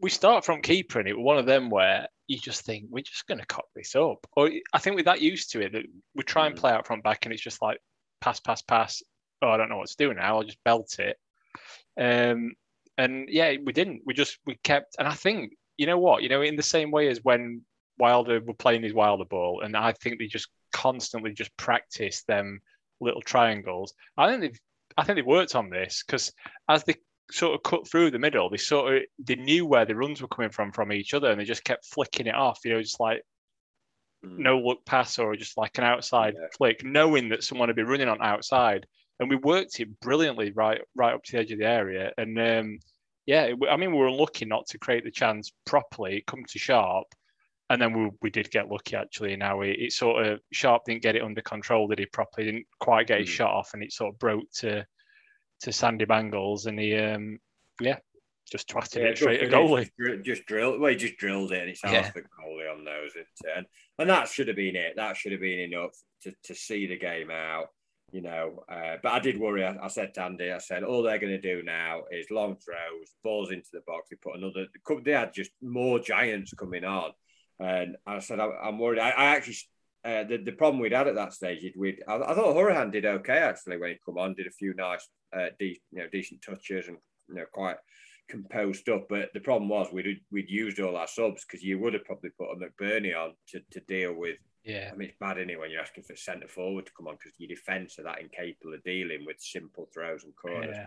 we 0.00 0.10
start 0.10 0.44
from 0.44 0.62
keeper, 0.62 1.00
and 1.00 1.08
it 1.08 1.16
was 1.16 1.24
one 1.24 1.38
of 1.38 1.46
them 1.46 1.68
where 1.68 2.08
you 2.26 2.38
just 2.38 2.64
think 2.64 2.86
we're 2.88 3.02
just 3.02 3.26
going 3.26 3.40
to 3.40 3.46
cock 3.46 3.66
this 3.74 3.94
up. 3.94 4.26
Or 4.36 4.50
I 4.72 4.78
think 4.78 4.96
we're 4.96 5.04
that 5.04 5.20
used 5.20 5.50
to 5.52 5.60
it 5.60 5.72
that 5.72 5.84
we 6.14 6.22
try 6.22 6.46
and 6.46 6.54
mm. 6.54 6.58
play 6.58 6.72
out 6.72 6.86
front 6.86 7.02
back, 7.02 7.24
and 7.24 7.32
it's 7.32 7.42
just 7.42 7.62
like 7.62 7.78
pass, 8.20 8.40
pass, 8.40 8.62
pass. 8.62 9.02
Oh, 9.42 9.50
I 9.50 9.56
don't 9.56 9.68
know 9.68 9.76
what 9.76 9.88
to 9.88 9.96
do 9.96 10.12
now. 10.14 10.38
I'll 10.38 10.44
just 10.44 10.62
belt 10.64 10.98
it. 10.98 11.18
Um, 12.00 12.54
and 12.96 13.28
yeah, 13.28 13.54
we 13.62 13.72
didn't. 13.72 14.02
We 14.06 14.14
just 14.14 14.38
we 14.46 14.58
kept, 14.62 14.96
and 14.98 15.06
I 15.06 15.12
think 15.12 15.52
you 15.76 15.86
know 15.86 15.98
what, 15.98 16.22
you 16.22 16.28
know, 16.28 16.42
in 16.42 16.56
the 16.56 16.62
same 16.62 16.90
way 16.90 17.08
as 17.08 17.20
when 17.22 17.62
Wilder 17.98 18.40
were 18.40 18.54
playing 18.54 18.82
his 18.82 18.94
Wilder 18.94 19.24
ball, 19.24 19.60
and 19.60 19.76
I 19.76 19.92
think 19.92 20.18
they 20.18 20.26
just 20.26 20.48
constantly 20.72 21.32
just 21.32 21.56
practice 21.56 22.22
them 22.24 22.60
little 23.00 23.22
triangles. 23.22 23.94
I 24.16 24.28
think 24.28 24.40
they've 24.40 24.60
I 24.96 25.04
think 25.04 25.16
they've 25.16 25.26
worked 25.26 25.54
on 25.54 25.70
this 25.70 26.04
because 26.06 26.32
as 26.68 26.84
they 26.84 26.94
sort 27.30 27.54
of 27.54 27.62
cut 27.62 27.88
through 27.88 28.10
the 28.10 28.18
middle. 28.18 28.50
They 28.50 28.56
sort 28.56 28.94
of 28.94 29.02
they 29.18 29.36
knew 29.36 29.66
where 29.66 29.84
the 29.84 29.96
runs 29.96 30.20
were 30.20 30.28
coming 30.28 30.50
from 30.50 30.72
from 30.72 30.92
each 30.92 31.14
other, 31.14 31.30
and 31.30 31.40
they 31.40 31.44
just 31.44 31.64
kept 31.64 31.86
flicking 31.86 32.26
it 32.26 32.34
off. 32.34 32.60
You 32.64 32.74
know, 32.74 32.82
just 32.82 33.00
like 33.00 33.22
mm. 34.24 34.38
no 34.38 34.58
look 34.58 34.84
pass 34.84 35.18
or 35.18 35.36
just 35.36 35.56
like 35.56 35.78
an 35.78 35.84
outside 35.84 36.34
yeah. 36.38 36.46
flick, 36.56 36.84
knowing 36.84 37.28
that 37.30 37.44
someone 37.44 37.68
would 37.68 37.76
be 37.76 37.82
running 37.82 38.08
on 38.08 38.22
outside. 38.22 38.86
And 39.20 39.30
we 39.30 39.36
worked 39.36 39.78
it 39.78 40.00
brilliantly 40.00 40.50
right 40.52 40.80
right 40.96 41.14
up 41.14 41.22
to 41.24 41.32
the 41.32 41.38
edge 41.38 41.52
of 41.52 41.58
the 41.58 41.66
area. 41.66 42.12
And 42.18 42.38
um, 42.38 42.78
yeah, 43.26 43.50
I 43.70 43.76
mean, 43.76 43.92
we 43.92 43.98
were 43.98 44.10
lucky 44.10 44.44
not 44.44 44.66
to 44.68 44.78
create 44.78 45.04
the 45.04 45.10
chance 45.10 45.52
properly. 45.64 46.24
Come 46.26 46.44
to 46.48 46.58
sharp. 46.58 47.06
And 47.70 47.80
then 47.80 47.92
we, 47.94 48.10
we 48.20 48.30
did 48.30 48.50
get 48.50 48.68
lucky 48.68 48.96
actually. 48.96 49.36
Now 49.36 49.62
it, 49.62 49.76
it 49.78 49.92
sort 49.92 50.26
of 50.26 50.40
Sharp 50.52 50.82
didn't 50.84 51.02
get 51.02 51.16
it 51.16 51.22
under 51.22 51.40
control, 51.40 51.88
did 51.88 51.98
he 51.98 52.06
properly? 52.06 52.46
Didn't 52.46 52.66
quite 52.78 53.06
get 53.06 53.20
his 53.20 53.30
mm. 53.30 53.32
shot 53.32 53.54
off, 53.54 53.70
and 53.72 53.82
it 53.82 53.92
sort 53.92 54.12
of 54.12 54.18
broke 54.18 54.50
to 54.58 54.86
to 55.60 55.72
Sandy 55.72 56.04
Bangles, 56.04 56.66
and 56.66 56.78
he, 56.78 56.96
um, 56.96 57.38
yeah, 57.80 57.98
just 58.50 58.68
twatted 58.68 58.96
yeah, 58.96 59.08
it 59.08 59.16
straight 59.16 59.42
at 59.42 59.50
goalie. 59.50 59.90
Just 60.22 60.46
drilled, 60.46 60.80
well, 60.80 60.90
he 60.90 60.96
just 60.96 61.16
drilled 61.16 61.52
it, 61.52 61.60
and 61.60 61.70
it's 61.70 61.82
yeah. 61.82 62.10
the 62.14 62.22
goalie 62.22 62.70
on 62.70 62.84
those. 62.84 63.12
And, 63.56 63.66
and 63.98 64.10
that 64.10 64.28
should 64.28 64.48
have 64.48 64.56
been 64.56 64.76
it. 64.76 64.94
That 64.96 65.16
should 65.16 65.32
have 65.32 65.40
been 65.40 65.72
enough 65.72 65.96
to, 66.22 66.32
to 66.44 66.54
see 66.54 66.86
the 66.86 66.98
game 66.98 67.30
out, 67.30 67.68
you 68.12 68.20
know. 68.20 68.64
Uh, 68.70 68.96
but 69.02 69.12
I 69.12 69.18
did 69.18 69.38
worry. 69.38 69.64
I, 69.64 69.76
I, 69.82 69.88
said 69.88 70.14
to 70.14 70.22
Andy, 70.22 70.52
I 70.52 70.58
said, 70.58 70.84
all 70.84 71.02
they're 71.02 71.18
going 71.18 71.40
to 71.40 71.40
do 71.40 71.62
now 71.62 72.02
is 72.10 72.30
long 72.30 72.56
throws, 72.56 73.08
balls 73.22 73.50
into 73.50 73.68
the 73.72 73.82
box. 73.86 74.08
They 74.10 74.16
put 74.16 74.36
another, 74.36 74.66
they 75.04 75.12
had 75.12 75.32
just 75.32 75.50
more 75.62 75.98
giants 75.98 76.52
coming 76.54 76.84
on. 76.84 77.12
And 77.60 77.96
I 78.06 78.18
said, 78.18 78.40
I, 78.40 78.50
am 78.64 78.78
worried. 78.78 78.98
I, 78.98 79.10
I 79.10 79.24
actually 79.26 79.56
uh, 80.04 80.24
the, 80.24 80.36
the 80.36 80.52
problem 80.52 80.82
we'd 80.82 80.92
had 80.92 81.08
at 81.08 81.14
that 81.14 81.32
stage, 81.32 81.72
we'd 81.76 82.02
I, 82.06 82.16
I 82.16 82.34
thought 82.34 82.54
Hourihane 82.54 82.92
did 82.92 83.06
okay 83.06 83.38
actually 83.38 83.78
when 83.78 83.90
he 83.90 83.96
come 84.04 84.18
on, 84.18 84.34
did 84.34 84.46
a 84.46 84.50
few 84.50 84.74
nice, 84.74 85.08
uh, 85.34 85.48
de- 85.58 85.80
you 85.92 85.98
know, 85.98 86.08
decent 86.10 86.42
touches 86.42 86.88
and 86.88 86.98
you 87.28 87.34
know 87.36 87.44
quite 87.52 87.76
composed 88.28 88.80
stuff. 88.80 89.02
But 89.08 89.30
the 89.34 89.40
problem 89.40 89.68
was 89.68 89.88
we'd 89.92 90.20
we'd 90.30 90.50
used 90.50 90.80
all 90.80 90.96
our 90.96 91.08
subs 91.08 91.44
because 91.44 91.64
you 91.64 91.78
would 91.78 91.94
have 91.94 92.04
probably 92.04 92.30
put 92.30 92.52
a 92.52 92.56
McBurnie 92.56 93.16
on 93.16 93.34
to, 93.48 93.60
to 93.70 93.80
deal 93.80 94.14
with. 94.14 94.38
Yeah, 94.64 94.90
I 94.92 94.96
mean 94.96 95.08
it's 95.08 95.18
bad 95.18 95.38
anyway 95.38 95.62
when 95.62 95.70
you're 95.70 95.82
asking 95.82 96.04
for 96.04 96.16
centre 96.16 96.48
forward 96.48 96.86
to 96.86 96.92
come 96.96 97.06
on 97.06 97.16
because 97.16 97.38
your 97.38 97.48
defence 97.48 97.98
are 97.98 98.04
that 98.04 98.20
incapable 98.20 98.74
of 98.74 98.82
dealing 98.82 99.24
with 99.26 99.36
simple 99.40 99.88
throws 99.92 100.24
and 100.24 100.34
corners. 100.36 100.76
Yeah. 100.76 100.86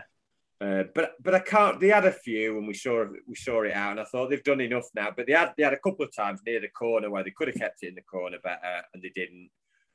Uh, 0.60 0.82
but 0.92 1.12
but 1.22 1.34
I 1.36 1.38
can't. 1.38 1.78
They 1.78 1.88
had 1.88 2.04
a 2.04 2.12
few, 2.12 2.58
and 2.58 2.66
we 2.66 2.74
saw 2.74 3.04
we 3.28 3.36
saw 3.36 3.62
it 3.62 3.72
out, 3.72 3.92
and 3.92 4.00
I 4.00 4.04
thought 4.04 4.28
they've 4.28 4.42
done 4.42 4.60
enough 4.60 4.88
now. 4.94 5.12
But 5.16 5.28
they 5.28 5.32
had 5.32 5.54
they 5.56 5.62
had 5.62 5.72
a 5.72 5.78
couple 5.78 6.04
of 6.04 6.14
times 6.14 6.40
near 6.44 6.60
the 6.60 6.68
corner 6.68 7.10
where 7.10 7.22
they 7.22 7.30
could 7.30 7.46
have 7.46 7.56
kept 7.56 7.84
it 7.84 7.88
in 7.88 7.94
the 7.94 8.02
corner 8.02 8.38
better, 8.42 8.82
and 8.92 9.02
they 9.02 9.12
didn't. 9.14 9.50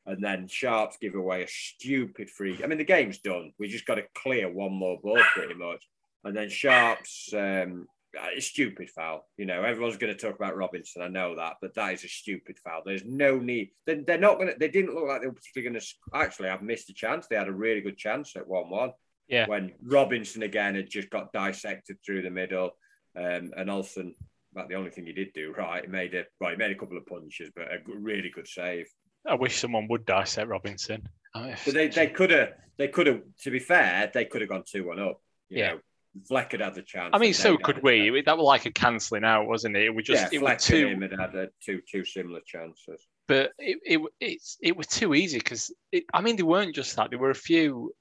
And 0.06 0.24
then 0.24 0.48
Sharps 0.48 0.98
give 1.00 1.16
away 1.16 1.44
a 1.44 1.48
stupid 1.48 2.30
free. 2.30 2.60
I 2.62 2.68
mean, 2.68 2.78
the 2.78 2.84
game's 2.84 3.20
done. 3.20 3.54
We 3.58 3.68
just 3.70 3.86
got 3.86 3.96
to 3.96 4.04
clear 4.16 4.52
one 4.52 4.74
more 4.74 5.00
ball 5.02 5.22
pretty 5.34 5.54
much. 5.54 5.88
And 6.26 6.36
then 6.36 6.50
Sharps, 6.50 7.34
um, 7.34 7.88
uh, 8.18 8.28
it's 8.36 8.48
stupid 8.48 8.90
foul. 8.90 9.26
You 9.38 9.46
know, 9.46 9.64
everyone's 9.64 9.98
going 9.98 10.14
to 10.14 10.20
talk 10.20 10.36
about 10.36 10.58
Robinson. 10.58 11.02
I 11.02 11.08
know 11.08 11.36
that, 11.36 11.56
but 11.62 11.74
that 11.76 11.94
is 11.94 12.04
a 12.04 12.10
stupid 12.10 12.58
foul. 12.60 12.82
There's 12.86 13.06
no 13.06 13.40
need. 13.40 13.72
They're, 13.86 14.04
they're 14.06 14.18
not 14.18 14.38
going 14.38 14.50
to. 14.50 14.56
They 14.60 14.68
didn't 14.68 14.94
look 14.94 15.08
like 15.08 15.22
they 15.22 15.28
were 15.28 15.34
particularly 15.34 15.70
going 15.70 15.82
to. 15.82 15.88
Actually, 16.14 16.50
I've 16.50 16.62
missed 16.62 16.90
a 16.90 16.94
chance. 16.94 17.28
They 17.28 17.38
had 17.38 17.48
a 17.48 17.54
really 17.54 17.82
good 17.82 17.98
chance 17.98 18.36
at 18.36 18.48
one-one. 18.48 18.92
Yeah. 19.28 19.48
When 19.48 19.72
Robinson 19.82 20.44
again 20.44 20.76
had 20.76 20.90
just 20.90 21.10
got 21.10 21.32
dissected 21.32 21.98
through 22.06 22.24
the 22.24 22.30
middle, 22.30 22.72
um, 23.18 23.52
and 23.56 23.70
Olsen. 23.70 24.16
About 24.56 24.70
the 24.70 24.76
only 24.76 24.92
thing 24.92 25.08
he 25.08 25.14
did 25.14 25.34
do 25.34 25.52
right, 25.58 25.84
he 25.84 25.90
made 25.90 26.14
a 26.14 26.26
well, 26.40 26.52
he 26.52 26.56
made 26.56 26.70
a 26.70 26.76
couple 26.76 26.96
of 26.96 27.08
punches, 27.08 27.50
but 27.56 27.74
a 27.74 27.80
really 27.88 28.30
good 28.30 28.48
save. 28.48 28.86
I 29.28 29.36
wish 29.36 29.60
someone 29.60 29.88
would 29.90 30.06
dissect 30.06 30.48
Robinson. 30.50 31.08
but 31.34 31.58
they, 31.74 31.88
they 31.88 32.08
could 32.08 32.32
have 32.32 32.54
they 32.78 32.88
could 32.88 33.08
have 33.08 33.22
to 33.42 33.52
be 33.52 33.60
fair 33.60 34.10
they 34.14 34.26
could 34.26 34.42
have 34.42 34.50
gone 34.50 34.64
two 34.66 34.86
one 34.88 35.00
up. 35.00 35.22
You 35.50 35.58
yeah. 35.60 35.72
Know, 35.74 35.80
Fleck 36.28 36.52
had 36.52 36.62
had 36.62 36.76
the 36.76 36.84
chance. 36.84 37.10
I 37.14 37.18
mean, 37.18 37.34
so 37.34 37.58
could 37.58 37.82
we. 37.82 38.22
That 38.22 38.38
was 38.38 38.46
like 38.46 38.68
a 38.68 38.72
cancelling 38.72 39.24
out, 39.24 39.48
wasn't 39.48 39.76
it? 39.76 39.90
We 39.96 40.04
just 40.04 40.22
yeah, 40.32 40.38
it 40.38 40.40
Fleck 40.42 40.58
was 40.58 40.66
too. 40.66 40.88
and 40.88 41.02
him 41.04 41.10
had 41.10 41.20
had 41.20 41.36
uh, 41.36 41.46
two 41.64 41.82
two 41.90 42.06
similar 42.06 42.40
chances. 42.46 43.08
But 43.28 43.52
it 43.58 43.80
it 43.84 44.02
it's 44.20 44.58
it 44.62 44.78
was 44.78 44.86
too 44.88 45.16
easy 45.16 45.40
because 45.40 45.74
I 46.14 46.22
mean 46.22 46.36
they 46.36 46.44
weren't 46.44 46.76
just 46.76 46.96
that. 46.98 47.10
There 47.10 47.18
were 47.20 47.32
a 47.32 47.36
few 47.36 47.96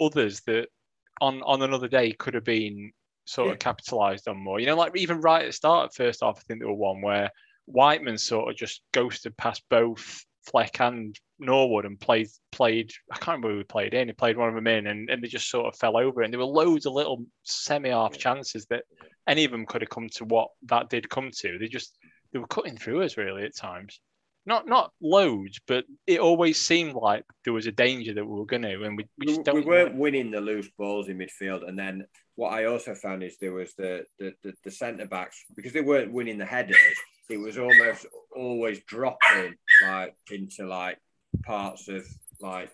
others 0.00 0.42
that 0.46 0.68
on 1.20 1.42
on 1.42 1.62
another 1.62 1.88
day 1.88 2.12
could 2.12 2.34
have 2.34 2.44
been 2.44 2.92
sort 3.24 3.48
Yeah. 3.48 3.54
of 3.54 3.58
capitalised 3.58 4.28
on 4.28 4.36
more. 4.36 4.60
You 4.60 4.66
know, 4.66 4.76
like 4.76 4.96
even 4.96 5.20
right 5.20 5.42
at 5.42 5.48
the 5.48 5.52
start, 5.52 5.92
first 5.92 6.20
half, 6.22 6.36
I 6.38 6.40
think 6.46 6.60
there 6.60 6.68
were 6.68 6.74
one 6.74 7.00
where 7.00 7.30
Whiteman 7.64 8.18
sort 8.18 8.48
of 8.48 8.56
just 8.56 8.82
ghosted 8.92 9.36
past 9.36 9.64
both 9.68 10.24
Fleck 10.50 10.80
and 10.80 11.18
Norwood 11.38 11.84
and 11.84 11.98
played 12.00 12.28
played. 12.52 12.90
I 13.12 13.16
can't 13.16 13.36
remember 13.38 13.50
who 13.52 13.58
he 13.58 13.64
played 13.64 13.94
in. 13.94 14.08
He 14.08 14.12
played 14.14 14.36
one 14.36 14.48
of 14.48 14.54
them 14.54 14.66
in, 14.66 14.86
and, 14.86 15.10
and 15.10 15.22
they 15.22 15.28
just 15.28 15.50
sort 15.50 15.66
of 15.66 15.78
fell 15.78 15.96
over. 15.96 16.22
And 16.22 16.32
there 16.32 16.38
were 16.40 16.46
loads 16.46 16.86
of 16.86 16.92
little 16.92 17.24
semi-half 17.42 18.12
Yeah. 18.12 18.18
chances 18.18 18.66
that 18.66 18.84
any 19.26 19.44
of 19.44 19.50
them 19.50 19.66
could 19.66 19.82
have 19.82 19.90
come 19.90 20.08
to 20.14 20.24
what 20.24 20.48
that 20.66 20.88
did 20.88 21.08
come 21.10 21.30
to. 21.38 21.58
They 21.58 21.68
just 21.68 21.98
they 22.32 22.38
were 22.38 22.46
cutting 22.46 22.76
through 22.76 23.02
us 23.02 23.16
really 23.16 23.44
at 23.44 23.56
times. 23.56 24.00
Not 24.48 24.68
not 24.68 24.92
loads, 25.02 25.58
but 25.66 25.84
it 26.06 26.20
always 26.20 26.58
seemed 26.64 26.94
like 26.94 27.24
there 27.44 27.52
was 27.52 27.66
a 27.66 27.72
danger 27.72 28.14
that 28.14 28.24
we 28.24 28.38
were 28.38 28.46
going 28.46 28.62
to, 28.62 28.84
and 28.84 28.96
we, 28.96 29.04
we 29.18 29.26
We, 29.26 29.26
just 29.26 29.42
don't. 29.44 29.66
weren't 29.66 29.96
winning 29.96 30.30
the 30.30 30.40
loose 30.40 30.68
balls 30.78 31.08
in 31.08 31.18
midfield, 31.18 31.68
and 31.68 31.76
then 31.76 32.06
what 32.36 32.52
I 32.52 32.66
also 32.66 32.94
found 32.94 33.24
is 33.24 33.36
there 33.38 33.52
was 33.52 33.74
the 33.74 34.04
the, 34.20 34.32
the, 34.44 34.54
the 34.62 34.70
centre 34.70 35.06
backs 35.06 35.44
because 35.56 35.72
they 35.72 35.80
weren't 35.80 36.12
winning 36.12 36.38
the 36.38 36.46
headers. 36.46 36.76
It 37.28 37.38
was 37.38 37.58
almost 37.58 38.06
always 38.36 38.84
dropping 38.84 39.56
like 39.82 40.14
into 40.30 40.66
like 40.66 40.98
parts 41.44 41.88
of 41.88 42.06
like 42.40 42.70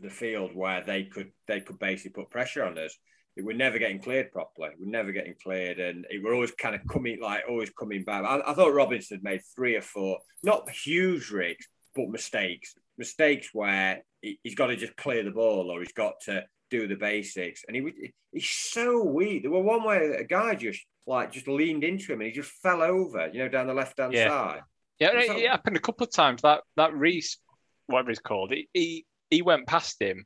the 0.00 0.10
field 0.10 0.54
where 0.54 0.82
they 0.82 1.04
could 1.04 1.30
they 1.48 1.60
could 1.60 1.78
basically 1.78 2.22
put 2.22 2.30
pressure 2.30 2.64
on 2.64 2.78
us. 2.78 2.96
It 3.36 3.44
were 3.44 3.52
never 3.52 3.78
getting 3.78 4.00
cleared 4.00 4.30
properly. 4.30 4.68
We're 4.78 4.90
never 4.90 5.10
getting 5.10 5.34
cleared, 5.42 5.80
and 5.80 6.06
it 6.08 6.22
were 6.22 6.34
always 6.34 6.52
kind 6.52 6.74
of 6.74 6.82
coming 6.86 7.20
like 7.20 7.42
always 7.48 7.70
coming 7.70 8.04
back. 8.04 8.24
I, 8.24 8.40
I 8.46 8.54
thought 8.54 8.72
Robinson 8.74 9.20
made 9.22 9.40
three 9.56 9.74
or 9.74 9.82
four, 9.82 10.18
not 10.44 10.70
huge 10.70 11.30
rigs, 11.30 11.66
but 11.96 12.08
mistakes. 12.08 12.74
Mistakes 12.96 13.48
where 13.52 14.02
he, 14.22 14.38
he's 14.44 14.54
got 14.54 14.68
to 14.68 14.76
just 14.76 14.96
clear 14.96 15.24
the 15.24 15.32
ball 15.32 15.68
or 15.70 15.80
he's 15.80 15.92
got 15.92 16.14
to 16.26 16.44
do 16.70 16.86
the 16.86 16.94
basics. 16.94 17.64
And 17.66 17.74
he 17.74 17.82
was 17.82 17.92
he's 18.32 18.48
so 18.48 19.02
weak. 19.02 19.42
There 19.42 19.50
were 19.50 19.60
one 19.62 19.82
where 19.82 20.14
a 20.14 20.24
guy 20.24 20.54
just 20.54 20.84
like 21.06 21.32
just 21.32 21.48
leaned 21.48 21.82
into 21.82 22.12
him 22.12 22.20
and 22.20 22.28
he 22.28 22.32
just 22.32 22.52
fell 22.62 22.82
over, 22.82 23.28
you 23.32 23.40
know, 23.40 23.48
down 23.48 23.66
the 23.66 23.74
left 23.74 23.98
hand 23.98 24.12
Yeah. 24.12 24.28
side. 24.28 24.60
Yeah, 24.98 25.10
it, 25.12 25.30
it 25.42 25.50
happened 25.50 25.76
a 25.76 25.80
couple 25.80 26.06
of 26.06 26.12
times. 26.12 26.42
That 26.42 26.60
that 26.76 26.94
Reese, 26.94 27.38
whatever 27.86 28.10
he's 28.10 28.18
called, 28.20 28.52
he, 28.52 28.68
he 28.72 29.06
he 29.30 29.42
went 29.42 29.66
past 29.66 30.00
him 30.00 30.24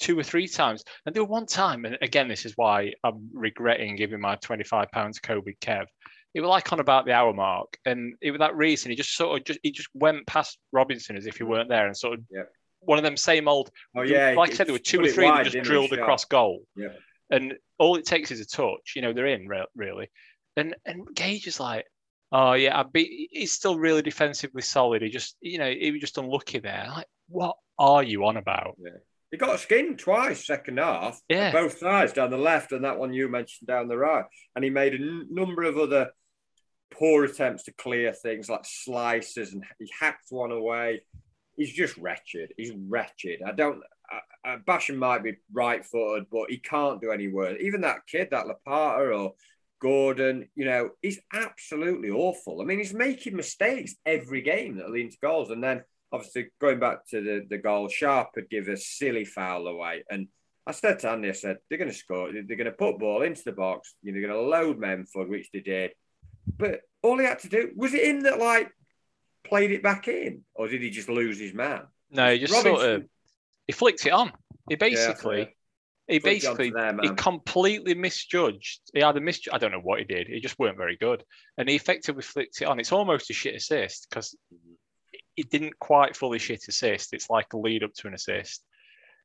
two 0.00 0.18
or 0.18 0.22
three 0.22 0.48
times. 0.48 0.82
And 1.04 1.14
there 1.14 1.22
was 1.22 1.30
one 1.30 1.46
time, 1.46 1.84
and 1.84 1.98
again, 2.00 2.26
this 2.28 2.46
is 2.46 2.54
why 2.56 2.94
I'm 3.04 3.28
regretting 3.32 3.96
giving 3.96 4.20
my 4.20 4.36
twenty 4.36 4.64
five 4.64 4.90
pounds 4.90 5.16
to 5.16 5.22
Kobe 5.22 5.52
Kev. 5.60 5.84
It 6.32 6.40
was 6.40 6.48
like 6.48 6.72
on 6.72 6.80
about 6.80 7.06
the 7.06 7.12
hour 7.12 7.32
mark, 7.34 7.76
and 7.84 8.14
it 8.20 8.30
was 8.30 8.38
that 8.38 8.56
Reese, 8.56 8.84
and 8.84 8.90
he 8.90 8.96
just 8.96 9.16
sort 9.16 9.38
of 9.38 9.44
just 9.44 9.60
he 9.62 9.70
just 9.72 9.88
went 9.94 10.26
past 10.26 10.58
Robinson 10.72 11.16
as 11.16 11.26
if 11.26 11.36
he 11.36 11.44
weren't 11.44 11.68
there, 11.68 11.86
and 11.86 11.96
sort 11.96 12.18
of 12.18 12.24
Yeah. 12.30 12.44
one 12.80 12.98
of 12.98 13.04
them 13.04 13.16
same 13.16 13.48
old. 13.48 13.70
Oh 13.96 14.02
yeah, 14.02 14.34
like 14.36 14.50
I 14.50 14.54
said, 14.54 14.66
there 14.66 14.74
were 14.74 14.78
two 14.78 15.00
or 15.00 15.08
three 15.08 15.26
wide, 15.26 15.46
that 15.46 15.52
just 15.52 15.64
drilled 15.64 15.92
across 15.92 16.24
goal. 16.24 16.62
Yeah. 16.76 16.88
And 17.32 17.54
all 17.78 17.96
it 17.96 18.06
takes 18.06 18.30
is 18.32 18.40
a 18.40 18.46
touch, 18.46 18.94
you 18.96 19.02
know, 19.02 19.12
they're 19.12 19.26
in 19.26 19.46
re- 19.46 19.66
really. 19.76 20.08
And 20.56 20.74
and 20.86 21.06
Gage 21.14 21.46
is 21.46 21.60
like, 21.60 21.84
oh 22.32 22.52
yeah, 22.54 22.78
I 22.78 22.82
be 22.84 23.28
he's 23.30 23.52
still 23.52 23.78
really 23.78 24.02
defensively 24.02 24.62
solid. 24.62 25.02
He 25.02 25.08
just, 25.10 25.36
you 25.40 25.58
know, 25.58 25.70
he 25.70 25.90
was 25.90 26.00
just 26.00 26.18
unlucky 26.18 26.58
there. 26.58 26.86
Like, 26.88 27.06
what 27.28 27.56
are 27.78 28.02
you 28.02 28.24
on 28.26 28.36
about? 28.36 28.76
He 29.30 29.36
got 29.36 29.54
a 29.54 29.58
skinned 29.58 29.98
twice, 30.00 30.44
second 30.44 30.78
half, 30.78 31.20
Yeah. 31.28 31.52
both 31.52 31.78
sides, 31.78 32.12
down 32.12 32.30
the 32.30 32.36
left 32.38 32.72
and 32.72 32.84
that 32.84 32.98
one 32.98 33.12
you 33.12 33.28
mentioned 33.28 33.68
down 33.68 33.86
the 33.86 33.96
right. 33.96 34.24
And 34.56 34.64
he 34.64 34.70
made 34.70 34.92
a 34.94 34.96
n- 34.96 35.28
number 35.30 35.62
of 35.62 35.78
other 35.78 36.10
poor 36.92 37.24
attempts 37.24 37.62
to 37.64 37.72
clear 37.72 38.12
things 38.12 38.48
like 38.50 38.64
slices, 38.64 39.52
and 39.52 39.64
he 39.78 39.88
hacked 40.00 40.26
one 40.30 40.50
away. 40.50 41.02
He's 41.56 41.72
just 41.72 41.96
wretched. 41.98 42.52
He's 42.56 42.72
wretched. 42.72 43.40
I 43.46 43.52
don't. 43.52 43.80
Uh, 44.44 44.56
Basham 44.66 44.96
might 44.96 45.22
be 45.22 45.36
right-footed, 45.52 46.26
but 46.32 46.50
he 46.50 46.58
can't 46.58 47.00
do 47.00 47.12
any 47.12 47.28
worse. 47.28 47.56
Even 47.60 47.82
that 47.82 48.06
kid, 48.08 48.28
that 48.32 48.46
Lopata 48.46 49.16
or 49.16 49.34
Gordon, 49.80 50.48
you 50.54 50.64
know, 50.64 50.90
he's 51.02 51.20
absolutely 51.32 52.10
awful. 52.10 52.60
I 52.60 52.64
mean, 52.64 52.78
he's 52.78 52.94
making 52.94 53.36
mistakes 53.36 53.94
every 54.04 54.42
game 54.42 54.76
that 54.76 54.90
lead 54.90 55.10
to 55.10 55.18
goals, 55.22 55.50
and 55.50 55.62
then 55.62 55.82
obviously 56.12 56.48
going 56.60 56.78
back 56.78 57.06
to 57.08 57.22
the, 57.22 57.46
the 57.48 57.58
goal, 57.58 57.88
Sharp 57.88 58.30
would 58.34 58.50
give 58.50 58.68
a 58.68 58.76
silly 58.76 59.24
foul 59.24 59.66
away. 59.66 60.04
And 60.10 60.28
I 60.66 60.72
said 60.72 60.98
to 61.00 61.10
Andy, 61.10 61.30
I 61.30 61.32
said, 61.32 61.58
they're 61.68 61.78
going 61.78 61.90
to 61.90 61.96
score. 61.96 62.30
They're 62.32 62.42
going 62.42 62.64
to 62.64 62.72
put 62.72 62.98
ball 62.98 63.22
into 63.22 63.42
the 63.44 63.52
box. 63.52 63.94
You 64.02 64.12
know, 64.12 64.20
they're 64.20 64.28
going 64.28 64.40
to 64.40 64.48
load 64.48 64.78
Memford, 64.78 65.28
which 65.28 65.50
they 65.52 65.60
did. 65.60 65.92
But 66.56 66.80
all 67.02 67.18
he 67.18 67.24
had 67.24 67.38
to 67.40 67.48
do, 67.48 67.70
was 67.76 67.94
it 67.94 68.04
him 68.04 68.22
that 68.22 68.38
like 68.38 68.70
played 69.44 69.70
it 69.70 69.82
back 69.82 70.08
in? 70.08 70.42
Or 70.54 70.68
did 70.68 70.82
he 70.82 70.90
just 70.90 71.08
lose 71.08 71.38
his 71.38 71.54
man? 71.54 71.82
No, 72.10 72.32
he 72.32 72.38
just 72.38 72.52
sort 72.52 72.84
of 72.84 73.04
he 73.66 73.72
flicked 73.72 74.04
it 74.04 74.12
on. 74.12 74.32
He 74.68 74.76
basically 74.76 75.38
Yeah, 75.38 75.44
he 76.10 76.18
basically 76.18 76.70
there, 76.70 76.96
he 77.00 77.10
completely 77.10 77.94
misjudged. 77.94 78.80
He 78.92 79.00
had 79.00 79.16
a 79.16 79.20
mis 79.20 79.40
I 79.52 79.58
don't 79.58 79.72
know 79.72 79.80
what 79.80 80.00
he 80.00 80.04
did. 80.04 80.26
He 80.26 80.40
just 80.40 80.58
weren't 80.58 80.76
very 80.76 80.96
good. 80.96 81.24
And 81.56 81.68
he 81.68 81.76
effectively 81.76 82.22
flicked 82.22 82.60
it 82.60 82.66
on. 82.66 82.80
It's 82.80 82.92
almost 82.92 83.30
a 83.30 83.34
shit 83.34 83.54
assist 83.54 84.08
because 84.10 84.36
it 85.36 85.50
didn't 85.50 85.78
quite 85.78 86.16
fully 86.16 86.38
shit 86.38 86.64
assist. 86.68 87.12
It's 87.12 87.30
like 87.30 87.52
a 87.52 87.58
lead 87.58 87.84
up 87.84 87.94
to 87.94 88.08
an 88.08 88.14
assist. 88.14 88.62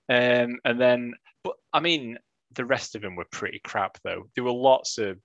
Um, 0.07 0.59
and 0.63 0.79
then, 0.79 1.13
but 1.43 1.55
I 1.73 1.79
mean, 1.79 2.19
the 2.53 2.65
rest 2.65 2.95
of 2.95 3.01
them 3.01 3.15
were 3.15 3.25
pretty 3.31 3.59
crap 3.63 3.97
though. 4.03 4.29
There 4.35 4.43
were 4.43 4.51
lots 4.51 4.97
of, 4.97 5.17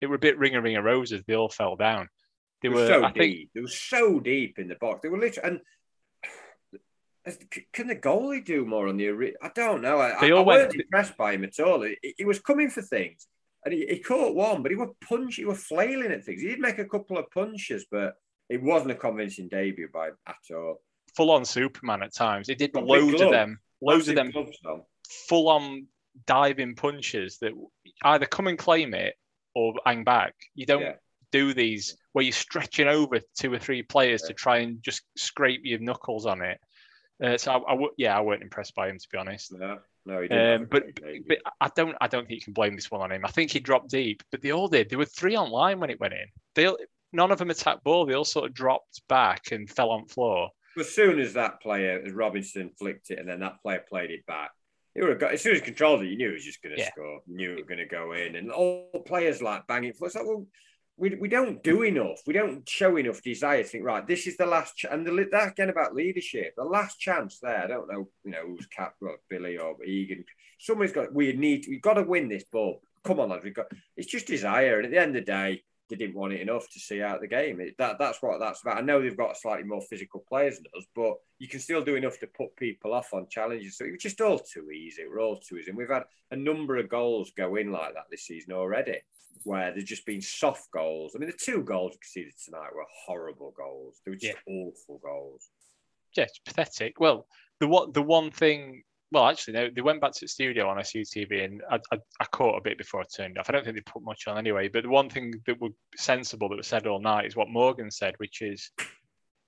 they 0.00 0.06
were 0.06 0.14
a 0.14 0.20
bit 0.20 0.38
ring 0.38 0.54
a 0.54 0.62
ring 0.62 0.74
ringer 0.74 0.82
roses. 0.82 1.22
They 1.26 1.34
all 1.34 1.50
fell 1.50 1.76
down. 1.76 2.08
They 2.62 2.68
were, 2.68 2.76
were 2.76 2.86
so 2.86 3.04
I 3.04 3.12
think, 3.12 3.34
deep. 3.34 3.50
They 3.54 3.60
were 3.60 3.68
so 3.68 4.20
deep 4.20 4.58
in 4.58 4.68
the 4.68 4.76
box. 4.76 5.00
They 5.02 5.08
were 5.08 5.18
literally. 5.18 5.48
And 5.48 5.60
can 7.72 7.86
the 7.86 7.96
goalie 7.96 8.44
do 8.44 8.64
more 8.64 8.88
on 8.88 8.96
the? 8.96 9.08
I 9.42 9.50
don't 9.54 9.82
know. 9.82 9.98
I, 9.98 10.10
I, 10.10 10.28
I 10.28 10.40
weren't 10.40 10.74
impressed 10.74 11.16
by 11.16 11.32
him 11.32 11.44
at 11.44 11.58
all. 11.60 11.82
He, 11.82 12.14
he 12.18 12.24
was 12.24 12.38
coming 12.40 12.70
for 12.70 12.82
things, 12.82 13.26
and 13.64 13.74
he, 13.74 13.86
he 13.86 13.98
caught 13.98 14.34
one, 14.34 14.62
but 14.62 14.70
he 14.70 14.76
was 14.76 14.90
punch. 15.06 15.36
He 15.36 15.44
was 15.44 15.62
flailing 15.64 16.12
at 16.12 16.24
things. 16.24 16.42
He 16.42 16.48
did 16.48 16.60
make 16.60 16.78
a 16.78 16.84
couple 16.84 17.18
of 17.18 17.30
punches, 17.30 17.86
but 17.90 18.14
it 18.48 18.62
wasn't 18.62 18.92
a 18.92 18.94
convincing 18.94 19.48
debut 19.48 19.88
by 19.92 20.08
at 20.26 20.36
all. 20.54 20.80
full 21.16 21.30
on 21.30 21.44
Superman 21.44 22.02
at 22.02 22.14
times. 22.14 22.48
He 22.48 22.54
did 22.54 22.72
big 22.72 22.84
loads 22.84 23.20
of 23.20 23.30
them, 23.30 23.58
loads 23.80 24.08
of 24.08 24.14
them 24.16 24.32
full 25.28 25.48
on 25.48 25.86
diving 26.26 26.74
punches 26.74 27.38
that 27.38 27.52
either 28.04 28.26
come 28.26 28.46
and 28.46 28.58
claim 28.58 28.94
it 28.94 29.14
or 29.54 29.74
hang 29.86 30.04
back. 30.04 30.34
You 30.54 30.66
don't 30.66 30.82
Yeah. 30.82 30.94
do 31.32 31.54
these 31.54 31.96
where 32.12 32.24
you're 32.24 32.32
stretching 32.32 32.88
over 32.88 33.20
two 33.38 33.52
or 33.52 33.58
three 33.58 33.82
players 33.82 34.22
to 34.22 34.32
try 34.34 34.58
and 34.58 34.82
just 34.82 35.02
scrape 35.16 35.60
your 35.64 35.78
knuckles 35.78 36.26
on 36.26 36.42
it. 36.42 36.58
Uh, 37.22 37.36
so 37.36 37.52
I, 37.52 37.56
I 37.56 37.70
w- 37.72 37.90
yeah, 37.96 38.16
I 38.16 38.20
weren't 38.20 38.42
impressed 38.42 38.74
by 38.74 38.88
him 38.88 38.98
to 38.98 39.08
be 39.10 39.18
honest. 39.18 39.52
No, 39.52 39.78
no, 40.06 40.22
he 40.22 40.28
didn't. 40.28 40.62
Um, 40.62 40.68
but 40.70 40.84
but 41.26 41.38
I 41.60 41.68
don't 41.74 41.96
I 42.00 42.06
don't 42.06 42.26
think 42.26 42.38
you 42.40 42.44
can 42.44 42.52
blame 42.52 42.76
this 42.76 42.90
one 42.90 43.00
on 43.00 43.10
him. 43.12 43.24
I 43.24 43.30
think 43.30 43.50
he 43.50 43.58
dropped 43.60 43.90
deep, 43.90 44.22
but 44.30 44.40
they 44.40 44.52
all 44.52 44.68
did. 44.68 44.88
There 44.88 44.98
were 44.98 45.04
three 45.04 45.34
on 45.34 45.50
line 45.50 45.80
when 45.80 45.90
it 45.90 45.98
went 46.00 46.14
in. 46.14 46.26
They 46.54 46.72
none 47.12 47.30
of 47.32 47.38
them 47.38 47.50
attacked 47.50 47.84
ball. 47.84 48.06
They 48.06 48.14
all 48.14 48.24
sort 48.24 48.46
of 48.46 48.54
dropped 48.54 49.02
back 49.08 49.50
and 49.52 49.68
fell 49.68 49.90
on 49.90 50.06
floor. 50.06 50.50
as 50.78 50.90
soon 50.94 51.18
as 51.18 51.32
that 51.34 51.60
player, 51.60 52.00
as 52.06 52.12
Robinson 52.12 52.70
flicked 52.78 53.10
it, 53.10 53.18
and 53.18 53.28
then 53.28 53.40
that 53.40 53.60
player 53.62 53.82
played 53.88 54.10
it 54.10 54.24
back, 54.26 54.50
it 54.94 55.00
would 55.02 55.10
have 55.10 55.18
got. 55.18 55.32
As 55.32 55.42
soon 55.42 55.54
as 55.54 55.58
he 55.60 55.64
controlled 55.64 56.02
it, 56.02 56.06
you 56.06 56.16
knew 56.16 56.28
he 56.28 56.34
was 56.34 56.44
just 56.44 56.62
going 56.62 56.76
to 56.76 56.80
Yeah. 56.80 56.90
score. 56.90 57.20
You 57.26 57.36
knew 57.36 57.52
it 57.52 57.56
was 57.56 57.64
going 57.66 57.78
to 57.78 57.86
go 57.86 58.12
in, 58.12 58.36
and 58.36 58.52
all 58.52 59.02
players 59.06 59.42
like 59.42 59.66
banging. 59.66 59.90
It's 59.90 60.00
like, 60.00 60.14
well, 60.24 60.46
we, 60.98 61.14
we 61.14 61.28
don't 61.28 61.62
do 61.62 61.82
enough. 61.82 62.20
We 62.26 62.34
don't 62.34 62.68
show 62.68 62.96
enough 62.96 63.22
desire 63.22 63.62
to 63.62 63.68
think. 63.68 63.84
Right, 63.84 64.06
this 64.06 64.26
is 64.26 64.36
the 64.36 64.46
last. 64.46 64.76
Ch-. 64.76 64.86
And 64.90 65.06
the, 65.06 65.28
that 65.30 65.52
again 65.52 65.70
about 65.70 65.94
leadership. 65.94 66.54
The 66.56 66.64
last 66.64 66.98
chance 66.98 67.38
there. 67.40 67.64
I 67.64 67.66
don't 67.68 67.90
know. 67.90 68.08
You 68.24 68.32
know 68.32 68.46
who's 68.46 68.66
cap, 68.66 68.94
Billy 69.30 69.58
or 69.58 69.82
Egan. 69.84 70.24
Somebody's 70.58 70.92
got. 70.92 71.14
We 71.14 71.32
need. 71.32 71.66
We've 71.68 71.80
got 71.80 71.94
to 71.94 72.02
win 72.02 72.28
this 72.28 72.44
ball. 72.44 72.82
Come 73.04 73.20
on, 73.20 73.30
lads. 73.30 73.44
We've 73.44 73.54
got. 73.54 73.70
It's 73.96 74.10
just 74.10 74.26
desire, 74.26 74.76
and 74.78 74.86
at 74.86 74.90
the 74.90 75.00
end 75.00 75.16
of 75.16 75.24
the 75.24 75.32
day. 75.32 75.62
they 75.88 75.96
didn't 75.96 76.16
want 76.16 76.32
it 76.32 76.40
enough 76.40 76.68
to 76.68 76.78
see 76.78 77.02
out 77.02 77.20
the 77.20 77.26
game. 77.26 77.60
It, 77.60 77.76
that 77.78 77.98
that's 77.98 78.20
what 78.22 78.38
that's 78.40 78.60
about. 78.60 78.78
I 78.78 78.82
know 78.82 79.00
they've 79.00 79.16
got 79.16 79.36
slightly 79.36 79.64
more 79.64 79.80
physical 79.80 80.24
players 80.28 80.56
than 80.56 80.66
us, 80.76 80.84
but 80.94 81.14
you 81.38 81.48
can 81.48 81.60
still 81.60 81.82
do 81.82 81.96
enough 81.96 82.18
to 82.20 82.26
put 82.26 82.54
people 82.56 82.92
off 82.92 83.14
on 83.14 83.26
challenges. 83.30 83.78
So 83.78 83.84
it 83.84 83.92
was 83.92 84.02
just 84.02 84.20
all 84.20 84.38
too 84.38 84.70
easy. 84.70 85.04
We're 85.08 85.20
all 85.20 85.38
too 85.38 85.56
easy. 85.56 85.70
And 85.70 85.78
we've 85.78 85.88
had 85.88 86.04
a 86.30 86.36
number 86.36 86.76
of 86.76 86.88
goals 86.88 87.32
go 87.36 87.56
in 87.56 87.72
like 87.72 87.94
that 87.94 88.04
this 88.10 88.26
season 88.26 88.52
already, 88.52 88.98
where 89.44 89.72
there's 89.72 89.84
just 89.84 90.06
been 90.06 90.20
soft 90.20 90.70
goals. 90.70 91.12
I 91.14 91.18
mean, 91.18 91.30
the 91.30 91.36
two 91.36 91.62
goals 91.62 91.92
we 91.92 91.98
conceded 91.98 92.34
tonight 92.44 92.74
were 92.74 92.84
horrible 93.06 93.54
goals. 93.56 94.00
They 94.04 94.10
were 94.10 94.16
just 94.16 94.38
yeah. 94.46 94.54
awful 94.54 95.00
goals. 95.02 95.48
Yeah, 96.16 96.24
it's 96.24 96.38
pathetic. 96.38 97.00
Well, 97.00 97.26
the 97.60 97.68
what 97.68 97.94
the 97.94 98.02
one 98.02 98.30
thing 98.30 98.82
well, 99.10 99.26
actually, 99.26 99.54
they, 99.54 99.70
they 99.70 99.80
went 99.80 100.00
back 100.00 100.12
to 100.12 100.20
the 100.22 100.28
studio 100.28 100.68
on 100.68 100.76
SUTV 100.76 101.44
and 101.44 101.62
I, 101.70 101.78
I, 101.92 101.98
I, 102.20 102.24
caught 102.26 102.58
a 102.58 102.62
bit 102.62 102.76
before 102.76 103.00
I 103.00 103.04
turned 103.04 103.38
off. 103.38 103.48
I 103.48 103.52
don't 103.52 103.64
think 103.64 103.76
they 103.76 103.82
put 103.82 104.02
much 104.02 104.26
on 104.26 104.36
anyway. 104.36 104.68
But 104.68 104.82
the 104.82 104.90
one 104.90 105.08
thing 105.08 105.32
that 105.46 105.60
was 105.60 105.72
sensible 105.96 106.50
that 106.50 106.56
was 106.56 106.66
said 106.66 106.86
all 106.86 107.00
night 107.00 107.24
is 107.24 107.34
what 107.34 107.48
Morgan 107.48 107.90
said, 107.90 108.14
which 108.18 108.42
is 108.42 108.70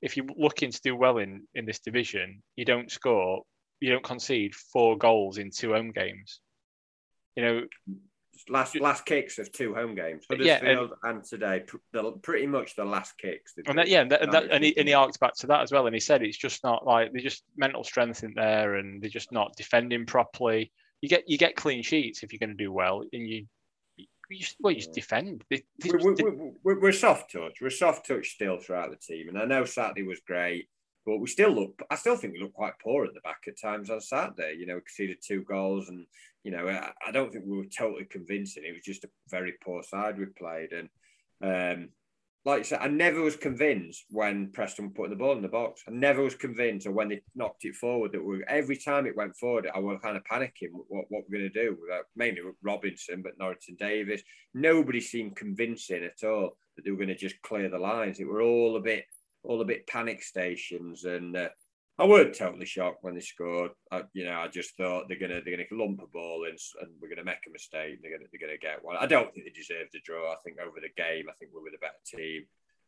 if 0.00 0.16
you're 0.16 0.26
looking 0.37 0.70
to 0.70 0.81
do 0.83 0.96
well 0.96 1.18
in, 1.18 1.46
in 1.55 1.66
this 1.66 1.81
division, 1.81 2.42
you 2.57 2.64
don't 2.64 2.90
score, 2.90 3.42
you 3.81 3.90
don't 3.90 4.05
concede 4.05 4.55
four 4.55 4.96
goals 4.96 5.37
in 5.37 5.50
two 5.50 5.74
home 5.74 5.92
games. 5.92 6.40
You 7.37 7.44
know, 7.44 7.62
last 8.48 8.79
last 8.81 9.05
kicks 9.05 9.38
of 9.38 9.53
two 9.53 9.74
home 9.74 9.94
games, 9.94 10.24
Huddersfield 10.31 10.62
yeah, 10.62 10.70
and, 10.70 10.90
and 11.03 11.24
today, 11.24 11.64
the, 11.92 12.12
pretty 12.22 12.46
much 12.46 12.76
the 12.76 12.85
last 12.85 13.18
kicks. 13.18 13.55
And 13.66 13.79
that, 13.79 13.88
yeah, 13.88 14.00
and, 14.00 14.11
that, 14.11 14.22
and, 14.22 14.33
that, 14.33 14.50
and, 14.50 14.64
he, 14.64 14.76
and 14.79 14.88
he 14.88 14.94
arced 14.94 15.20
back 15.20 15.35
to 15.37 15.46
that 15.48 15.61
as 15.62 15.72
well, 15.72 15.87
and 15.87 15.94
he 15.94 16.00
said 16.00 16.22
it's 16.22 16.37
just 16.37 16.64
not 16.64 16.87
like 16.87 17.12
there's 17.12 17.24
just 17.24 17.44
mental 17.57 17.85
strength 17.85 18.24
in 18.24 18.33
there, 18.35 18.76
and 18.76 19.03
they're 19.03 19.11
just 19.11 19.33
not 19.33 19.55
defending 19.57 20.07
properly. 20.07 20.72
You 21.00 21.09
get 21.09 21.29
you 21.29 21.38
get 21.38 21.57
clean 21.57 21.83
sheets 21.83 22.22
if 22.22 22.33
you're 22.33 22.38
going 22.38 22.57
to 22.57 22.64
do 22.64 22.72
well, 22.72 23.03
and 23.12 23.29
you. 23.29 23.46
you 23.96 24.07
just, 24.38 24.57
well, 24.61 24.72
you 24.72 24.79
just 24.79 24.92
defend. 24.92 25.44
They, 25.50 25.62
they, 25.83 25.90
we're, 25.90 26.14
we're, 26.14 26.53
we're, 26.62 26.81
we're 26.81 26.92
soft 26.92 27.33
touch. 27.33 27.59
We're 27.61 27.70
soft 27.70 28.07
touch 28.07 28.31
still 28.31 28.59
throughout 28.59 28.90
the 28.90 28.96
team, 28.96 29.29
and 29.29 29.38
I 29.38 29.44
know 29.44 29.64
Saturday 29.64 30.03
was 30.03 30.20
great. 30.26 30.68
But 31.07 31.16
we 31.16 31.29
still 31.29 31.50
look, 31.50 31.81
I 31.90 31.94
still 31.94 32.14
think 32.14 32.35
we 32.35 32.40
look 32.40 32.53
quite 32.53 32.79
poor 32.79 33.07
at 33.07 33.14
the 33.14 33.20
back 33.20 33.44
at 33.48 33.59
times 33.59 33.88
on 33.88 34.03
Saturday. 34.03 34.57
You 34.59 34.66
know, 34.66 34.74
we 34.74 34.83
conceded 34.83 35.16
two 35.22 35.42
goals 35.44 35.88
and 35.88 36.05
you 36.42 36.50
know, 36.50 36.66
I, 36.68 37.12
don't 37.12 37.33
think 37.33 37.44
we 37.46 37.59
were 37.59 37.64
totally 37.64 38.07
convincing. 38.07 38.64
It 38.64 38.72
was 38.72 38.83
just 38.83 39.05
a 39.05 39.11
very 39.29 39.55
poor 39.62 39.83
side 39.83 40.18
we 40.18 40.26
played. 40.26 40.70
And 40.72 40.88
um, 41.42 41.88
like 42.46 42.61
I 42.61 42.62
said, 42.62 42.79
I 42.81 42.88
never 42.88 43.20
was 43.20 43.37
convinced 43.37 44.07
when 44.09 44.50
Preston 44.50 44.87
were 44.87 44.92
putting 44.92 45.11
the 45.11 45.16
ball 45.16 45.37
in 45.37 45.42
the 45.42 45.48
box. 45.48 45.83
I 45.87 45.90
never 45.90 46.22
was 46.22 46.35
convinced, 46.35 46.87
or 46.87 46.92
when 46.92 47.09
they 47.09 47.20
knocked 47.35 47.66
it 47.66 47.76
forward, 47.76 48.12
that 48.12 48.24
we 48.24 48.42
every 48.48 48.76
time 48.76 49.07
it 49.07 49.16
went 49.16 49.37
forward, 49.37 49.68
I 49.74 49.79
was 49.79 49.98
kind 50.03 50.16
of 50.16 50.24
panicking 50.24 50.70
what, 50.72 51.05
what 51.11 51.24
we're 51.29 51.38
going 51.38 51.53
to 51.53 51.62
do. 51.62 51.76
Mainly 52.16 52.40
Robinson, 52.62 53.20
but 53.22 53.38
Norrington 53.38 53.76
Davis. 53.79 54.22
Nobody 54.55 55.00
seemed 55.00 55.37
convincing 55.37 56.05
at 56.05 56.26
all 56.26 56.57
that 56.76 56.85
they 56.85 56.90
were 56.90 56.96
going 56.96 57.09
to 57.09 57.14
just 57.14 57.40
clear 57.42 57.68
the 57.68 57.79
lines. 57.79 58.18
It 58.18 58.29
were 58.29 58.42
all 58.42 58.76
a 58.76 58.81
bit, 58.81 59.05
all 59.42 59.61
a 59.61 59.66
bit 59.66 59.87
panic 59.87 60.22
stations, 60.22 61.05
and 61.05 61.37
uh, 61.37 61.50
I 62.00 62.06
weren't 62.06 62.34
totally 62.34 62.64
shocked 62.64 63.02
when 63.02 63.14
they 63.14 63.20
scored. 63.20 63.72
I, 63.92 64.02
you 64.14 64.24
know, 64.24 64.40
I 64.40 64.48
just 64.48 64.74
thought 64.76 65.04
they're 65.06 65.18
gonna 65.18 65.42
they're 65.44 65.56
gonna 65.56 65.82
lump 65.82 66.00
a 66.02 66.06
ball 66.06 66.44
in 66.44 66.56
and 66.80 66.90
we're 66.98 67.10
gonna 67.10 67.24
make 67.24 67.46
a 67.46 67.52
mistake. 67.52 67.94
And 67.94 67.98
They're 68.02 68.16
gonna 68.16 68.28
they're 68.32 68.48
gonna 68.48 68.58
get 68.58 68.82
one. 68.82 68.96
I 68.98 69.04
don't 69.04 69.30
think 69.34 69.44
they 69.44 69.52
deserved 69.52 69.94
a 69.94 70.00
draw. 70.02 70.32
I 70.32 70.36
think 70.42 70.56
over 70.58 70.80
the 70.80 70.88
game, 70.96 71.26
I 71.28 71.32
think 71.38 71.50
we 71.54 71.60
were 71.62 71.70
the 71.70 71.78
better 71.78 71.92
team. 72.06 72.44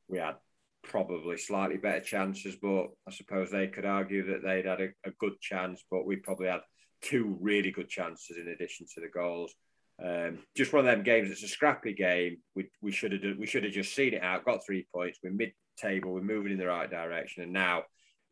We 0.09 0.18
had 0.18 0.37
probably 0.83 1.37
slightly 1.37 1.77
better 1.77 2.01
chances, 2.01 2.57
but 2.57 2.87
I 3.07 3.11
suppose 3.11 3.51
they 3.51 3.68
could 3.68 3.85
argue 3.85 4.27
that 4.33 4.42
they'd 4.42 4.64
had 4.64 4.81
a, 4.81 4.88
a 5.05 5.11
good 5.18 5.38
chance, 5.40 5.85
but 5.90 6.07
we 6.07 6.16
probably 6.16 6.48
had 6.48 6.62
two 7.03 7.37
really 7.38 7.70
good 7.70 7.90
chances 7.90 8.38
in 8.38 8.48
addition 8.48 8.87
to 8.94 9.03
the 9.03 9.09
goals. 9.09 9.55
Um, 10.03 10.38
just 10.57 10.72
one 10.72 10.81
of 10.81 10.87
them 10.87 11.05
games. 11.05 11.31
It's 11.31 11.42
a 11.42 11.48
scrappy 11.48 11.92
game. 11.92 12.38
We 12.57 12.70
we 12.81 12.92
should 12.92 13.12
have 13.12 13.37
we 13.38 13.46
should 13.46 13.64
have 13.64 13.75
just 13.75 13.94
seen 13.94 14.14
it 14.14 14.22
out. 14.22 14.46
Got 14.46 14.64
three 14.64 14.87
points. 14.90 15.18
We're 15.22 15.33
mid 15.33 15.53
table. 15.77 16.14
We're 16.14 16.22
moving 16.22 16.53
in 16.53 16.59
the 16.59 16.66
right 16.66 16.90
direction, 16.90 17.42
and 17.42 17.53
now 17.53 17.83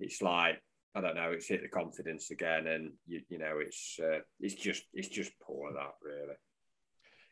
it's 0.00 0.22
like 0.22 0.58
I 0.94 1.00
don't 1.00 1.14
know. 1.14 1.30
It's 1.30 1.46
hit 1.46 1.62
the 1.62 1.68
confidence 1.68 2.30
again, 2.30 2.66
and 2.66 2.92
you, 3.06 3.22
you 3.28 3.38
know, 3.38 3.58
it's 3.60 3.98
uh, 4.02 4.20
it's 4.40 4.54
just 4.54 4.82
it's 4.92 5.08
just 5.08 5.30
poor 5.40 5.72
that 5.72 5.94
really. 6.02 6.34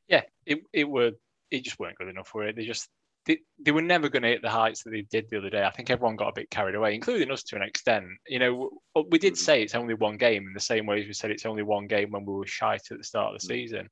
Yeah, 0.07 0.23
it 0.47 0.61
it 0.73 0.89
were 0.89 1.13
it 1.51 1.65
just 1.65 1.79
weren't 1.79 1.99
good 1.99 2.09
enough 2.09 2.29
for 2.29 2.45
it. 2.45 2.55
They 2.55 2.65
just 2.65 2.89
they, 3.27 3.39
they 3.59 3.73
were 3.73 3.83
never 3.83 4.09
going 4.09 4.23
to 4.23 4.29
hit 4.29 4.43
the 4.43 4.49
heights 4.49 4.83
that 4.83 4.91
they 4.91 5.03
did 5.03 5.29
the 5.29 5.39
other 5.39 5.51
day. 5.51 5.63
I 5.63 5.71
think 5.71 5.91
everyone 5.91 6.17
got 6.17 6.29
a 6.29 6.35
bit 6.35 6.51
carried 6.51 6.77
away, 6.77 6.95
including 6.95 7.31
us 7.31 7.43
to 7.45 7.57
an 7.57 7.63
extent. 7.63 8.07
You 8.27 8.39
know, 8.39 8.71
we 9.11 9.19
did 9.19 9.35
mm. 9.35 9.39
say 9.39 9.63
it's 9.63 9.75
only 9.75 9.95
one 9.95 10.17
game 10.17 10.47
in 10.47 10.55
the 10.55 10.61
same 10.61 10.87
way 10.87 11.01
as 11.01 11.07
we 11.07 11.13
said 11.13 11.31
it's 11.31 11.45
only 11.47 11.63
one 11.63 11.89
game 11.89 12.11
when 12.11 12.25
we 12.25 12.33
were 12.33 12.47
shite 12.47 12.91
at 12.91 12.99
the 12.99 13.05
start 13.05 13.35
of 13.35 13.41
the 13.41 13.47
mm. 13.47 13.51
season. 13.51 13.89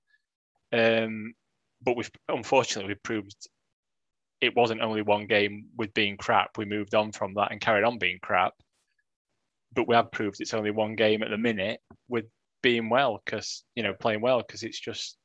Um, 0.73 1.35
but 1.83 1.97
we've 1.97 2.11
unfortunately 2.29 2.95
we 2.95 2.99
proved 3.03 3.37
it 4.41 4.57
wasn't 4.57 4.81
only 4.81 5.03
one 5.03 5.27
game 5.27 5.67
with 5.77 5.93
being 5.93 6.17
crap. 6.17 6.57
We 6.57 6.65
moved 6.65 6.95
on 6.95 7.13
from 7.13 7.35
that 7.35 7.51
and 7.51 7.61
carried 7.61 7.85
on 7.85 7.99
being 7.99 8.19
crap 8.23 8.55
but 9.77 9.87
we 9.87 9.95
have 9.95 10.11
proved 10.11 10.41
it's 10.41 10.55
only 10.55 10.73
one 10.73 10.97
game 10.97 11.23
at 11.23 11.31
the 11.31 11.39
minute 11.39 11.81
with 12.09 12.25
being 12.62 12.89
well 12.89 13.23
because 13.25 13.62
you 13.77 13.85
know 13.85 13.95
playing 13.95 14.21
well 14.21 14.43
because 14.43 14.65
it's 14.65 14.81
just. 14.81 15.19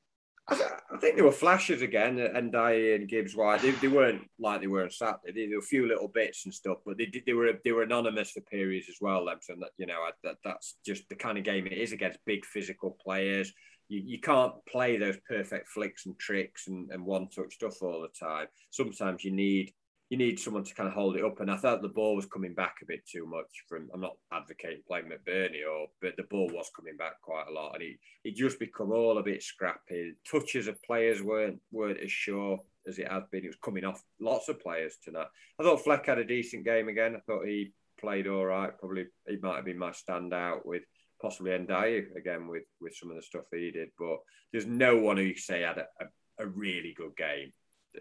I 0.50 0.98
think 1.00 1.16
there 1.16 1.24
were 1.24 1.32
flashes 1.32 1.82
again, 1.82 2.20
uh, 2.20 2.38
and 2.38 2.52
Ndiaye 2.52 2.96
and 2.96 3.08
Gibbs 3.08 3.38
White. 3.38 3.62
They, 3.62 3.72
they 3.72 3.88
weren't 3.88 4.24
like 4.38 4.60
they 4.60 4.68
were 4.68 4.84
on 4.84 4.90
Saturday. 4.90 5.48
There 5.48 5.58
were 5.58 5.64
a 5.64 5.66
few 5.66 5.88
little 5.88 6.10
bits 6.10 6.44
and 6.44 6.54
stuff, 6.54 6.80
but 6.86 6.98
they 6.98 7.10
they 7.26 7.34
were 7.34 7.54
they 7.64 7.72
were 7.72 7.84
anonymous 7.84 8.32
for 8.32 8.42
periods 8.42 8.88
as 8.90 8.98
well. 9.00 9.26
So 9.42 9.56
that 9.62 9.70
you 9.78 9.86
know 9.86 10.00
that 10.24 10.36
that's 10.44 10.76
just 10.86 11.08
the 11.08 11.16
kind 11.16 11.38
of 11.38 11.46
game 11.46 11.68
it 11.68 11.78
is 11.78 11.94
against 11.94 12.20
big 12.26 12.44
physical 12.46 12.98
players. 13.02 13.54
You, 13.88 14.02
you 14.06 14.20
can't 14.20 14.54
play 14.70 14.98
those 14.98 15.18
perfect 15.28 15.70
flicks 15.70 16.06
and 16.06 16.20
tricks 16.20 16.68
and, 16.68 16.92
and 16.92 17.06
one 17.06 17.30
touch 17.30 17.54
stuff 17.54 17.82
all 17.82 18.02
the 18.02 18.26
time. 18.26 18.48
Sometimes 18.72 19.24
you 19.24 19.32
need 19.32 19.74
you 20.12 20.18
need 20.18 20.38
someone 20.38 20.66
to 20.66 20.76
kind 20.76 20.90
of 20.90 20.94
hold 20.94 21.16
it 21.16 21.24
up. 21.24 21.40
And 21.40 21.50
I 21.50 21.56
thought 21.56 21.82
the 21.82 21.88
ball 21.88 22.18
was 22.18 22.26
coming 22.26 22.54
back 22.54 22.76
a 22.82 22.86
bit 22.86 23.08
too 23.08 23.26
much 23.26 23.48
from. 23.70 23.90
I'm 23.94 24.02
not 24.02 24.18
advocating 24.34 24.84
playing 24.86 25.06
McBurnie, 25.06 25.66
or 25.66 25.88
but 26.02 26.18
the 26.18 26.24
ball 26.24 26.50
was 26.54 26.70
coming 26.76 26.98
back 26.98 27.22
quite 27.22 27.46
a 27.50 27.54
lot, 27.54 27.76
and 27.76 27.84
it 27.84 27.96
it 28.26 28.36
just 28.36 28.60
become 28.60 28.92
all 28.92 29.18
a 29.18 29.24
bit 29.24 29.42
scrappy. 29.42 30.16
Touches 30.30 30.68
of 30.68 30.84
players 30.84 31.24
weren't 31.24 31.62
weren't 31.72 32.02
as 32.02 32.12
sure 32.12 32.60
as 32.86 33.00
it 33.00 33.10
had 33.10 33.32
been. 33.32 33.46
It 33.46 33.48
was 33.48 33.58
coming 33.64 33.86
off 33.86 34.04
lots 34.20 34.50
of 34.50 34.60
players 34.60 34.98
tonight. 35.02 35.28
I 35.58 35.64
thought 35.64 35.82
Fleck 35.82 36.06
had 36.06 36.18
a 36.18 36.26
decent 36.26 36.66
game 36.66 36.90
again. 36.90 37.16
I 37.16 37.20
thought 37.22 37.46
he 37.46 37.72
played 37.98 38.28
all 38.28 38.46
right. 38.46 38.78
Probably 38.78 39.06
he 39.30 39.38
might 39.38 39.56
have 39.56 39.66
been 39.66 39.78
my 39.78 39.92
standout 39.92 40.66
with 40.66 40.84
possibly 41.22 41.52
Ndiaye 41.52 42.18
again 42.18 42.50
with 42.50 42.64
with 42.82 42.98
some 42.98 43.12
of 43.12 43.16
the 43.16 43.22
stuff 43.22 43.46
he 43.50 43.72
did. 43.72 43.92
But 43.98 44.18
there's 44.52 44.66
no 44.66 44.98
one 44.98 45.16
who 45.16 45.24
you 45.24 45.38
say 45.38 45.62
had 45.62 45.78
a, 45.78 45.88
a, 46.02 46.44
a 46.44 46.48
really 46.48 46.94
good 46.98 47.16
game 47.16 47.54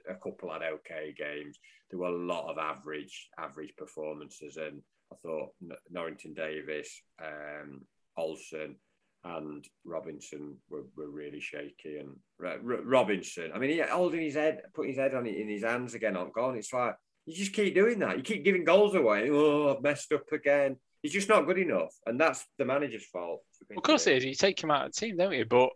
a 0.08 0.14
couple 0.14 0.52
had 0.52 0.62
okay 0.62 1.14
games. 1.16 1.58
There 1.90 1.98
were 1.98 2.06
a 2.06 2.26
lot 2.26 2.50
of 2.50 2.58
average 2.58 3.28
average 3.38 3.74
performances, 3.76 4.56
and 4.56 4.80
I 5.12 5.16
thought 5.22 5.50
Norrington 5.90 6.34
Davis, 6.34 7.02
um, 7.22 7.82
Olsen, 8.16 8.76
and 9.24 9.64
Robinson 9.84 10.56
were, 10.68 10.84
were 10.96 11.10
really 11.10 11.40
shaky. 11.40 11.98
And 11.98 12.16
R- 12.42 12.58
Robinson, 12.62 13.50
I 13.54 13.58
mean, 13.58 13.70
he 13.70 13.80
holding 13.80 14.22
his 14.22 14.34
head, 14.34 14.62
putting 14.74 14.92
his 14.92 14.98
head 14.98 15.14
on 15.14 15.26
it 15.26 15.36
in 15.36 15.48
his 15.48 15.64
hands 15.64 15.94
again 15.94 16.16
on 16.16 16.30
gone. 16.34 16.56
It's 16.56 16.72
like 16.72 16.94
you 17.26 17.34
just 17.34 17.52
keep 17.52 17.74
doing 17.74 17.98
that. 18.00 18.16
You 18.16 18.22
keep 18.22 18.44
giving 18.44 18.64
goals 18.64 18.94
away. 18.94 19.28
Oh, 19.30 19.74
I've 19.74 19.82
messed 19.82 20.12
up 20.12 20.30
again. 20.32 20.76
He's 21.02 21.12
just 21.12 21.28
not 21.28 21.46
good 21.46 21.58
enough, 21.58 21.94
and 22.06 22.20
that's 22.20 22.44
the 22.58 22.64
manager's 22.64 23.06
fault. 23.06 23.42
Of 23.74 23.82
course, 23.82 24.06
it 24.06 24.18
is. 24.18 24.24
You 24.24 24.34
take 24.34 24.62
him 24.62 24.70
out 24.70 24.86
of 24.86 24.92
the 24.92 25.00
team, 25.00 25.16
don't 25.16 25.32
you? 25.32 25.46
But 25.46 25.70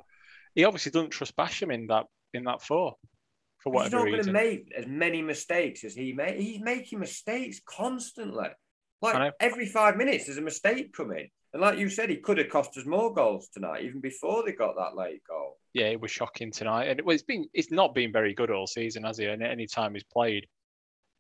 he 0.55 0.65
obviously 0.65 0.93
doesn't 0.93 1.11
trust 1.11 1.37
Basham 1.37 1.73
in 1.73 1.87
that 1.87 2.07
in 2.35 2.45
that 2.45 2.63
four 2.63 2.97
for 3.65 3.73
whatever 3.73 4.07
He's 4.07 4.17
not 4.17 4.25
going 4.25 4.27
to 4.27 4.33
make 4.33 4.73
as 4.77 4.87
many 4.87 5.23
mistakes 5.23 5.83
as 5.83 5.95
he 5.95 6.13
made. 6.13 6.41
He's 6.41 6.61
making 6.61 7.01
mistakes 7.01 7.61
constantly. 7.67 8.49
Like 9.03 9.35
every 9.41 9.67
five 9.67 9.97
minutes, 9.97 10.27
there's 10.27 10.39
a 10.39 10.43
mistake 10.43 10.93
coming. 10.93 11.29
And 11.53 11.61
like 11.61 11.79
you 11.79 11.89
said, 11.89 12.11
he 12.11 12.17
could 12.17 12.39
have 12.39 12.49
cost 12.49 12.77
us 12.77 12.87
more 12.87 13.13
goals 13.13 13.49
tonight, 13.53 13.85
even 13.85 14.01
before 14.01 14.45
they 14.45 14.53
got 14.53 14.77
that 14.77 14.97
late 14.97 15.23
goal. 15.29 15.59
Yeah, 15.73 15.87
it 15.87 16.01
was 16.01 16.11
shocking 16.11 16.51
tonight, 16.51 16.87
and 16.87 17.01
it, 17.01 17.05
it's 17.09 17.23
been 17.23 17.47
it's 17.53 17.71
not 17.71 17.95
been 17.95 18.13
very 18.13 18.35
good 18.35 18.51
all 18.51 18.67
season, 18.67 19.05
has 19.05 19.19
he? 19.19 19.27
And 19.27 19.43
any 19.43 19.67
time 19.67 19.95
he's 19.95 20.05
played, 20.05 20.47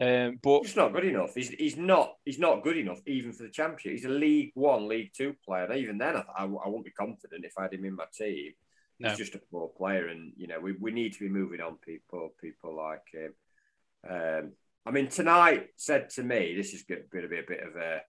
um, 0.00 0.40
but 0.42 0.62
he's 0.62 0.76
not 0.76 0.92
good 0.92 1.04
enough. 1.04 1.34
He's, 1.34 1.50
he's 1.50 1.76
not 1.76 2.14
he's 2.24 2.38
not 2.38 2.64
good 2.64 2.76
enough 2.76 3.00
even 3.06 3.32
for 3.32 3.44
the 3.44 3.50
championship. 3.50 3.92
He's 3.92 4.04
a 4.04 4.08
League 4.08 4.50
One, 4.54 4.88
League 4.88 5.12
Two 5.16 5.34
player. 5.44 5.64
And 5.64 5.76
even 5.76 5.98
then, 5.98 6.16
I, 6.16 6.24
I, 6.36 6.44
I 6.44 6.46
wouldn't 6.46 6.84
be 6.84 6.90
confident 6.90 7.44
if 7.44 7.52
I 7.56 7.62
had 7.62 7.74
him 7.74 7.84
in 7.84 7.94
my 7.94 8.06
team. 8.16 8.52
No. 9.00 9.08
He's 9.08 9.18
just 9.18 9.34
a 9.34 9.40
poor 9.50 9.68
player, 9.76 10.08
and 10.08 10.32
you 10.36 10.46
know 10.46 10.60
we, 10.60 10.72
we 10.80 10.92
need 10.92 11.12
to 11.14 11.18
be 11.18 11.28
moving 11.28 11.60
on 11.60 11.76
people 11.84 12.30
people 12.40 12.76
like 12.76 13.02
him. 13.12 13.34
Um, 14.08 14.52
I 14.86 14.90
mean, 14.90 15.08
tonight 15.08 15.68
said 15.76 16.10
to 16.10 16.22
me, 16.22 16.54
this 16.54 16.74
is 16.74 16.82
going 16.82 17.02
to 17.22 17.28
be 17.28 17.38
a 17.38 17.48
bit 17.48 17.62
of 17.62 17.74
a, 17.76 18.00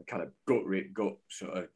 a 0.00 0.04
kind 0.06 0.22
of 0.22 0.30
gut 0.46 0.64
gut 0.92 1.16
sort 1.30 1.56
of 1.56 1.68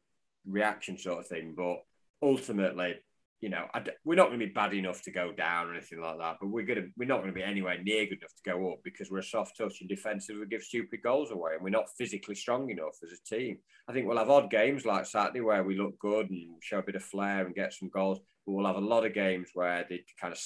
reaction 0.45 0.97
sort 0.97 1.19
of 1.19 1.27
thing, 1.27 1.53
but 1.55 1.77
ultimately, 2.21 2.95
you 3.39 3.49
know, 3.49 3.67
we're 4.05 4.15
not 4.15 4.27
going 4.27 4.39
to 4.39 4.45
be 4.45 4.51
bad 4.51 4.73
enough 4.73 5.01
to 5.01 5.11
go 5.11 5.31
down 5.33 5.67
or 5.67 5.73
anything 5.73 6.01
like 6.01 6.17
that. 6.17 6.37
But 6.39 6.47
we're 6.47 6.65
going 6.65 6.81
to 6.81 6.87
we're 6.97 7.07
not 7.07 7.17
going 7.17 7.29
to 7.29 7.33
be 7.33 7.43
anywhere 7.43 7.81
near 7.81 8.05
good 8.05 8.19
enough 8.19 8.35
to 8.43 8.49
go 8.49 8.71
up 8.71 8.79
because 8.83 9.09
we're 9.09 9.19
a 9.19 9.23
soft 9.23 9.57
touch 9.57 9.81
and 9.81 9.89
defensive. 9.89 10.37
We 10.39 10.45
give 10.47 10.63
stupid 10.63 11.01
goals 11.03 11.31
away, 11.31 11.53
and 11.55 11.63
we're 11.63 11.69
not 11.69 11.89
physically 11.97 12.35
strong 12.35 12.69
enough 12.69 12.97
as 13.03 13.11
a 13.11 13.35
team. 13.35 13.57
I 13.87 13.93
think 13.93 14.07
we'll 14.07 14.17
have 14.17 14.29
odd 14.29 14.49
games 14.49 14.85
like 14.85 15.05
Saturday 15.05 15.41
where 15.41 15.63
we 15.63 15.77
look 15.77 15.99
good 15.99 16.29
and 16.29 16.61
show 16.61 16.79
a 16.79 16.83
bit 16.83 16.95
of 16.95 17.03
flair 17.03 17.45
and 17.45 17.55
get 17.55 17.73
some 17.73 17.89
goals. 17.89 18.19
We'll 18.45 18.65
have 18.65 18.75
a 18.75 18.81
lot 18.81 19.05
of 19.05 19.13
games 19.13 19.49
where 19.53 19.85
they 19.89 20.03
kind 20.19 20.33
of 20.33 20.39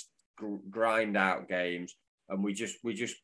grind 0.70 1.18
out 1.18 1.50
games 1.50 1.96
and 2.30 2.44
we 2.44 2.54
just 2.54 2.78
we 2.84 2.94
just 2.94 3.16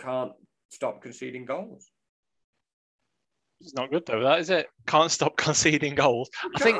can't 0.00 0.32
stop 0.70 1.02
conceding 1.02 1.44
goals. 1.44 1.90
It's 3.60 3.74
not 3.74 3.90
good 3.90 4.04
though, 4.06 4.22
that 4.22 4.40
is 4.40 4.50
it? 4.50 4.66
Can't 4.86 5.10
stop 5.10 5.36
conceding 5.36 5.94
goals. 5.94 6.30
I 6.54 6.58
think. 6.58 6.78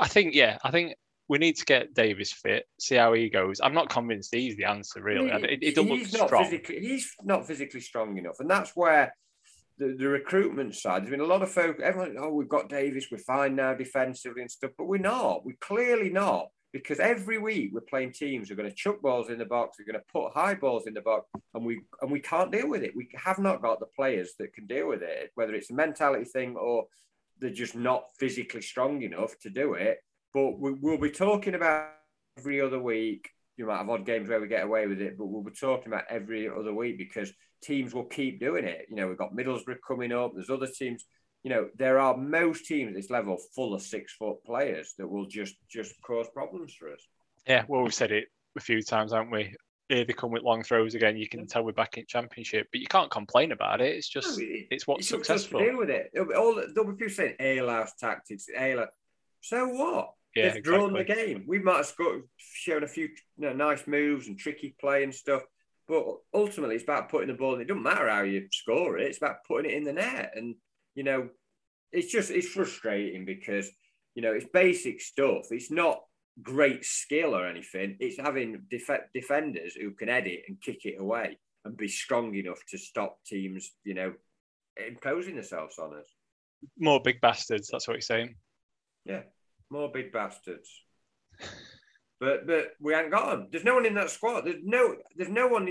I 0.00 0.08
think 0.08 0.34
yeah. 0.34 0.58
I 0.64 0.70
think 0.70 0.94
we 1.28 1.38
need 1.38 1.56
to 1.56 1.64
get 1.64 1.94
Davis 1.94 2.32
fit, 2.32 2.66
see 2.78 2.96
how 2.96 3.12
he 3.12 3.30
goes. 3.30 3.60
I'm 3.62 3.74
not 3.74 3.88
convinced 3.88 4.34
he's 4.34 4.56
the 4.56 4.64
answer, 4.64 5.02
really. 5.02 5.30
He, 5.30 5.36
it, 5.36 5.62
it 5.62 5.78
he's 5.78 6.12
not 6.12 6.46
he's 6.68 7.14
not 7.22 7.46
physically 7.46 7.80
strong 7.80 8.16
enough, 8.18 8.36
and 8.40 8.50
that's 8.50 8.72
where 8.74 9.14
the, 9.78 9.96
the 9.98 10.08
recruitment 10.08 10.74
side. 10.74 11.02
There's 11.02 11.10
been 11.10 11.20
a 11.20 11.24
lot 11.24 11.42
of 11.42 11.50
folk. 11.50 11.80
Everyone, 11.80 12.16
oh, 12.18 12.32
we've 12.32 12.48
got 12.48 12.68
Davis, 12.68 13.06
we're 13.10 13.18
fine 13.18 13.56
now 13.56 13.74
defensively 13.74 14.42
and 14.42 14.50
stuff, 14.50 14.72
but 14.78 14.86
we're 14.86 14.98
not. 14.98 15.44
We're 15.44 15.56
clearly 15.60 16.10
not 16.10 16.48
because 16.72 16.98
every 16.98 17.38
week 17.38 17.70
we're 17.72 17.80
playing 17.80 18.12
teams 18.12 18.48
who 18.48 18.54
are 18.54 18.56
going 18.56 18.68
to 18.68 18.74
chuck 18.74 19.00
balls 19.00 19.30
in 19.30 19.38
the 19.38 19.44
box, 19.44 19.78
we're 19.78 19.90
going 19.90 20.02
to 20.02 20.12
put 20.12 20.34
high 20.34 20.54
balls 20.54 20.86
in 20.86 20.94
the 20.94 21.00
box, 21.00 21.28
and 21.54 21.64
we 21.64 21.80
and 22.02 22.10
we 22.10 22.20
can't 22.20 22.50
deal 22.50 22.68
with 22.68 22.82
it. 22.82 22.96
We 22.96 23.08
have 23.14 23.38
not 23.38 23.62
got 23.62 23.78
the 23.78 23.86
players 23.86 24.32
that 24.38 24.52
can 24.54 24.66
deal 24.66 24.88
with 24.88 25.02
it, 25.02 25.30
whether 25.36 25.54
it's 25.54 25.70
a 25.70 25.74
mentality 25.74 26.24
thing 26.24 26.56
or 26.56 26.86
they're 27.40 27.50
just 27.50 27.76
not 27.76 28.06
physically 28.18 28.62
strong 28.62 29.02
enough 29.02 29.38
to 29.42 29.50
do 29.50 29.74
it. 29.74 29.98
But 30.32 30.58
we, 30.58 30.72
will 30.72 30.98
be 30.98 31.10
talking 31.10 31.54
about 31.54 31.90
every 32.38 32.60
other 32.60 32.80
week. 32.80 33.30
You 33.56 33.66
might 33.66 33.78
have 33.78 33.88
odd 33.88 34.04
games 34.04 34.28
where 34.28 34.40
we 34.40 34.48
get 34.48 34.64
away 34.64 34.88
with 34.88 35.00
it, 35.00 35.16
but 35.16 35.26
we'll 35.26 35.44
be 35.44 35.52
talking 35.52 35.92
about 35.92 36.04
every 36.10 36.48
other 36.48 36.74
week 36.74 36.98
because 36.98 37.32
teams 37.64 37.94
will 37.94 38.04
keep 38.04 38.40
doing 38.40 38.64
it. 38.64 38.86
You 38.90 38.96
know, 38.96 39.08
we've 39.08 39.18
got 39.18 39.34
Middlesbrough 39.34 39.78
coming 39.86 40.12
up. 40.12 40.32
There's 40.34 40.50
other 40.50 40.66
teams 40.68 41.04
you 41.44 41.50
know, 41.50 41.68
there 41.76 41.98
are 42.00 42.16
most 42.16 42.64
teams 42.64 42.88
at 42.88 42.94
this 42.94 43.10
level 43.10 43.36
full 43.54 43.74
of 43.74 43.82
six 43.82 44.14
foot 44.14 44.42
players 44.44 44.94
that 44.98 45.06
will 45.06 45.26
just 45.26 45.54
just 45.70 45.94
cause 46.02 46.26
problems 46.32 46.74
for 46.74 46.90
us. 46.90 47.06
Yeah, 47.46 47.64
well, 47.68 47.82
we've 47.82 47.94
said 47.94 48.10
it 48.10 48.28
a 48.56 48.60
few 48.60 48.82
times, 48.82 49.12
haven't 49.12 49.30
we? 49.30 49.54
Here 49.90 50.06
they 50.06 50.14
come 50.14 50.30
with 50.30 50.42
long 50.42 50.62
throws 50.62 50.94
again. 50.94 51.18
You 51.18 51.28
can 51.28 51.46
tell 51.46 51.62
we're 51.62 51.72
back 51.72 51.98
in 51.98 52.06
championship, 52.08 52.68
but 52.72 52.80
you 52.80 52.86
can't 52.86 53.10
complain 53.10 53.52
about 53.52 53.82
it. 53.82 53.94
It's 53.94 54.08
just 54.08 54.38
no, 54.38 54.44
it, 54.44 54.68
it's 54.70 54.86
what's 54.86 55.06
successful. 55.06 55.60
Deal 55.60 55.76
with 55.76 55.90
it. 55.90 56.10
All 56.34 56.54
there'll 56.54 56.90
be 56.90 56.96
people 56.96 57.14
saying 57.14 57.36
Ayler's 57.38 57.92
tactics, 58.00 58.46
Ayler. 58.58 58.86
So 59.42 59.68
what? 59.68 60.14
Yeah, 60.34 60.44
They've 60.44 60.56
exactly. 60.56 60.78
drawn 60.78 60.92
the 60.94 61.04
game. 61.04 61.44
We 61.46 61.58
might 61.58 61.76
have 61.76 61.86
scored, 61.86 62.22
shown 62.38 62.82
a 62.82 62.88
few 62.88 63.08
you 63.36 63.48
know, 63.48 63.52
nice 63.52 63.86
moves 63.86 64.28
and 64.28 64.38
tricky 64.38 64.74
play 64.80 65.04
and 65.04 65.14
stuff, 65.14 65.42
but 65.88 66.04
ultimately 66.32 66.76
it's 66.76 66.84
about 66.84 67.10
putting 67.10 67.28
the 67.28 67.34
ball. 67.34 67.54
in. 67.54 67.60
It 67.60 67.68
doesn't 67.68 67.82
matter 67.82 68.08
how 68.08 68.22
you 68.22 68.48
score 68.52 68.98
it; 68.98 69.08
it's 69.08 69.18
about 69.18 69.44
putting 69.46 69.70
it 69.70 69.76
in 69.76 69.84
the 69.84 69.92
net. 69.92 70.32
And 70.34 70.54
you 70.94 71.02
know, 71.02 71.28
it's 71.92 72.10
just 72.10 72.30
it's 72.30 72.48
frustrating 72.48 73.24
because 73.24 73.70
you 74.14 74.22
know 74.22 74.32
it's 74.32 74.46
basic 74.52 75.00
stuff. 75.00 75.46
It's 75.50 75.70
not 75.70 76.00
great 76.42 76.84
skill 76.84 77.34
or 77.34 77.46
anything. 77.46 77.96
It's 78.00 78.18
having 78.18 78.62
def- 78.70 79.10
defenders 79.12 79.74
who 79.74 79.92
can 79.92 80.08
edit 80.08 80.42
and 80.48 80.60
kick 80.60 80.84
it 80.84 81.00
away 81.00 81.38
and 81.64 81.76
be 81.76 81.88
strong 81.88 82.34
enough 82.34 82.60
to 82.70 82.78
stop 82.78 83.18
teams, 83.24 83.72
you 83.84 83.94
know, 83.94 84.12
imposing 84.86 85.36
themselves 85.36 85.78
on 85.78 85.94
us. 85.94 86.06
More 86.78 87.00
big 87.00 87.20
bastards. 87.20 87.68
That's 87.70 87.86
what 87.86 87.94
you're 87.94 88.00
saying. 88.00 88.34
Yeah, 89.04 89.22
more 89.70 89.90
big 89.92 90.12
bastards. 90.12 90.70
but 92.24 92.46
but 92.46 92.72
we 92.80 92.94
ain't 92.94 93.10
got 93.10 93.30
them. 93.30 93.48
There's 93.50 93.64
no 93.64 93.74
one 93.74 93.86
in 93.86 93.94
that 93.94 94.10
squad. 94.10 94.42
There's 94.42 94.62
no 94.62 94.96
there's 95.16 95.30
no 95.30 95.48
one. 95.48 95.68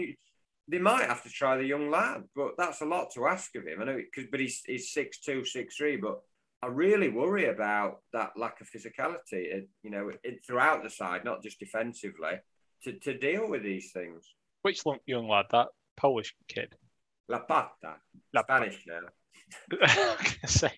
They 0.67 0.79
might 0.79 1.07
have 1.07 1.23
to 1.23 1.29
try 1.29 1.57
the 1.57 1.65
young 1.65 1.89
lad, 1.91 2.23
but 2.35 2.53
that's 2.57 2.81
a 2.81 2.85
lot 2.85 3.11
to 3.13 3.27
ask 3.27 3.53
of 3.55 3.67
him. 3.67 3.81
I 3.81 3.85
know, 3.85 3.99
cause, 4.15 4.25
but 4.31 4.39
he's 4.39 4.61
he's 4.65 4.93
six 4.93 5.19
two, 5.19 5.43
six 5.43 5.75
three. 5.75 5.97
But 5.97 6.19
I 6.61 6.67
really 6.67 7.09
worry 7.09 7.49
about 7.49 7.99
that 8.13 8.31
lack 8.37 8.61
of 8.61 8.69
physicality, 8.69 9.65
you 9.81 9.89
know, 9.89 10.11
it, 10.23 10.45
throughout 10.45 10.83
the 10.83 10.89
side, 10.89 11.25
not 11.25 11.43
just 11.43 11.59
defensively, 11.59 12.39
to, 12.83 12.93
to 12.99 13.17
deal 13.17 13.49
with 13.49 13.63
these 13.63 13.91
things. 13.91 14.23
Which 14.61 14.81
young 15.05 15.27
lad? 15.27 15.47
That 15.51 15.67
Polish 15.97 16.33
kid. 16.47 16.73
Lapata. 17.29 17.95
La 18.33 18.43
Spanish 18.43 18.85
now. 18.87 19.77
Say 20.45 20.71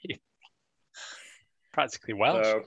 practically 1.76 2.14
Welsh. 2.14 2.46
So, 2.46 2.62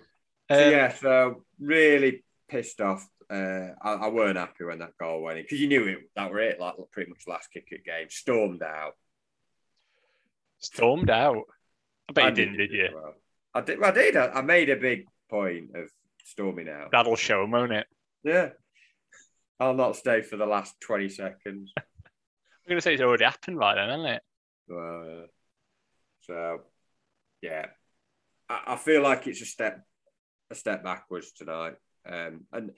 so 0.52 0.66
um, 0.66 0.70
yeah, 0.70 0.92
so 0.92 1.42
really 1.58 2.22
pissed 2.48 2.80
off 2.80 3.06
uh, 3.30 3.72
I, 3.82 3.92
I, 3.92 4.08
weren't 4.08 4.38
happy 4.38 4.64
when 4.64 4.78
that 4.78 4.96
goal 4.98 5.22
went 5.22 5.38
in 5.38 5.44
because 5.44 5.60
you 5.60 5.68
knew 5.68 5.86
it. 5.86 5.98
That 6.16 6.30
were 6.30 6.40
it. 6.40 6.58
Like 6.58 6.74
pretty 6.92 7.10
much 7.10 7.24
last 7.26 7.50
kick 7.52 7.68
of 7.72 7.84
game. 7.84 8.06
Stormed 8.08 8.62
out. 8.62 8.94
Stormed 10.60 11.10
out. 11.10 11.44
I 12.08 12.12
bet 12.14 12.24
I 12.24 12.28
you 12.28 12.34
didn't, 12.34 12.56
did 12.56 12.72
you? 12.72 12.88
Well. 12.94 13.14
I 13.54 13.60
did. 13.60 13.82
I 13.82 13.90
did. 13.90 14.16
I, 14.16 14.28
I, 14.28 14.40
made 14.40 14.70
a 14.70 14.76
big 14.76 15.06
point 15.28 15.70
of 15.74 15.90
storming 16.24 16.70
out. 16.70 16.90
That'll 16.90 17.16
show 17.16 17.42
them, 17.42 17.50
won't 17.50 17.72
it? 17.72 17.86
Yeah. 18.24 18.50
I'll 19.60 19.74
not 19.74 19.96
stay 19.96 20.22
for 20.22 20.36
the 20.36 20.46
last 20.46 20.74
twenty 20.80 21.10
seconds. 21.10 21.72
I'm 21.76 21.84
going 22.66 22.78
to 22.78 22.82
say 22.82 22.94
it's 22.94 23.02
already 23.02 23.24
happened 23.24 23.58
by 23.58 23.74
then, 23.74 23.88
hasn't 23.88 24.08
it? 24.08 24.22
Well, 24.68 25.22
uh, 25.22 25.26
so 26.20 26.60
yeah, 27.42 27.66
I, 28.48 28.62
I 28.68 28.76
feel 28.76 29.02
like 29.02 29.26
it's 29.26 29.42
a 29.42 29.46
step 29.46 29.82
a 30.50 30.54
step 30.54 30.82
backwards 30.82 31.32
tonight. 31.32 31.74
Um, 32.08 32.40
and 32.52 32.70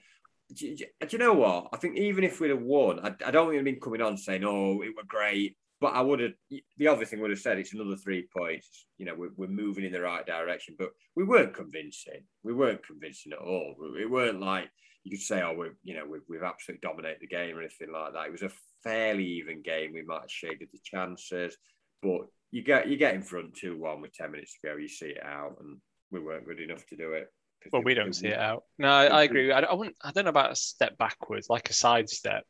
do, 0.53 0.75
do, 0.75 0.85
you 1.09 1.17
know 1.17 1.33
what? 1.33 1.69
I 1.73 1.77
think 1.77 1.97
even 1.97 2.23
if 2.23 2.39
we'd 2.39 2.49
have 2.49 2.61
won, 2.61 2.99
I, 2.99 3.13
I 3.25 3.31
don't 3.31 3.49
think 3.49 3.59
I'd 3.59 3.65
been 3.65 3.79
coming 3.79 4.01
on 4.01 4.17
saying, 4.17 4.43
"Oh, 4.43 4.81
it 4.81 4.95
were 4.95 5.03
great," 5.07 5.55
but 5.79 5.93
I 5.93 6.01
would 6.01 6.19
have. 6.19 6.33
The 6.77 6.87
other 6.87 7.05
thing 7.05 7.19
would 7.21 7.29
have 7.29 7.39
said 7.39 7.57
it's 7.57 7.73
another 7.73 7.95
three 7.95 8.27
points. 8.35 8.85
You 8.97 9.05
know, 9.05 9.15
we're, 9.15 9.31
we're 9.35 9.47
moving 9.47 9.85
in 9.85 9.91
the 9.91 10.01
right 10.01 10.25
direction, 10.25 10.75
but 10.77 10.89
we 11.15 11.23
weren't 11.23 11.53
convincing. 11.53 12.23
We 12.43 12.53
weren't 12.53 12.85
convincing 12.85 13.33
at 13.33 13.39
all. 13.39 13.75
It 13.99 14.09
weren't 14.09 14.41
like 14.41 14.69
you 15.03 15.11
could 15.11 15.21
say, 15.21 15.41
"Oh, 15.41 15.53
we 15.53 15.67
you 15.83 15.95
know 15.95 16.05
we've, 16.05 16.21
we've 16.27 16.43
absolutely 16.43 16.87
dominated 16.87 17.21
the 17.21 17.27
game" 17.27 17.57
or 17.57 17.61
anything 17.61 17.91
like 17.91 18.13
that. 18.13 18.27
It 18.27 18.31
was 18.31 18.43
a 18.43 18.51
fairly 18.83 19.25
even 19.25 19.61
game. 19.61 19.91
We 19.93 20.03
might 20.03 20.21
have 20.21 20.31
shaded 20.31 20.69
the 20.71 20.79
chances, 20.83 21.55
but 22.01 22.21
you 22.51 22.63
get 22.63 22.89
you 22.89 22.97
get 22.97 23.15
in 23.15 23.21
front 23.21 23.55
two 23.55 23.77
one 23.77 24.01
with 24.01 24.13
ten 24.13 24.31
minutes 24.31 24.53
to 24.53 24.67
go. 24.67 24.75
You 24.75 24.87
see 24.87 25.07
it 25.07 25.23
out, 25.23 25.57
and 25.59 25.77
we 26.11 26.19
weren't 26.19 26.45
good 26.45 26.59
enough 26.59 26.85
to 26.87 26.97
do 26.97 27.13
it. 27.13 27.27
Well, 27.71 27.83
we 27.83 27.93
don't 27.93 28.13
see 28.13 28.27
it 28.27 28.39
out. 28.39 28.63
No, 28.79 28.89
I, 28.89 29.05
I 29.05 29.23
agree. 29.23 29.51
I, 29.51 29.59
I 29.59 29.73
wouldn't. 29.73 29.95
I 30.01 30.11
don't 30.11 30.25
know 30.25 30.29
about 30.29 30.51
a 30.51 30.55
step 30.55 30.97
backwards, 30.97 31.47
like 31.49 31.69
a 31.69 31.73
sidestep, 31.73 32.43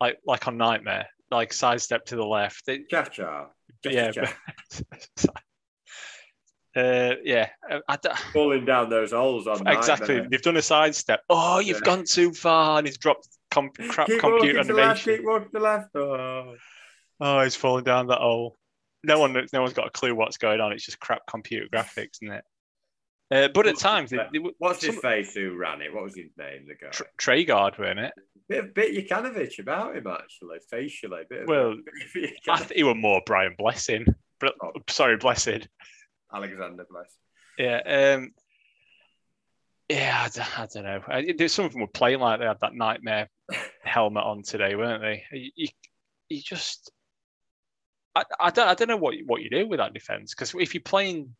like 0.00 0.18
like 0.26 0.48
on 0.48 0.56
Knightmare, 0.56 1.06
like 1.30 1.52
sidestep 1.52 2.06
to 2.06 2.16
the 2.16 2.24
left. 2.24 2.68
It, 2.68 2.88
cha 2.88 3.04
cha. 3.04 3.48
Yeah. 3.84 4.12
uh, 6.76 7.14
yeah. 7.22 7.48
I, 7.88 7.98
Falling 8.32 8.64
down 8.64 8.88
those 8.88 9.12
holes 9.12 9.46
on 9.46 9.66
exactly. 9.66 10.14
Knightmare. 10.14 10.30
They've 10.30 10.42
done 10.42 10.56
a 10.56 10.62
sidestep. 10.62 11.20
Oh, 11.28 11.58
you've 11.58 11.78
yeah. 11.78 11.84
gone 11.84 12.04
too 12.04 12.32
far, 12.32 12.78
and 12.78 12.86
he's 12.86 12.98
dropped 12.98 13.28
com- 13.50 13.70
crap 13.88 14.06
keep 14.06 14.20
computer 14.20 14.60
animation. 14.60 14.76
Left, 14.76 15.04
keep 15.04 15.24
walking 15.24 15.50
to 15.54 15.60
left. 15.60 15.94
Oh. 15.94 16.54
oh, 17.20 17.40
he's 17.42 17.56
falling 17.56 17.84
down 17.84 18.06
that 18.08 18.18
hole. 18.18 18.56
No 19.04 19.20
one, 19.20 19.46
no 19.52 19.60
one's 19.60 19.74
got 19.74 19.86
a 19.86 19.90
clue 19.90 20.14
what's 20.14 20.38
going 20.38 20.60
on. 20.60 20.72
It's 20.72 20.84
just 20.84 20.98
crap 20.98 21.20
computer 21.28 21.66
graphics, 21.72 22.22
isn't 22.22 22.34
it? 22.34 22.44
Uh, 23.30 23.48
but 23.48 23.66
at 23.66 23.78
times, 23.78 24.10
they, 24.10 24.18
they, 24.32 24.38
what's 24.58 24.80
some, 24.80 24.92
his 24.92 25.00
face 25.00 25.34
who 25.34 25.56
ran 25.56 25.82
it? 25.82 25.92
What 25.92 26.04
was 26.04 26.14
his 26.14 26.30
name? 26.38 26.66
The 26.68 26.74
guy 26.74 26.90
Tr- 26.90 27.02
Treguard, 27.18 27.78
wasn't 27.78 28.00
it? 28.00 28.12
Bit, 28.48 28.74
bit 28.74 29.08
Jokanovic 29.08 29.58
about 29.58 29.96
him 29.96 30.06
actually, 30.06 30.58
facially. 30.70 31.22
Bit 31.28 31.48
well, 31.48 31.74
bit 32.14 32.34
I 32.48 32.58
think 32.58 32.72
he 32.72 32.84
was 32.84 32.96
more 32.96 33.20
Brian 33.26 33.56
Blessing. 33.58 34.06
Oh. 34.44 34.72
Sorry, 34.88 35.16
Blessed. 35.16 35.66
Alexander 36.32 36.86
Blessed. 36.88 37.18
Yeah. 37.58 38.16
Um, 38.16 38.32
yeah, 39.88 40.28
I, 40.36 40.62
I 40.62 40.66
don't 40.66 40.84
know. 40.84 41.00
I, 41.08 41.46
some 41.46 41.64
of 41.64 41.72
them 41.72 41.80
were 41.80 41.88
playing 41.88 42.20
like 42.20 42.38
they 42.38 42.46
had 42.46 42.60
that 42.60 42.74
Knightmare 42.74 43.28
helmet 43.82 44.24
on 44.24 44.42
today, 44.42 44.76
weren't 44.76 45.02
they? 45.02 45.24
You, 45.32 45.50
you, 45.56 45.68
you 46.28 46.42
just, 46.42 46.92
I, 48.14 48.22
I, 48.38 48.50
don't, 48.50 48.68
I 48.68 48.74
don't 48.74 48.88
know 48.88 48.96
what 48.96 49.14
what 49.26 49.42
you 49.42 49.50
do 49.50 49.66
with 49.66 49.78
that 49.78 49.94
defense 49.94 50.34
because 50.34 50.54
if 50.58 50.74
you're 50.74 50.82
playing 50.82 51.34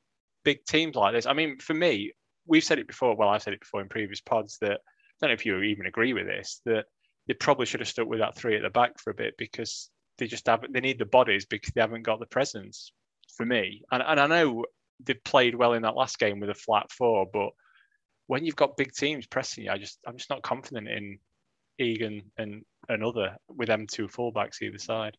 big 0.46 0.64
teams 0.64 0.94
like 0.94 1.12
this. 1.12 1.26
I 1.26 1.32
mean, 1.32 1.58
for 1.58 1.74
me, 1.74 2.12
we've 2.46 2.64
said 2.64 2.78
it 2.78 2.86
before. 2.86 3.16
Well, 3.16 3.28
I've 3.28 3.42
said 3.42 3.52
it 3.52 3.60
before 3.60 3.82
in 3.82 3.88
previous 3.88 4.20
pods 4.20 4.58
that 4.60 4.70
I 4.70 4.78
don't 5.20 5.30
know 5.30 5.34
if 5.34 5.44
you 5.44 5.60
even 5.60 5.86
agree 5.86 6.12
with 6.12 6.26
this 6.26 6.62
that 6.64 6.84
they 7.26 7.34
probably 7.34 7.66
should 7.66 7.80
have 7.80 7.88
stuck 7.88 8.06
with 8.06 8.20
that 8.20 8.36
three 8.36 8.54
at 8.56 8.62
the 8.62 8.70
back 8.70 9.00
for 9.00 9.10
a 9.10 9.14
bit 9.14 9.34
because 9.36 9.90
they 10.18 10.28
just 10.28 10.46
haven't. 10.46 10.72
They 10.72 10.80
need 10.80 11.00
the 11.00 11.04
bodies 11.04 11.46
because 11.46 11.72
they 11.74 11.80
haven't 11.80 12.04
got 12.04 12.20
the 12.20 12.26
presence. 12.26 12.92
For 13.36 13.44
me, 13.44 13.82
and 13.90 14.02
and 14.06 14.20
I 14.20 14.26
know 14.28 14.64
they 15.04 15.14
played 15.14 15.56
well 15.56 15.74
in 15.74 15.82
that 15.82 15.96
last 15.96 16.18
game 16.18 16.40
with 16.40 16.48
a 16.48 16.54
flat 16.54 16.90
four, 16.90 17.26
but 17.30 17.50
when 18.28 18.44
you've 18.44 18.56
got 18.56 18.76
big 18.76 18.92
teams 18.92 19.26
pressing 19.26 19.64
you, 19.64 19.70
I 19.72 19.78
just 19.78 19.98
I'm 20.06 20.16
just 20.16 20.30
not 20.30 20.42
confident 20.42 20.88
in 20.88 21.18
Egan 21.78 22.22
and 22.38 22.62
another 22.88 23.36
with 23.48 23.66
them 23.66 23.86
two 23.86 24.06
fullbacks 24.06 24.62
either 24.62 24.78
side. 24.78 25.16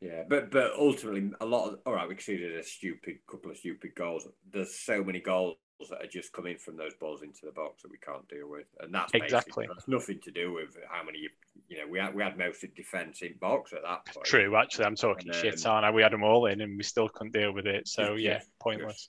Yeah, 0.00 0.24
but 0.28 0.50
but 0.50 0.72
ultimately, 0.78 1.30
a 1.40 1.46
lot 1.46 1.68
of 1.68 1.78
all 1.86 1.94
right, 1.94 2.08
we 2.08 2.14
conceded 2.14 2.54
a 2.58 2.62
stupid 2.62 3.18
couple 3.30 3.50
of 3.50 3.56
stupid 3.56 3.94
goals. 3.94 4.28
There's 4.52 4.74
so 4.74 5.02
many 5.02 5.20
goals 5.20 5.56
that 5.90 6.02
are 6.02 6.08
just 6.08 6.32
coming 6.32 6.58
from 6.58 6.76
those 6.76 6.94
balls 7.00 7.22
into 7.22 7.40
the 7.44 7.52
box 7.52 7.82
that 7.82 7.90
we 7.90 7.98
can't 7.98 8.28
deal 8.28 8.48
with, 8.48 8.66
and 8.80 8.94
that's 8.94 9.14
exactly 9.14 9.66
that's 9.66 9.88
nothing 9.88 10.20
to 10.24 10.30
do 10.30 10.52
with 10.52 10.76
how 10.90 11.02
many 11.02 11.18
you, 11.18 11.30
you 11.68 11.78
know 11.78 11.90
we 11.90 11.98
had 11.98 12.14
we 12.14 12.22
had 12.22 12.36
most 12.36 12.62
of 12.62 12.74
defence 12.74 13.22
in 13.22 13.34
box 13.40 13.72
at 13.72 13.82
that 13.82 14.04
point. 14.06 14.26
True, 14.26 14.54
actually, 14.56 14.84
I'm 14.84 14.96
talking 14.96 15.28
and, 15.28 15.36
shit, 15.36 15.64
um, 15.64 15.72
aren't 15.72 15.86
I? 15.86 15.90
We 15.90 16.02
had 16.02 16.12
them 16.12 16.22
all 16.22 16.44
in, 16.46 16.60
and 16.60 16.76
we 16.76 16.82
still 16.82 17.08
couldn't 17.08 17.32
deal 17.32 17.52
with 17.52 17.66
it. 17.66 17.88
So 17.88 18.14
yeah, 18.14 18.40
pointless. 18.60 19.08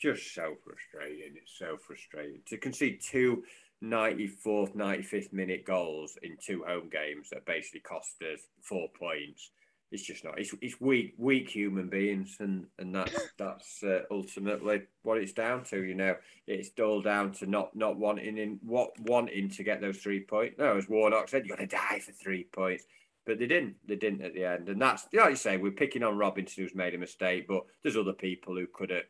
just 0.00 0.34
so 0.34 0.56
frustrating. 0.62 1.36
It's 1.36 1.58
so 1.58 1.78
frustrating 1.78 2.42
to 2.48 2.58
concede 2.58 3.00
two 3.02 3.44
94th, 3.82 4.76
95th 4.76 5.32
minute 5.32 5.64
goals 5.64 6.18
in 6.22 6.36
two 6.44 6.64
home 6.66 6.90
games 6.90 7.30
that 7.30 7.46
basically 7.46 7.80
cost 7.80 8.16
us 8.22 8.40
four 8.62 8.88
points. 8.98 9.50
It's 9.92 10.04
just 10.04 10.24
not. 10.24 10.38
It's, 10.38 10.54
it's 10.60 10.80
weak, 10.80 11.14
weak 11.18 11.48
human 11.48 11.88
beings, 11.88 12.36
and 12.38 12.66
and 12.78 12.94
that's 12.94 13.14
that's 13.38 13.82
uh, 13.82 14.02
ultimately 14.10 14.82
what 15.02 15.18
it's 15.18 15.32
down 15.32 15.64
to. 15.64 15.82
You 15.82 15.94
know, 15.94 16.16
it's 16.46 16.70
all 16.80 17.02
down 17.02 17.32
to 17.32 17.46
not 17.46 17.74
not 17.74 17.96
wanting 17.96 18.38
in 18.38 18.60
what 18.62 18.90
wanting 19.00 19.48
to 19.50 19.64
get 19.64 19.80
those 19.80 19.98
three 19.98 20.20
points. 20.20 20.56
No, 20.58 20.76
as 20.76 20.88
Warnock 20.88 21.28
said, 21.28 21.44
you 21.44 21.50
got 21.50 21.58
to 21.58 21.66
die 21.66 22.00
for 22.04 22.12
three 22.12 22.44
points, 22.44 22.84
but 23.26 23.38
they 23.40 23.46
didn't. 23.46 23.76
They 23.86 23.96
didn't 23.96 24.22
at 24.22 24.34
the 24.34 24.44
end, 24.44 24.68
and 24.68 24.80
that's 24.80 25.06
like 25.12 25.30
you 25.30 25.36
say. 25.36 25.56
We're 25.56 25.72
picking 25.72 26.04
on 26.04 26.18
Robinson, 26.18 26.62
who's 26.62 26.74
made 26.74 26.94
a 26.94 26.98
mistake, 26.98 27.46
but 27.48 27.64
there's 27.82 27.96
other 27.96 28.12
people 28.12 28.54
who 28.54 28.68
could 28.72 28.90
have 28.90 29.04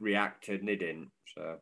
reacted 0.00 0.60
and 0.60 0.68
they 0.68 0.76
didn't. 0.76 1.10
So, 1.34 1.58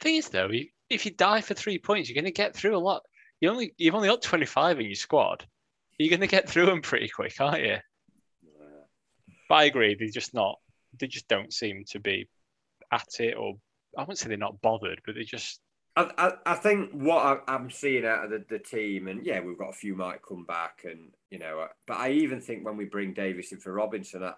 thing 0.00 0.16
is 0.16 0.28
though, 0.28 0.50
if 0.88 1.04
you 1.04 1.12
die 1.12 1.40
for 1.40 1.54
three 1.54 1.78
points, 1.78 2.08
you're 2.08 2.14
going 2.14 2.24
to 2.24 2.30
get 2.30 2.54
through 2.54 2.76
a 2.76 2.78
lot. 2.78 3.02
You 3.40 3.50
only 3.50 3.74
you've 3.76 3.94
only 3.94 4.08
got 4.08 4.22
25 4.22 4.80
in 4.80 4.86
your 4.86 4.94
squad. 4.94 5.46
You're 5.98 6.10
going 6.10 6.20
to 6.20 6.28
get 6.28 6.48
through 6.48 6.66
them 6.66 6.80
pretty 6.80 7.08
quick, 7.08 7.34
aren't 7.40 7.64
you? 7.64 7.76
But 9.48 9.54
I 9.56 9.64
agree, 9.64 9.96
they're 9.98 10.08
just 10.08 10.34
not. 10.34 10.58
They 10.98 11.06
just 11.06 11.28
don't 11.28 11.52
seem 11.52 11.84
to 11.90 12.00
be 12.00 12.28
at 12.92 13.20
it, 13.20 13.36
or 13.36 13.54
I 13.96 14.02
wouldn't 14.02 14.18
say 14.18 14.28
they're 14.28 14.36
not 14.36 14.60
bothered, 14.60 15.00
but 15.04 15.14
they 15.14 15.24
just. 15.24 15.60
I, 15.96 16.10
I, 16.16 16.32
I 16.46 16.54
think 16.54 16.92
what 16.92 17.42
I, 17.48 17.54
am 17.54 17.70
seeing 17.70 18.06
out 18.06 18.24
of 18.24 18.30
the, 18.30 18.44
the 18.48 18.58
team, 18.58 19.08
and 19.08 19.24
yeah, 19.24 19.40
we've 19.40 19.58
got 19.58 19.70
a 19.70 19.74
few 19.74 19.96
might 19.96 20.22
come 20.26 20.44
back, 20.44 20.82
and 20.84 21.10
you 21.30 21.38
know, 21.38 21.66
but 21.86 21.96
I 21.96 22.10
even 22.10 22.40
think 22.40 22.64
when 22.64 22.76
we 22.76 22.84
bring 22.84 23.14
Davis 23.14 23.52
in 23.52 23.58
for 23.58 23.72
Robinson, 23.72 24.22
I, 24.22 24.34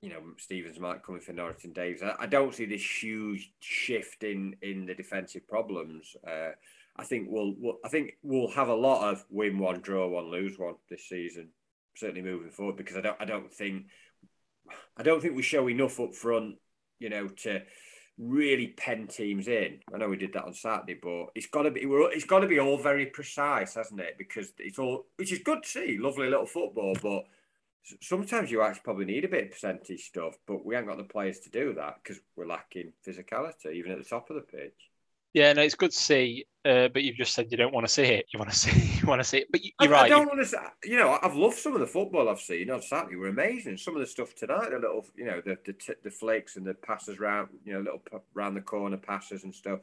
you 0.00 0.10
know, 0.10 0.20
Stevens 0.38 0.80
might 0.80 1.02
come 1.02 1.14
in 1.14 1.20
for 1.20 1.32
Norrington 1.32 1.72
Davies. 1.72 2.02
I, 2.02 2.14
I, 2.24 2.26
don't 2.26 2.54
see 2.54 2.66
this 2.66 2.84
huge 3.02 3.52
shift 3.60 4.22
in 4.22 4.56
in 4.60 4.86
the 4.86 4.94
defensive 4.94 5.46
problems. 5.48 6.16
Uh, 6.26 6.50
I 6.96 7.04
think 7.04 7.28
we'll, 7.30 7.54
we'll, 7.58 7.78
I 7.84 7.88
think 7.88 8.12
we'll 8.22 8.50
have 8.50 8.68
a 8.68 8.74
lot 8.74 9.10
of 9.10 9.24
win 9.30 9.58
one, 9.58 9.80
draw 9.80 10.06
one, 10.08 10.30
lose 10.30 10.58
one 10.58 10.74
this 10.90 11.08
season. 11.08 11.48
Certainly 11.96 12.22
moving 12.22 12.50
forward 12.50 12.76
because 12.76 12.96
I 12.96 13.00
don't 13.00 13.16
I 13.20 13.24
don't 13.24 13.52
think 13.52 13.86
I 14.96 15.02
don't 15.02 15.20
think 15.20 15.36
we 15.36 15.42
show 15.42 15.68
enough 15.68 16.00
up 16.00 16.14
front, 16.14 16.56
you 16.98 17.08
know, 17.08 17.28
to 17.28 17.62
really 18.18 18.68
pen 18.68 19.06
teams 19.06 19.48
in. 19.48 19.80
I 19.92 19.98
know 19.98 20.08
we 20.08 20.16
did 20.16 20.32
that 20.34 20.44
on 20.44 20.54
Saturday, 20.54 20.98
but 21.02 21.26
it's 21.34 21.46
got 21.46 21.62
to 21.62 21.70
be 21.70 21.82
it's 21.84 22.24
got 22.24 22.40
to 22.40 22.46
be 22.46 22.60
all 22.60 22.78
very 22.78 23.06
precise, 23.06 23.74
hasn't 23.74 24.00
it? 24.00 24.16
Because 24.18 24.52
it's 24.58 24.78
all 24.78 25.06
which 25.16 25.32
is 25.32 25.40
good 25.40 25.62
to 25.62 25.68
see, 25.68 25.98
lovely 25.98 26.28
little 26.28 26.46
football, 26.46 26.96
but 27.02 27.24
sometimes 28.00 28.50
you 28.50 28.62
actually 28.62 28.82
probably 28.84 29.04
need 29.04 29.24
a 29.24 29.28
bit 29.28 29.44
of 29.44 29.50
percentage 29.50 30.06
stuff, 30.06 30.34
but 30.46 30.64
we 30.64 30.74
haven't 30.74 30.88
got 30.88 30.98
the 30.98 31.04
players 31.04 31.40
to 31.40 31.50
do 31.50 31.74
that 31.74 31.96
because 32.02 32.20
we're 32.36 32.46
lacking 32.46 32.92
physicality, 33.06 33.74
even 33.74 33.92
at 33.92 33.98
the 33.98 34.04
top 34.04 34.30
of 34.30 34.36
the 34.36 34.42
pitch. 34.42 34.90
Yeah, 35.34 35.52
no, 35.52 35.62
it's 35.62 35.74
good 35.74 35.90
to 35.90 35.96
see, 35.96 36.46
uh, 36.64 36.88
but 36.88 37.02
you've 37.02 37.16
just 37.16 37.34
said 37.34 37.48
you 37.50 37.56
don't 37.56 37.74
want 37.74 37.86
to 37.86 37.92
see 37.92 38.04
it. 38.04 38.26
You 38.32 38.38
want 38.38 38.50
to 38.50 38.56
see, 38.58 39.00
you 39.00 39.06
want 39.06 39.20
to 39.20 39.28
see 39.28 39.38
it, 39.38 39.48
but 39.50 39.62
you, 39.62 39.72
are 39.80 39.88
right. 39.88 40.04
I 40.04 40.08
don't 40.08 40.26
want 40.26 40.40
to. 40.40 40.46
See, 40.46 40.56
you 40.84 40.96
know, 40.96 41.18
I've 41.22 41.34
loved 41.34 41.58
some 41.58 41.74
of 41.74 41.80
the 41.80 41.86
football 41.86 42.28
I've 42.28 42.40
seen 42.40 42.70
on 42.70 42.80
Saturday. 42.80 43.16
Were 43.16 43.28
amazing. 43.28 43.76
Some 43.76 43.94
of 43.94 44.00
the 44.00 44.06
stuff 44.06 44.34
tonight, 44.34 44.70
the 44.70 44.78
little, 44.78 45.04
you 45.16 45.26
know, 45.26 45.42
the 45.44 45.58
the, 45.66 45.96
the 46.04 46.10
flakes 46.10 46.56
and 46.56 46.64
the 46.64 46.74
passes 46.74 47.18
round, 47.18 47.48
you 47.64 47.74
know, 47.74 47.80
little 47.80 48.02
round 48.32 48.56
the 48.56 48.62
corner 48.62 48.96
passes 48.96 49.44
and 49.44 49.54
stuff. 49.54 49.80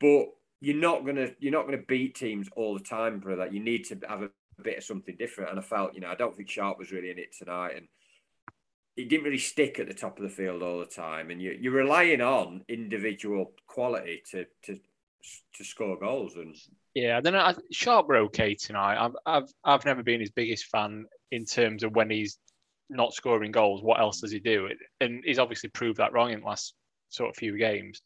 But 0.00 0.26
you're 0.60 0.76
not 0.76 1.06
gonna 1.06 1.30
you're 1.38 1.52
not 1.52 1.64
gonna 1.64 1.78
beat 1.78 2.16
teams 2.16 2.48
all 2.56 2.74
the 2.74 2.84
time, 2.84 3.20
brother. 3.20 3.48
You 3.50 3.60
need 3.60 3.84
to 3.86 3.98
have 4.08 4.22
a 4.22 4.30
a 4.58 4.62
bit 4.62 4.78
of 4.78 4.84
something 4.84 5.16
different. 5.18 5.50
And 5.50 5.58
I 5.58 5.62
felt, 5.62 5.94
you 5.94 6.00
know, 6.00 6.08
I 6.08 6.14
don't 6.14 6.36
think 6.36 6.48
Sharp 6.48 6.78
was 6.78 6.92
really 6.92 7.10
in 7.10 7.18
it 7.18 7.34
tonight, 7.36 7.76
and 7.76 7.88
he 8.96 9.04
didn't 9.04 9.24
really 9.24 9.38
stick 9.38 9.78
at 9.78 9.86
the 9.86 9.94
top 9.94 10.16
of 10.18 10.24
the 10.24 10.28
field 10.28 10.62
all 10.62 10.80
the 10.80 10.86
time. 10.86 11.30
And 11.30 11.40
you, 11.40 11.56
you're 11.58 11.72
relying 11.72 12.20
on 12.20 12.64
individual 12.68 13.52
quality 13.66 14.22
to 14.32 14.46
to 14.64 14.78
to 15.54 15.64
score 15.64 15.98
goals. 15.98 16.34
And 16.36 16.54
yeah, 16.94 17.20
then 17.20 17.36
I, 17.36 17.54
Sharp 17.72 18.08
were 18.08 18.16
okay 18.16 18.54
tonight. 18.54 19.04
I've 19.04 19.16
I've 19.26 19.50
I've 19.64 19.84
never 19.84 20.02
been 20.02 20.20
his 20.20 20.30
biggest 20.30 20.66
fan 20.66 21.06
in 21.30 21.44
terms 21.44 21.82
of 21.82 21.94
when 21.94 22.10
he's 22.10 22.38
not 22.90 23.12
scoring 23.12 23.52
goals. 23.52 23.82
What 23.82 24.00
else 24.00 24.20
does 24.20 24.32
he 24.32 24.40
do? 24.40 24.68
And 25.00 25.22
he's 25.24 25.38
obviously 25.38 25.70
proved 25.70 25.98
that 25.98 26.12
wrong 26.12 26.32
in 26.32 26.40
the 26.40 26.46
last 26.46 26.74
sort 27.10 27.30
of 27.30 27.36
few 27.36 27.56
games. 27.58 28.00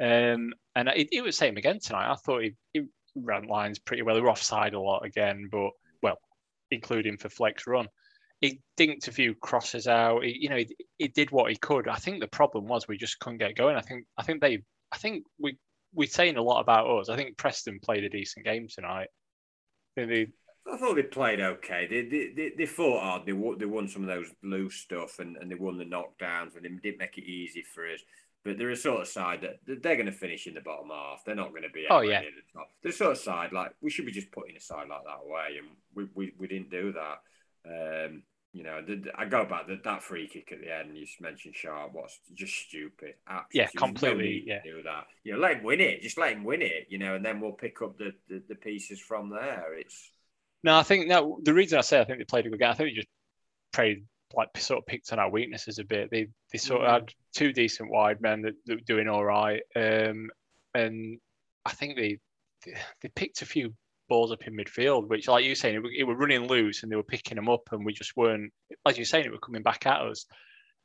Um, 0.00 0.52
and 0.74 0.88
it, 0.88 1.08
it 1.12 1.22
was 1.22 1.36
same 1.36 1.56
again 1.56 1.78
tonight. 1.80 2.10
I 2.10 2.16
thought 2.16 2.42
he, 2.42 2.54
he 2.72 2.82
ran 3.14 3.46
lines 3.46 3.78
pretty 3.78 4.02
well. 4.02 4.14
They 4.14 4.20
were 4.20 4.30
offside 4.30 4.74
a 4.74 4.80
lot 4.80 5.04
again, 5.04 5.48
but 5.50 5.70
well, 6.02 6.18
including 6.70 7.18
for 7.18 7.28
Fleck's 7.28 7.66
run. 7.66 7.88
He 8.40 8.60
dinked 8.78 9.08
a 9.08 9.12
few 9.12 9.34
crosses 9.34 9.86
out. 9.86 10.24
He, 10.24 10.36
you 10.40 10.48
know, 10.48 10.56
he, 10.56 10.74
he 10.98 11.08
did 11.08 11.30
what 11.30 11.50
he 11.50 11.56
could. 11.56 11.88
I 11.88 11.96
think 11.96 12.20
the 12.20 12.26
problem 12.26 12.66
was 12.66 12.88
we 12.88 12.96
just 12.96 13.18
couldn't 13.20 13.38
get 13.38 13.56
going. 13.56 13.76
I 13.76 13.80
think 13.80 14.06
I 14.18 14.22
think 14.22 14.40
they 14.40 14.62
I 14.92 14.96
think 14.98 15.24
we 15.38 15.56
we're 15.94 16.08
saying 16.08 16.36
a 16.36 16.42
lot 16.42 16.60
about 16.60 16.86
us. 16.86 17.08
I 17.08 17.16
think 17.16 17.36
Preston 17.36 17.80
played 17.80 18.04
a 18.04 18.08
decent 18.08 18.44
game 18.44 18.68
tonight. 18.68 19.08
They, 19.96 20.28
I 20.70 20.76
thought 20.76 20.96
they 20.96 21.02
played 21.02 21.40
okay. 21.40 21.86
They 21.88 22.02
they, 22.02 22.32
they, 22.34 22.52
they 22.56 22.66
fought 22.66 23.02
hard. 23.02 23.26
They 23.26 23.32
won, 23.32 23.58
they 23.58 23.66
won 23.66 23.88
some 23.88 24.02
of 24.02 24.08
those 24.08 24.30
loose 24.42 24.76
stuff 24.76 25.18
and, 25.18 25.36
and 25.36 25.50
they 25.50 25.54
won 25.54 25.78
the 25.78 25.84
knockdowns 25.84 26.56
and 26.56 26.64
they 26.64 26.68
didn't 26.68 26.98
make 26.98 27.18
it 27.18 27.24
easy 27.24 27.62
for 27.62 27.86
us. 27.86 28.00
But 28.44 28.58
they're 28.58 28.70
a 28.70 28.76
sort 28.76 29.00
of 29.00 29.08
side 29.08 29.40
that 29.40 29.82
they're 29.82 29.96
going 29.96 30.04
to 30.06 30.12
finish 30.12 30.46
in 30.46 30.52
the 30.52 30.60
bottom 30.60 30.90
half. 30.90 31.24
They're 31.24 31.34
not 31.34 31.50
going 31.50 31.62
to 31.62 31.70
be 31.70 31.86
oh 31.88 32.00
yeah 32.00 32.20
the 32.20 32.58
top. 32.58 32.68
They're 32.82 32.92
sort 32.92 33.12
of 33.12 33.18
side 33.18 33.52
like 33.52 33.72
we 33.80 33.90
should 33.90 34.04
be 34.04 34.12
just 34.12 34.32
putting 34.32 34.56
a 34.56 34.60
side 34.60 34.88
like 34.88 35.04
that 35.04 35.26
away, 35.26 35.58
and 35.58 35.68
we 35.94 36.08
we, 36.14 36.32
we 36.38 36.46
didn't 36.46 36.70
do 36.70 36.92
that. 36.92 37.20
Um, 37.66 38.22
you 38.54 38.62
know, 38.62 38.80
I 39.18 39.24
go 39.24 39.44
back 39.44 39.66
that 39.66 39.82
that 39.82 40.02
free 40.04 40.28
kick 40.28 40.52
at 40.52 40.60
the 40.60 40.72
end. 40.72 40.96
You 40.96 41.04
mentioned 41.20 41.56
Sharp. 41.56 41.92
What's 41.92 42.20
just 42.34 42.54
stupid. 42.54 43.14
Absolutely 43.28 43.60
yeah, 43.60 43.68
completely. 43.76 44.44
yeah, 44.46 44.60
do 44.62 44.80
that. 44.84 45.08
You 45.24 45.32
know, 45.32 45.40
let 45.40 45.56
him 45.56 45.64
win 45.64 45.80
it. 45.80 46.02
Just 46.02 46.18
let 46.18 46.32
him 46.32 46.44
win 46.44 46.62
it. 46.62 46.86
You 46.88 46.98
know, 46.98 47.16
and 47.16 47.24
then 47.24 47.40
we'll 47.40 47.50
pick 47.50 47.82
up 47.82 47.98
the, 47.98 48.12
the, 48.28 48.40
the 48.48 48.54
pieces 48.54 49.00
from 49.00 49.28
there. 49.28 49.74
It's 49.76 50.08
no, 50.62 50.76
I 50.76 50.84
think 50.84 51.08
no. 51.08 51.40
The 51.42 51.52
reason 51.52 51.78
I 51.78 51.82
say 51.82 52.00
I 52.00 52.04
think 52.04 52.18
they 52.18 52.24
played 52.24 52.46
a 52.46 52.50
good 52.50 52.60
game. 52.60 52.70
I 52.70 52.74
think 52.74 52.90
they 52.90 52.94
just 52.94 53.08
played 53.72 54.04
like 54.36 54.56
sort 54.56 54.78
of 54.78 54.86
picked 54.86 55.12
on 55.12 55.18
our 55.18 55.30
weaknesses 55.30 55.80
a 55.80 55.84
bit. 55.84 56.12
They 56.12 56.28
they 56.52 56.58
sort 56.58 56.82
of 56.82 56.88
mm. 56.88 56.92
had 56.92 57.12
two 57.34 57.52
decent 57.52 57.90
wide 57.90 58.20
men 58.20 58.42
that, 58.42 58.54
that 58.66 58.76
were 58.76 58.80
doing 58.86 59.08
all 59.08 59.24
right, 59.24 59.62
um, 59.74 60.30
and 60.74 61.18
I 61.64 61.72
think 61.72 61.96
they 61.96 62.18
they 62.64 63.08
picked 63.16 63.42
a 63.42 63.46
few 63.46 63.74
balls 64.08 64.32
up 64.32 64.46
in 64.46 64.56
midfield, 64.56 65.08
which, 65.08 65.28
like 65.28 65.44
you 65.44 65.54
saying, 65.54 65.76
it, 65.76 65.82
it 66.00 66.04
were 66.04 66.16
running 66.16 66.46
loose 66.46 66.82
and 66.82 66.90
they 66.90 66.96
were 66.96 67.02
picking 67.02 67.36
them 67.36 67.48
up, 67.48 67.68
and 67.72 67.84
we 67.84 67.92
just 67.92 68.16
weren't, 68.16 68.52
like 68.84 68.96
you're 68.96 69.04
saying, 69.04 69.24
it 69.24 69.32
were 69.32 69.38
coming 69.38 69.62
back 69.62 69.86
at 69.86 70.00
us. 70.00 70.26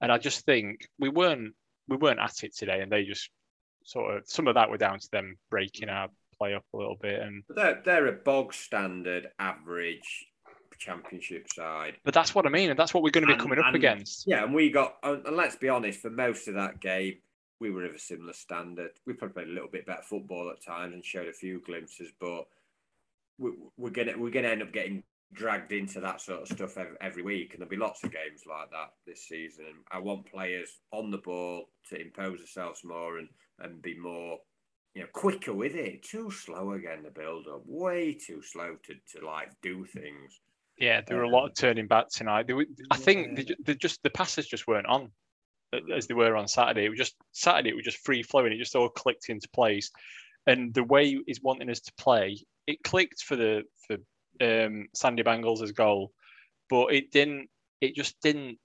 And 0.02 0.12
I 0.12 0.18
just 0.18 0.46
think 0.46 0.88
we 0.98 1.10
weren't 1.10 1.54
we 1.88 1.98
weren't 1.98 2.20
at 2.20 2.44
it 2.44 2.56
today, 2.56 2.82
and 2.82 2.92
they 2.92 3.04
just 3.04 3.30
sort 3.84 4.16
of 4.16 4.24
some 4.26 4.48
of 4.48 4.56
that 4.56 4.70
were 4.70 4.78
down 4.78 5.00
to 5.00 5.10
them 5.12 5.38
breaking 5.50 5.90
our 5.90 6.10
play 6.38 6.54
up 6.54 6.64
a 6.74 6.78
little 6.78 6.98
bit. 7.02 7.22
And 7.22 7.44
they're 7.50 7.82
they're 7.84 8.08
a 8.08 8.14
bog 8.14 8.54
standard 8.54 9.28
average 9.40 10.28
championship 10.80 11.48
side. 11.54 11.96
But 12.04 12.14
that's 12.14 12.34
what 12.34 12.46
I 12.46 12.50
mean, 12.50 12.70
and 12.72 12.80
that's 12.80 12.94
what 12.94 13.04
we're 13.04 13.12
going 13.12 13.24
to 13.24 13.28
be 13.28 13.34
and, 13.34 13.42
coming 13.42 13.60
up 13.60 13.66
and, 13.68 13.76
against. 13.76 14.26
Yeah, 14.26 14.44
and 14.44 14.54
we 14.54 14.72
got, 14.72 14.96
and 15.04 15.36
let's 15.36 15.58
be 15.58 15.70
honest, 15.70 16.00
for 16.00 16.10
most 16.10 16.48
of 16.48 16.56
that 16.56 16.80
game, 16.80 17.18
we 17.60 17.70
were 17.70 17.86
of 17.86 17.94
a 17.94 18.00
similar 18.00 18.34
standard. 18.34 18.92
We 19.06 19.14
probably 19.14 19.34
played 19.34 19.52
a 19.52 19.54
little 19.54 19.70
bit 19.70 19.86
better 19.86 20.02
football 20.02 20.50
at 20.50 20.66
times 20.66 20.94
and 20.94 21.04
showed 21.04 21.28
a 21.28 21.34
few 21.34 21.60
glimpses, 21.60 22.12
but 22.20 22.46
we're 23.78 23.90
gonna 23.90 24.14
we're 24.18 24.32
gonna 24.32 24.50
end 24.50 24.62
up 24.62 24.72
getting 24.72 25.04
dragged 25.34 25.72
into 25.72 26.00
that 26.00 26.22
sort 26.22 26.42
of 26.42 26.48
stuff 26.48 26.78
every, 27.02 27.22
week, 27.22 27.54
and 27.54 27.62
there'll 27.62 27.70
be 27.70 27.78
lots 27.78 28.04
of 28.04 28.12
games 28.12 28.44
like 28.50 28.70
that 28.72 28.94
this 29.06 29.28
season. 29.28 29.66
I 29.92 30.00
want 30.00 30.26
players 30.26 30.80
on 30.92 31.12
the 31.12 31.20
ball 31.20 31.70
to 31.90 32.02
impose 32.02 32.40
themselves 32.40 32.82
more 32.84 33.20
and 33.20 33.30
and 33.60 33.82
be 33.82 33.98
more, 33.98 34.38
you 34.96 35.02
know, 35.02 35.08
quicker 35.14 35.54
with 35.54 35.76
it. 35.76 36.04
Too 36.04 36.32
slow 36.32 36.74
again 36.74 37.04
the 37.04 37.12
build 37.12 37.48
up, 37.48 37.64
way 37.66 38.14
too 38.14 38.42
slow 38.42 38.78
to 38.84 39.20
to 39.20 39.26
like 39.26 39.50
do 39.62 39.86
things. 39.86 40.40
Yeah, 40.78 41.02
there 41.06 41.18
were 41.18 41.24
a 41.24 41.30
lot 41.30 41.44
um, 41.44 41.50
of 41.50 41.56
turning 41.56 41.88
back 41.88 42.10
tonight. 42.10 42.52
Were, 42.54 42.66
I 42.90 42.96
think 42.96 43.36
they, 43.36 43.56
they 43.64 43.76
just 43.76 44.02
the 44.02 44.10
passes 44.10 44.48
just 44.48 44.68
weren't 44.68 44.88
on 44.88 45.12
mm-hmm. 45.74 45.92
as 45.92 46.08
they 46.08 46.14
were 46.14 46.36
on 46.36 46.48
Saturday. 46.48 46.86
It 46.86 46.90
was 46.90 46.98
just 46.98 47.16
Saturday. 47.34 47.70
It 47.70 47.76
was 47.76 47.86
just 47.86 48.04
free 48.06 48.24
flowing. 48.24 48.54
It 48.54 48.58
just 48.58 48.76
all 48.76 48.90
clicked 48.90 49.30
into 49.30 49.50
place, 49.50 49.92
and 50.48 50.74
the 50.74 50.84
way 50.84 51.20
he's 51.28 51.42
wanting 51.42 51.70
us 51.70 51.82
to 51.82 51.94
play, 51.98 52.40
it 52.70 52.84
clicked 52.84 53.24
for 53.24 53.36
the 53.36 53.64
for 53.88 53.98
um, 54.42 54.88
Sandy 54.94 55.24
Bangles' 55.24 55.72
goal, 55.72 56.12
but 56.70 56.94
it 56.94 57.12
didn't. 57.12 57.50
It 57.82 57.96
just 57.96 58.22
didn't 58.22 58.60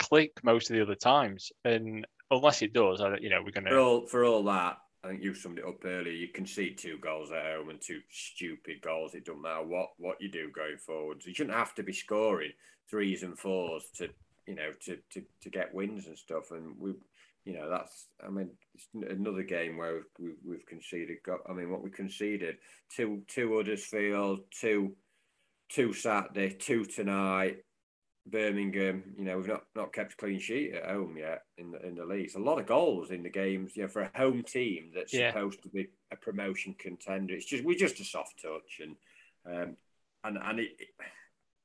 click 0.00 0.32
most 0.42 0.68
of 0.68 0.76
the 0.76 0.82
other 0.82 0.96
times, 0.96 1.52
and 1.64 2.04
unless 2.30 2.62
it 2.62 2.72
does, 2.72 3.00
I, 3.00 3.16
you 3.18 3.30
know, 3.30 3.42
we're 3.44 3.52
gonna 3.52 3.70
for 3.70 3.78
all 3.78 4.06
for 4.06 4.24
all 4.24 4.42
that. 4.44 4.78
I 5.04 5.08
think 5.08 5.22
you 5.22 5.34
summed 5.34 5.60
it 5.60 5.64
up 5.64 5.84
earlier. 5.84 6.12
You 6.12 6.28
can 6.28 6.46
see 6.46 6.70
two 6.70 6.98
goals 6.98 7.30
at 7.30 7.44
home 7.44 7.68
and 7.68 7.80
two 7.80 8.00
stupid 8.10 8.80
goals. 8.80 9.14
It 9.14 9.24
doesn't 9.24 9.42
matter 9.42 9.64
what 9.64 9.90
what 9.98 10.20
you 10.20 10.28
do 10.28 10.50
going 10.50 10.78
forward. 10.78 11.22
So 11.22 11.28
you 11.28 11.34
shouldn't 11.34 11.56
have 11.56 11.74
to 11.76 11.84
be 11.84 11.92
scoring 11.92 12.50
threes 12.90 13.22
and 13.22 13.38
fours 13.38 13.84
to 13.98 14.08
you 14.48 14.56
know 14.56 14.72
to 14.86 14.98
to, 15.12 15.22
to 15.42 15.50
get 15.50 15.72
wins 15.72 16.08
and 16.08 16.18
stuff. 16.18 16.50
And 16.50 16.74
we, 16.80 16.94
you 17.46 17.54
know, 17.54 17.70
that's 17.70 18.08
I 18.22 18.28
mean, 18.28 18.50
it's 18.74 18.88
another 19.10 19.44
game 19.44 19.78
where 19.78 20.02
we've, 20.18 20.36
we've 20.44 20.66
conceded. 20.66 21.18
Got 21.24 21.38
I 21.48 21.52
mean, 21.54 21.70
what 21.70 21.82
we 21.82 21.90
conceded 21.90 22.56
two 22.94 23.22
two 23.28 23.54
Huddersfield, 23.56 24.40
two 24.50 24.96
two 25.70 25.92
Saturday, 25.94 26.50
two 26.50 26.84
tonight. 26.84 27.58
Birmingham, 28.28 29.04
you 29.16 29.24
know, 29.24 29.36
we've 29.36 29.46
not, 29.46 29.62
not 29.76 29.92
kept 29.92 30.14
a 30.14 30.16
clean 30.16 30.40
sheet 30.40 30.72
at 30.74 30.90
home 30.90 31.16
yet 31.16 31.42
in 31.58 31.70
the 31.70 31.86
in 31.86 31.94
the 31.94 32.04
league. 32.04 32.24
It's 32.24 32.34
a 32.34 32.40
lot 32.40 32.58
of 32.58 32.66
goals 32.66 33.12
in 33.12 33.22
the 33.22 33.30
games, 33.30 33.76
you 33.76 33.82
know, 33.82 33.88
for 33.88 34.02
a 34.02 34.10
home 34.16 34.42
team 34.42 34.90
that's 34.92 35.14
Yeah. 35.14 35.30
supposed 35.32 35.62
to 35.62 35.68
be 35.68 35.86
a 36.10 36.16
promotion 36.16 36.74
contender. 36.76 37.34
It's 37.34 37.46
just 37.46 37.62
we're 37.62 37.78
just 37.78 38.00
a 38.00 38.04
soft 38.04 38.42
touch, 38.42 38.80
and 38.80 38.96
um, 39.46 39.76
and 40.24 40.38
and 40.42 40.58
it, 40.58 40.70
it- 40.80 40.88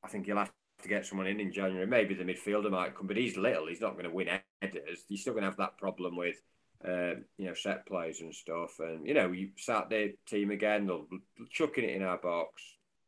I 0.03 0.07
think 0.07 0.27
you'll 0.27 0.37
have 0.37 0.51
to 0.83 0.87
get 0.87 1.07
someone 1.07 1.25
in 1.25 1.39
in 1.39 1.51
January. 1.51 1.87
Maybe 1.87 2.13
the 2.13 2.23
midfielder 2.23 2.69
might 2.69 2.95
come, 2.95 3.07
but 3.07 3.17
he's 3.17 3.37
little. 3.37 3.65
He's 3.67 3.81
not 3.81 3.93
going 3.93 4.05
to 4.05 4.11
win 4.11 4.27
headers. 4.61 5.03
You're 5.07 5.17
still 5.17 5.33
going 5.33 5.43
to 5.43 5.49
have 5.49 5.57
that 5.57 5.77
problem 5.77 6.15
with. 6.15 6.35
Uh, 6.83 7.13
you 7.37 7.45
know, 7.45 7.53
set 7.53 7.85
plays 7.85 8.21
and 8.21 8.33
stuff, 8.33 8.79
and 8.79 9.07
you 9.07 9.13
know, 9.13 9.29
we 9.29 9.37
you 9.37 9.49
Saturday 9.55 10.15
team 10.27 10.49
again, 10.49 10.87
they'll 10.87 11.05
chucking 11.51 11.83
it 11.83 11.95
in 11.95 12.01
our 12.01 12.17
box, 12.17 12.63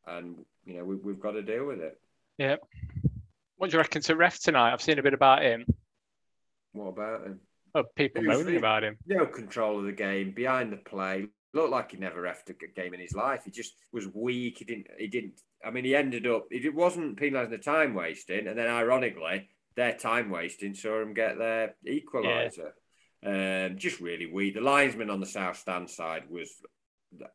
and 0.06 0.44
you 0.64 0.76
know, 0.76 0.84
we, 0.84 0.94
we've 0.94 1.18
got 1.18 1.32
to 1.32 1.42
deal 1.42 1.66
with 1.66 1.80
it. 1.80 2.00
Yeah. 2.38 2.56
What 3.56 3.70
do 3.70 3.76
you 3.76 3.80
reckon 3.80 4.02
to 4.02 4.14
ref 4.14 4.38
tonight? 4.38 4.72
I've 4.72 4.80
seen 4.80 5.00
a 5.00 5.02
bit 5.02 5.12
about 5.12 5.42
him. 5.42 5.64
What 6.72 6.88
about 6.90 7.26
him? 7.26 7.40
Oh, 7.74 7.82
people 7.96 8.22
Who's 8.22 8.38
moaning 8.38 8.58
about 8.58 8.84
him. 8.84 8.96
no 9.06 9.26
control 9.26 9.80
of 9.80 9.86
the 9.86 9.92
game, 9.92 10.30
behind 10.30 10.72
the 10.72 10.76
play. 10.76 11.26
Looked 11.52 11.70
like 11.70 11.90
he 11.90 11.96
never 11.96 12.22
refed 12.22 12.50
a 12.50 12.80
game 12.80 12.94
in 12.94 13.00
his 13.00 13.14
life. 13.14 13.42
He 13.44 13.50
just 13.50 13.74
was 13.92 14.06
weak. 14.14 14.58
He 14.58 14.64
didn't. 14.64 14.86
He 14.98 15.08
didn't. 15.08 15.40
I 15.64 15.70
mean, 15.70 15.84
he 15.84 15.96
ended 15.96 16.28
up. 16.28 16.46
It 16.50 16.72
wasn't 16.74 17.18
penalising 17.18 17.50
the 17.50 17.58
time 17.58 17.94
wasting, 17.94 18.46
and 18.46 18.56
then 18.56 18.68
ironically, 18.68 19.48
their 19.76 19.94
time 19.94 20.30
wasting 20.30 20.74
saw 20.74 21.02
him 21.02 21.14
get 21.14 21.38
their 21.38 21.74
equaliser. 21.86 22.72
Um, 23.24 23.78
just 23.78 24.00
really 24.00 24.26
weak. 24.26 24.54
The 24.54 24.60
linesman 24.60 25.10
on 25.10 25.20
the 25.20 25.26
south 25.26 25.56
stand 25.56 25.88
side 25.88 26.24
was 26.28 26.50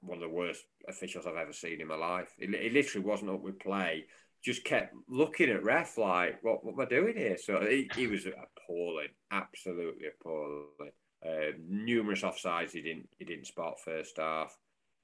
one 0.02 0.18
of 0.18 0.22
the 0.22 0.30
worst 0.30 0.64
officials 0.88 1.26
I've 1.26 1.36
ever 1.36 1.54
seen 1.54 1.82
in 1.82 1.88
my 1.88 1.96
life. 1.96 2.30
He, 2.38 2.46
he 2.46 2.70
literally 2.70 3.06
wasn't 3.06 3.32
up 3.32 3.42
with 3.42 3.60
play. 3.60 4.06
Just 4.44 4.64
kept 4.64 4.94
looking 5.10 5.50
at 5.50 5.64
ref 5.64 5.98
like, 5.98 6.44
what, 6.44 6.64
what 6.64 6.74
am 6.74 6.80
I 6.80 6.86
doing 6.86 7.18
here? 7.18 7.38
So 7.38 7.60
he, 7.62 7.90
he 7.96 8.08
was 8.08 8.26
appalling, 8.26 9.10
absolutely 9.32 10.08
appalling. 10.08 10.92
Uh, 11.26 11.52
numerous 11.68 12.22
offsides 12.22 12.72
he 12.72 12.82
didn't 12.82 13.10
he 13.18 13.26
didn't 13.26 13.46
spot 13.46 13.78
first 13.84 14.16
half. 14.18 14.56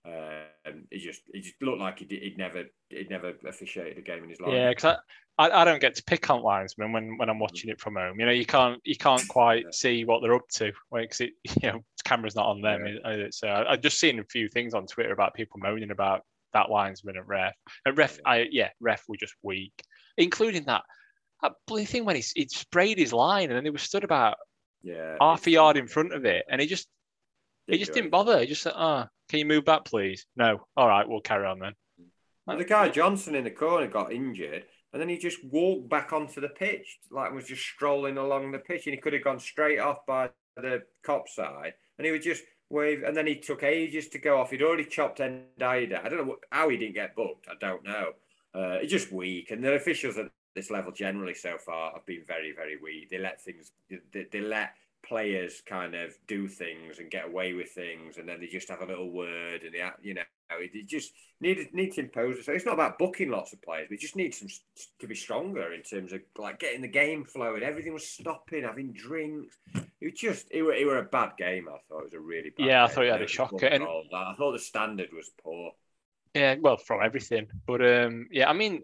Um, 0.06 0.86
he 0.90 1.00
just 1.00 1.22
he 1.34 1.42
just 1.42 1.62
looked 1.62 1.82
like 1.82 2.00
he 2.00 2.06
did, 2.06 2.22
he'd 2.24 2.38
never 2.38 2.64
he'd 2.90 3.10
never 3.10 3.34
officiated 3.46 3.98
a 3.98 4.02
game 4.02 4.24
in 4.24 4.30
his 4.30 4.40
life. 4.40 4.54
Yeah, 4.54 4.70
because 4.70 4.98
I, 5.38 5.50
I, 5.50 5.66
don't 5.66 5.82
get 5.82 5.96
to 5.96 6.04
pick 6.04 6.30
on 6.30 6.42
linesmen 6.42 6.94
when, 6.94 7.18
when 7.18 7.30
I'm 7.30 7.40
watching 7.40 7.70
it 7.70 7.80
from 7.82 7.96
home. 7.96 8.20
You 8.20 8.26
know, 8.26 8.32
you 8.32 8.46
can't 8.46 8.80
you 8.86 8.96
can't 8.96 9.28
quite 9.28 9.74
see 9.74 10.06
what 10.06 10.22
they're 10.22 10.34
up 10.34 10.48
to 10.56 10.72
because 10.94 11.22
it 11.22 11.34
you 11.62 11.72
know 11.72 11.80
the 11.80 12.04
camera's 12.04 12.36
not 12.36 12.48
on 12.48 12.62
them. 12.62 12.86
Yeah. 12.86 13.28
So 13.32 13.48
I, 13.48 13.74
I've 13.74 13.82
just 13.82 14.00
seen 14.00 14.20
a 14.20 14.24
few 14.24 14.48
things 14.48 14.74
on 14.74 14.88
Twitter 14.88 15.14
about 15.14 15.34
people 15.34 15.60
moaning 15.62 15.92
about 15.92 16.22
that 16.54 16.70
linesman 16.70 17.18
and 17.18 17.28
ref. 17.28 17.54
And 17.86 17.98
ref, 17.98 18.18
Yeah. 18.18 18.32
I 18.32 18.48
yeah, 18.50 18.70
ref 18.80 19.04
were 19.08 19.18
just 19.18 19.36
weak, 19.44 19.74
including 20.18 20.66
that 20.66 20.84
that 21.42 21.54
bloody 21.68 21.86
thing 21.86 22.06
when 22.06 22.16
he 22.16 22.24
he 22.34 22.48
sprayed 22.48 22.98
his 22.98 23.14
line 23.14 23.50
and 23.50 23.58
then 23.58 23.66
he 23.66 23.72
was 23.72 23.82
stood 23.82 24.04
about 24.04 24.38
yeah, 24.84 25.18
half 25.20 25.46
a 25.48 25.52
yard 25.52 25.78
in 25.78 25.88
front 25.88 26.14
of 26.14 26.26
it 26.26 26.46
and 26.50 26.62
he 26.62 26.68
just 26.68 26.88
he 27.68 27.78
just 27.78 27.94
didn't 27.94 28.12
bother. 28.12 28.40
He 28.40 28.46
just 28.46 28.62
said, 28.62 28.74
"Ah, 28.76 29.08
can 29.30 29.40
you 29.40 29.46
move 29.46 29.66
back, 29.66 29.86
please?" 29.86 30.26
No. 30.36 30.66
All 30.78 30.88
right, 30.88 31.08
we'll 31.08 31.22
carry 31.22 31.48
on 31.48 31.60
then. 31.60 31.74
Well, 32.46 32.58
the 32.58 32.64
guy 32.64 32.90
Johnson 32.90 33.36
in 33.36 33.44
the 33.44 33.52
corner 33.52 33.88
got 33.88 34.14
injured, 34.14 34.66
and 34.96 35.02
then 35.02 35.10
he 35.10 35.18
just 35.18 35.44
walked 35.52 35.90
back 35.90 36.14
onto 36.14 36.40
the 36.40 36.48
pitch, 36.48 37.00
like 37.12 37.34
was 37.34 37.48
just 37.48 37.64
strolling 37.64 38.18
along 38.18 38.54
the 38.54 38.60
pitch, 38.60 38.88
and 38.88 38.96
he 38.96 39.02
could 39.02 39.12
have 39.12 39.26
gone 39.26 39.40
straight 39.40 39.78
off 39.78 40.06
by 40.06 40.30
the 40.56 40.84
Kop 41.06 41.28
side, 41.28 41.74
and 41.98 42.06
he 42.06 42.14
would 42.14 42.22
just 42.22 42.44
wave, 42.70 43.04
and 43.04 43.14
then 43.14 43.28
he 43.28 43.36
took 43.36 43.62
ages 43.62 44.08
to 44.08 44.20
go 44.20 44.40
off. 44.40 44.52
He'd 44.52 44.62
already 44.62 44.86
chopped 44.86 45.20
Ndiaye. 45.20 46.02
I 46.02 46.08
don't 46.08 46.26
know 46.26 46.38
how 46.50 46.70
he 46.70 46.78
didn't 46.78 46.96
get 46.96 47.14
booked. 47.14 47.50
I 47.50 47.56
don't 47.60 47.84
know. 47.84 48.14
Uh, 48.56 48.78
it's 48.82 48.90
just 48.90 49.12
weak, 49.12 49.52
and 49.52 49.62
the 49.62 49.74
officials 49.74 50.18
at 50.18 50.28
this 50.56 50.72
level 50.72 50.94
generally 50.94 51.34
so 51.34 51.58
far 51.58 51.92
have 51.92 52.06
been 52.06 52.24
very, 52.26 52.54
very 52.56 52.78
weak. 52.82 53.10
They 53.10 53.18
let 53.18 53.42
things, 53.42 53.74
they, 54.14 54.28
they 54.32 54.40
let 54.40 54.76
players 55.06 55.62
kind 55.66 55.96
of 55.96 56.14
do 56.28 56.48
things 56.48 57.00
and 57.00 57.10
get 57.10 57.26
away 57.26 57.54
with 57.54 57.72
things, 57.72 58.18
and 58.18 58.28
then 58.28 58.40
they 58.40 58.48
just 58.48 58.70
have 58.70 58.82
a 58.82 58.86
little 58.86 59.12
word, 59.12 59.64
and 59.64 59.74
they, 59.74 59.84
you 60.02 60.14
know, 60.14 60.22
it 60.52 60.88
just 60.88 61.12
need 61.42 61.70
need 61.74 61.94
to 61.94 62.02
impose. 62.02 62.46
So 62.46 62.52
it's 62.52 62.66
not 62.66 62.74
about 62.74 62.98
booking 62.98 63.30
lots 63.30 63.54
of 63.54 63.62
players, 63.62 63.88
we 63.90 63.98
just 63.98 64.16
need 64.16 64.34
some 64.34 64.48
to 65.00 65.08
be 65.08 65.16
stronger 65.16 65.74
in 65.74 65.82
terms 65.82 66.14
of 66.14 66.22
like 66.38 66.60
getting 66.60 66.82
the 66.82 66.88
game 66.88 67.24
flowing. 67.24 67.64
Everything 67.64 67.94
was 67.94 68.08
stopping, 68.08 68.64
having 68.64 68.94
drinks. 68.94 69.58
It 69.76 70.12
was 70.12 70.14
just 70.20 70.48
it 70.52 70.62
were, 70.62 70.74
it 70.74 70.86
were 70.86 71.00
a 71.00 71.04
bad 71.04 71.32
game. 71.38 71.68
I 71.68 71.78
thought 71.88 72.02
it 72.02 72.06
was 72.06 72.14
a 72.14 72.20
really 72.20 72.52
bad. 72.58 72.68
Yeah, 72.68 72.84
I 72.84 72.88
thought 72.88 73.06
you 73.06 73.12
had 73.12 73.22
a 73.22 73.28
shocker, 73.28 73.66
and- 73.68 73.84
I 73.84 74.34
thought 74.38 74.52
the 74.52 74.60
standard 74.60 75.10
was 75.14 75.32
poor. 75.44 75.72
Yeah, 76.34 76.56
well, 76.60 76.78
from 76.78 77.00
everything. 77.02 77.48
But 77.66 77.82
um, 77.82 78.28
yeah, 78.30 78.50
I 78.50 78.54
mean, 78.54 78.84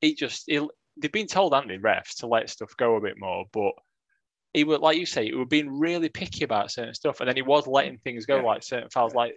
he 0.00 0.14
just 0.14 0.44
he, 0.46 0.66
they've 0.96 1.10
been 1.10 1.26
told, 1.26 1.52
haven't 1.52 1.68
they, 1.68 1.78
refs, 1.78 2.18
to 2.18 2.26
let 2.26 2.48
stuff 2.48 2.76
go 2.76 2.96
a 2.96 3.00
bit 3.00 3.18
more. 3.18 3.44
But 3.52 3.72
he 4.52 4.64
would, 4.64 4.80
like 4.80 4.98
you 4.98 5.06
say, 5.06 5.26
he 5.26 5.34
was 5.34 5.46
being 5.48 5.78
really 5.78 6.08
picky 6.08 6.44
about 6.44 6.70
certain 6.70 6.94
stuff, 6.94 7.20
and 7.20 7.28
then 7.28 7.36
he 7.36 7.42
was 7.42 7.66
letting 7.66 7.98
things 7.98 8.26
go, 8.26 8.36
Yeah. 8.36 8.42
like 8.42 8.62
certain 8.62 8.90
fouls, 8.90 9.12
Yeah. 9.14 9.20
like 9.20 9.36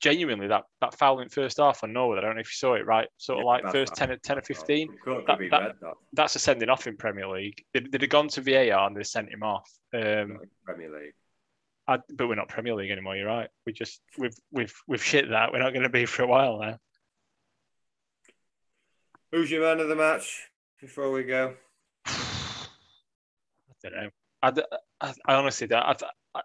genuinely 0.00 0.48
that 0.48 0.64
that 0.80 0.92
foul 0.98 1.20
in 1.20 1.28
first 1.28 1.56
half 1.58 1.82
on 1.84 1.92
Norwood. 1.92 2.18
I 2.18 2.22
don't 2.22 2.34
know 2.34 2.40
if 2.40 2.48
you 2.48 2.56
saw 2.56 2.74
it, 2.74 2.84
right? 2.84 3.08
Sort 3.16 3.38
of 3.38 3.44
Yeah, 3.44 3.50
like 3.50 3.72
first 3.72 3.96
foul. 3.96 4.08
10, 4.08 4.18
10 4.22 4.38
or 4.38 4.42
15. 4.42 4.88
Could, 5.04 5.26
could 5.26 5.50
That- 5.50 5.80
that- 5.80 5.94
That's 6.12 6.34
a 6.36 6.38
sending 6.38 6.68
off 6.68 6.86
in 6.86 6.96
Premier 6.96 7.26
League. 7.28 7.62
They'd, 7.72 7.90
they'd 7.90 8.00
have 8.02 8.10
gone 8.10 8.28
to 8.28 8.40
VAR 8.42 8.86
and 8.86 8.96
they 8.96 9.02
sent 9.04 9.30
him 9.30 9.42
off. 9.42 9.70
Um, 9.92 10.40
Premier 10.64 10.90
League. 10.90 11.14
I, 11.86 11.98
but 12.14 12.28
we're 12.28 12.34
not 12.34 12.48
Premier 12.48 12.74
League 12.74 12.90
anymore. 12.90 13.14
You're 13.16 13.26
right. 13.26 13.50
We 13.66 13.72
just 13.74 14.00
we've 14.16 14.34
we've 14.50 14.74
we've 14.88 15.04
shit 15.04 15.28
that. 15.30 15.52
We're 15.52 15.58
not 15.58 15.70
going 15.74 15.82
to 15.82 15.90
be 15.90 16.06
for 16.06 16.22
a 16.22 16.26
while 16.26 16.58
now. 16.58 16.78
Who's 19.32 19.50
your 19.50 19.62
man 19.62 19.80
of 19.80 19.88
the 19.88 19.96
match? 19.96 20.48
Before 20.80 21.10
we 21.10 21.24
go, 21.24 21.54
I 22.06 22.66
don't 23.82 23.92
know. 23.94 24.10
I, 24.48 25.12
I- 25.26 25.34
honestly 25.34 25.66
don't. 25.66 25.82
I, 25.82 25.96
I, 26.34 26.40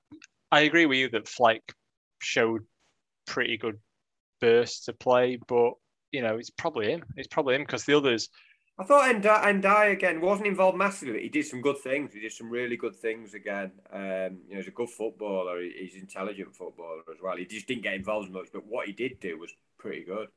I 0.52 0.60
agree 0.62 0.86
with 0.86 0.98
you 0.98 1.10
that 1.10 1.28
Fleck 1.28 1.62
showed 2.20 2.66
pretty 3.28 3.58
good 3.58 3.80
bursts 4.42 4.86
to 4.86 4.94
play, 4.94 5.38
but 5.48 5.74
you 6.12 6.22
know 6.22 6.38
it's 6.38 6.50
probably 6.50 6.92
him. 6.92 7.04
It's 7.16 7.28
probably 7.28 7.56
him 7.56 7.62
because 7.62 7.86
the 7.86 7.98
others. 7.98 8.30
I 8.80 8.86
thought 8.86 9.14
Ndiaye, 9.14 9.62
Ndiaye 9.62 9.92
again 9.92 10.22
wasn't 10.22 10.48
involved 10.48 10.78
massively. 10.78 11.22
He 11.24 11.28
did 11.30 11.46
some 11.46 11.62
good 11.62 11.80
things. 11.80 12.14
He 12.14 12.22
did 12.22 12.32
some 12.32 12.50
really 12.50 12.78
good 12.78 12.96
things 12.96 13.34
again. 13.34 13.74
Um, 13.92 14.40
you 14.48 14.52
know, 14.52 14.56
he's 14.56 14.70
a 14.70 14.72
good 14.72 14.90
footballer. 14.90 15.62
He's 15.62 15.96
an 15.96 16.02
intelligent 16.02 16.56
footballer 16.56 17.02
as 17.12 17.22
well. 17.22 17.36
He 17.36 17.46
just 17.46 17.68
didn't 17.68 17.84
get 17.84 17.96
involved 17.96 18.32
much, 18.32 18.48
but 18.54 18.66
what 18.66 18.88
he 18.88 18.94
did 18.94 19.20
do 19.20 19.38
was 19.38 19.52
pretty 19.78 20.06
good. 20.06 20.30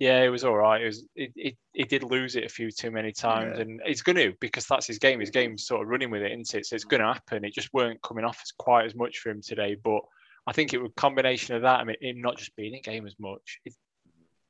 Yeah, 0.00 0.22
it 0.22 0.30
was 0.30 0.44
all 0.44 0.56
right. 0.56 0.80
It 0.80 0.86
was. 0.86 1.06
It, 1.14 1.32
it, 1.36 1.56
he 1.74 1.84
did 1.84 2.02
lose 2.02 2.34
it 2.34 2.44
a 2.44 2.48
few 2.48 2.70
too 2.70 2.90
many 2.90 3.12
times, 3.12 3.56
Yeah. 3.56 3.62
and 3.62 3.80
he's 3.84 4.00
going 4.00 4.16
to 4.16 4.32
because 4.40 4.66
that's 4.66 4.86
his 4.86 4.98
game. 4.98 5.20
His 5.20 5.30
game's 5.30 5.66
sort 5.66 5.82
of 5.82 5.88
running 5.88 6.10
with 6.10 6.22
it, 6.22 6.32
isn't 6.32 6.54
it? 6.54 6.64
So 6.64 6.74
it's 6.74 6.84
going 6.84 7.02
to 7.02 7.12
happen. 7.12 7.44
It 7.44 7.52
just 7.52 7.72
weren't 7.74 8.00
coming 8.02 8.24
off 8.24 8.40
as 8.42 8.50
quite 8.52 8.86
as 8.86 8.94
much 8.94 9.18
for 9.18 9.28
him 9.28 9.42
today, 9.42 9.76
but 9.84 10.00
I 10.46 10.52
think 10.52 10.72
it 10.72 10.80
was 10.80 10.90
a 10.90 11.00
combination 11.00 11.54
of 11.54 11.62
that. 11.62 11.80
I 11.80 11.84
mean, 11.84 11.96
him 12.00 12.22
not 12.22 12.38
just 12.38 12.56
being 12.56 12.74
in 12.74 12.80
game 12.80 13.06
as 13.06 13.14
much. 13.18 13.60
It, 13.66 13.74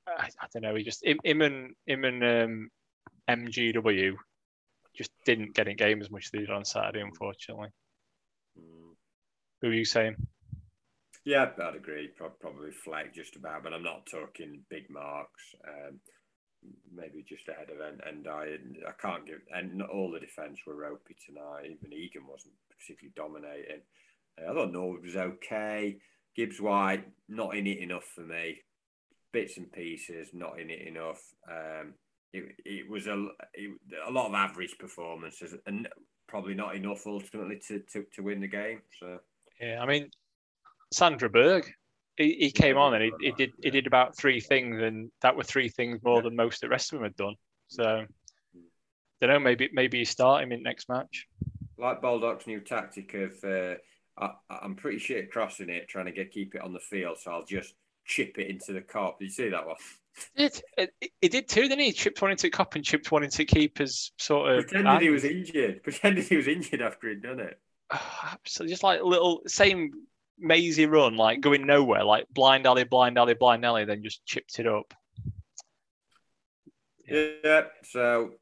I, 0.07 0.29
I 0.41 0.47
don't 0.55 0.63
know. 0.63 0.77
He 0.77 0.85
just 0.85 1.05
him, 1.05 1.19
him 1.25 1.43
and 1.43 1.75
him 1.85 2.05
and 2.05 2.23
um, 2.23 2.71
MGW 3.29 4.15
just 4.97 5.11
didn't 5.27 5.55
get 5.55 5.67
in 5.67 5.77
game 5.77 6.01
as 6.01 6.13
much 6.13 6.27
as 6.27 6.31
they 6.31 6.39
did 6.39 6.51
on 6.51 6.65
Saturday, 6.65 7.01
unfortunately. 7.01 7.71
Mm. 8.57 8.95
Who 9.63 9.69
are 9.69 9.73
you 9.75 9.85
saying? 9.85 10.15
Yeah, 11.25 11.51
I'd 11.63 11.77
agree. 11.77 12.09
Pro- 12.17 12.31
Probably 12.31 12.71
Fleck 12.71 13.15
just 13.15 13.37
about, 13.37 13.63
but 13.63 13.75
I'm 13.75 13.83
not 13.83 14.07
talking 14.11 14.63
big 14.71 14.89
marks. 14.89 15.43
Um, 15.69 16.01
maybe 16.95 17.25
just 17.29 17.49
ahead 17.49 17.69
of 17.71 17.81
N- 17.81 18.23
Ndiaye. 18.25 18.55
And 18.55 18.77
I 18.89 18.93
can't 19.01 19.27
give, 19.27 19.41
and 19.55 19.75
not 19.75 19.91
all 19.91 20.11
the 20.11 20.21
defence 20.21 20.61
were 20.67 20.77
ropey 20.77 21.17
tonight. 21.27 21.67
Even 21.67 21.93
Egan 21.93 22.27
wasn't 22.27 22.55
particularly 22.71 23.13
dominating. 23.17 23.83
Uh, 24.41 24.51
I 24.51 24.55
thought 24.55 24.73
Norwood 24.73 25.03
was 25.05 25.17
okay. 25.17 25.99
Gibbs 26.37 26.61
White 26.61 27.05
not 27.29 27.57
in 27.57 27.67
it 27.67 27.79
enough 27.79 28.05
for 28.15 28.23
me. 28.23 28.59
Bits 29.33 29.59
and 29.59 29.71
pieces, 29.71 30.31
not 30.33 30.59
in 30.59 30.71
it 30.71 30.87
enough. 30.89 31.21
Um, 31.51 31.95
it, 32.33 32.45
it 32.65 32.91
was 32.91 33.07
a 33.07 33.27
it, 33.55 33.71
a 34.07 34.11
lot 34.11 34.29
of 34.29 34.35
average 34.35 34.77
performances, 34.79 35.55
and 35.67 35.89
probably 36.29 36.55
not 36.55 36.77
enough 36.77 37.07
ultimately 37.07 37.61
to, 37.69 37.81
to, 37.93 38.05
to 38.15 38.23
win 38.23 38.41
the 38.41 38.49
game. 38.49 38.81
So. 38.99 39.19
Yeah, 39.61 39.83
I 39.83 39.87
mean, 39.87 40.11
Sander 40.93 41.29
Berge, 41.29 41.73
he, 42.17 42.37
he 42.39 42.51
came 42.51 42.77
on 42.77 42.95
and 42.95 43.05
he, 43.05 43.13
he 43.21 43.33
did 43.33 43.53
he 43.63 43.71
did 43.71 43.87
about 43.87 44.17
three 44.17 44.41
things, 44.41 44.81
and 44.83 45.11
that 45.23 45.37
were 45.37 45.45
three 45.45 45.69
things 45.69 46.01
more 46.03 46.23
than 46.23 46.37
most 46.37 46.57
of 46.57 46.61
the 46.61 46.69
rest 46.69 46.93
of 46.93 46.99
them 46.99 47.05
had 47.05 47.17
done. 47.17 47.35
So, 47.69 48.05
don't 49.21 49.31
know. 49.31 49.39
Maybe 49.39 49.71
maybe 49.73 49.99
you 49.99 50.05
start 50.05 50.43
him 50.43 50.53
in 50.53 50.63
next 50.63 50.89
match. 50.89 51.27
like 51.79 52.03
Baldock's 52.03 52.47
new 52.47 52.61
tactic 52.61 53.15
of 53.15 53.33
uh, 53.45 53.75
I, 54.19 54.33
I'm 54.63 54.75
pretty 54.75 54.99
shit 54.99 55.31
crossing 55.31 55.71
it, 55.71 55.89
trying 55.89 56.07
to 56.07 56.13
get 56.13 56.31
keep 56.31 56.55
it 56.55 56.63
on 56.63 56.73
the 56.73 56.81
field, 56.81 57.19
so 57.19 57.31
I'll 57.31 57.45
just 57.45 57.75
chip 58.05 58.39
it 58.39 58.49
into 58.49 58.73
the 58.73 58.81
Kop. 58.81 59.19
Did 59.19 59.27
you 59.27 59.31
see 59.31 59.49
that 59.51 59.67
one? 59.67 59.77
Did 60.37 60.61
it, 60.77 60.93
it 61.23 61.33
did 61.33 61.49
too? 61.49 61.63
Didn't 61.63 61.79
he? 61.79 61.87
He 61.87 61.93
Chipped 61.93 62.21
one 62.21 62.33
into 62.33 62.51
cup 62.51 62.75
and 62.75 62.85
chipped 62.85 63.13
one 63.13 63.23
into 63.23 63.45
keepers. 63.45 64.13
Sort 64.19 64.53
of 64.53 64.67
Pretended 64.67 65.03
he 65.03 65.11
was 65.11 65.25
injured. 65.25 65.83
Pretended 65.85 66.25
he 66.25 66.37
was 66.37 66.49
injured 66.49 66.83
after 66.83 67.09
he'd 67.09 67.23
done 67.23 67.41
it. 67.41 67.59
so 68.47 68.67
just 68.67 68.83
like 68.83 69.03
little 69.03 69.43
same 69.47 69.93
mazy 70.41 70.87
run, 70.87 71.17
like 71.17 71.41
going 71.41 71.67
nowhere, 71.67 72.05
like 72.05 72.27
blind 72.33 72.67
alley, 72.67 72.85
blind 72.85 73.19
alley, 73.19 73.35
blind 73.35 73.65
alley, 73.65 73.85
then 73.85 74.03
just 74.03 74.25
chipped 74.27 74.59
it 74.59 74.67
up. 74.67 74.95
Yeah. 77.07 77.63
So 77.85 78.33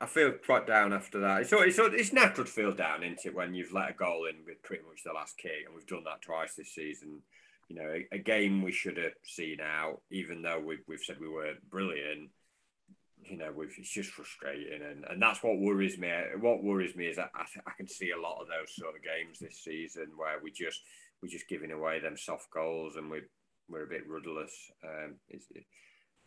I 0.00 0.06
feel 0.06 0.32
quite 0.32 0.66
down 0.66 0.92
after 0.92 1.20
that. 1.20 1.42
It's, 1.42 1.52
it's, 1.52 1.78
it's 1.78 2.12
natural 2.12 2.46
to 2.46 2.52
feel 2.52 2.72
down, 2.72 3.02
isn't 3.02 3.24
it, 3.24 3.34
when 3.34 3.54
you've 3.54 3.72
let 3.72 3.90
a 3.90 3.94
goal 3.94 4.26
in 4.26 4.44
with 4.46 4.62
pretty 4.62 4.84
much 4.84 5.02
the 5.04 5.12
last 5.12 5.36
kick, 5.38 5.64
and 5.66 5.74
we've 5.74 5.86
done 5.86 6.04
that 6.04 6.22
twice 6.22 6.54
this 6.54 6.74
season. 6.74 7.20
You 7.68 7.76
know, 7.76 7.88
a, 7.88 8.16
a 8.16 8.18
game 8.18 8.62
we 8.62 8.72
should 8.72 8.96
have 8.96 9.12
seen 9.24 9.58
out, 9.60 10.00
even 10.10 10.40
though 10.40 10.60
we've, 10.60 10.82
we've 10.86 11.00
said 11.00 11.16
we 11.20 11.28
were 11.28 11.54
brilliant. 11.68 12.30
You 13.24 13.36
know, 13.36 13.52
it's 13.60 13.92
just 13.92 14.10
frustrating, 14.10 14.80
and, 14.80 15.04
and 15.04 15.20
that's 15.20 15.42
what 15.42 15.58
worries 15.58 15.98
me. 15.98 16.08
What 16.40 16.62
worries 16.62 16.94
me 16.94 17.06
is 17.06 17.16
that 17.16 17.30
I, 17.34 17.42
I 17.66 17.72
can 17.76 17.88
see 17.88 18.10
a 18.12 18.20
lot 18.20 18.40
of 18.40 18.46
those 18.46 18.74
sort 18.74 18.94
of 18.94 19.02
games 19.02 19.38
this 19.38 19.58
season 19.64 20.12
where 20.16 20.38
we 20.42 20.50
just 20.52 20.80
we're 21.22 21.28
just 21.28 21.48
giving 21.48 21.72
away 21.72 22.00
them 22.00 22.16
soft 22.16 22.50
goals, 22.50 22.96
and 22.96 23.10
we're 23.10 23.28
we're 23.68 23.84
a 23.84 23.88
bit 23.88 24.08
rudderless. 24.08 24.52
Um, 24.84 25.16
it's, 25.28 25.46
it, 25.54 25.64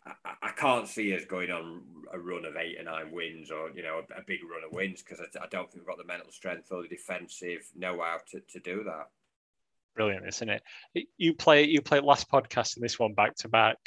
I, 0.06 0.12
I, 0.42 0.50
can't 0.50 0.88
see 0.88 1.14
us 1.16 1.24
going 1.24 1.50
on 1.50 1.82
a 2.12 2.18
run 2.18 2.44
of 2.44 2.56
eight 2.56 2.78
or 2.78 2.84
nine 2.84 3.10
wins 3.12 3.50
or 3.50 3.70
you 3.70 3.82
know 3.82 3.98
a, 3.98 4.20
a 4.20 4.24
big 4.26 4.40
run 4.48 4.64
of 4.64 4.72
wins 4.72 5.02
because 5.02 5.20
I, 5.20 5.44
I, 5.44 5.46
don't 5.48 5.70
think 5.70 5.82
we've 5.82 5.86
got 5.86 5.98
the 5.98 6.04
mental 6.04 6.32
strength 6.32 6.68
or 6.70 6.82
the 6.82 6.88
defensive 6.88 7.68
know-how 7.76 8.18
to, 8.30 8.40
to 8.50 8.60
do 8.60 8.84
that. 8.84 9.06
Brilliant, 9.94 10.26
isn't 10.26 10.48
it? 10.48 10.62
You 11.18 11.34
play 11.34 11.64
you 11.64 11.82
play 11.82 12.00
last 12.00 12.30
podcast 12.30 12.76
and 12.76 12.84
this 12.84 12.98
one 12.98 13.14
back 13.14 13.36
to 13.36 13.48
back. 13.48 13.78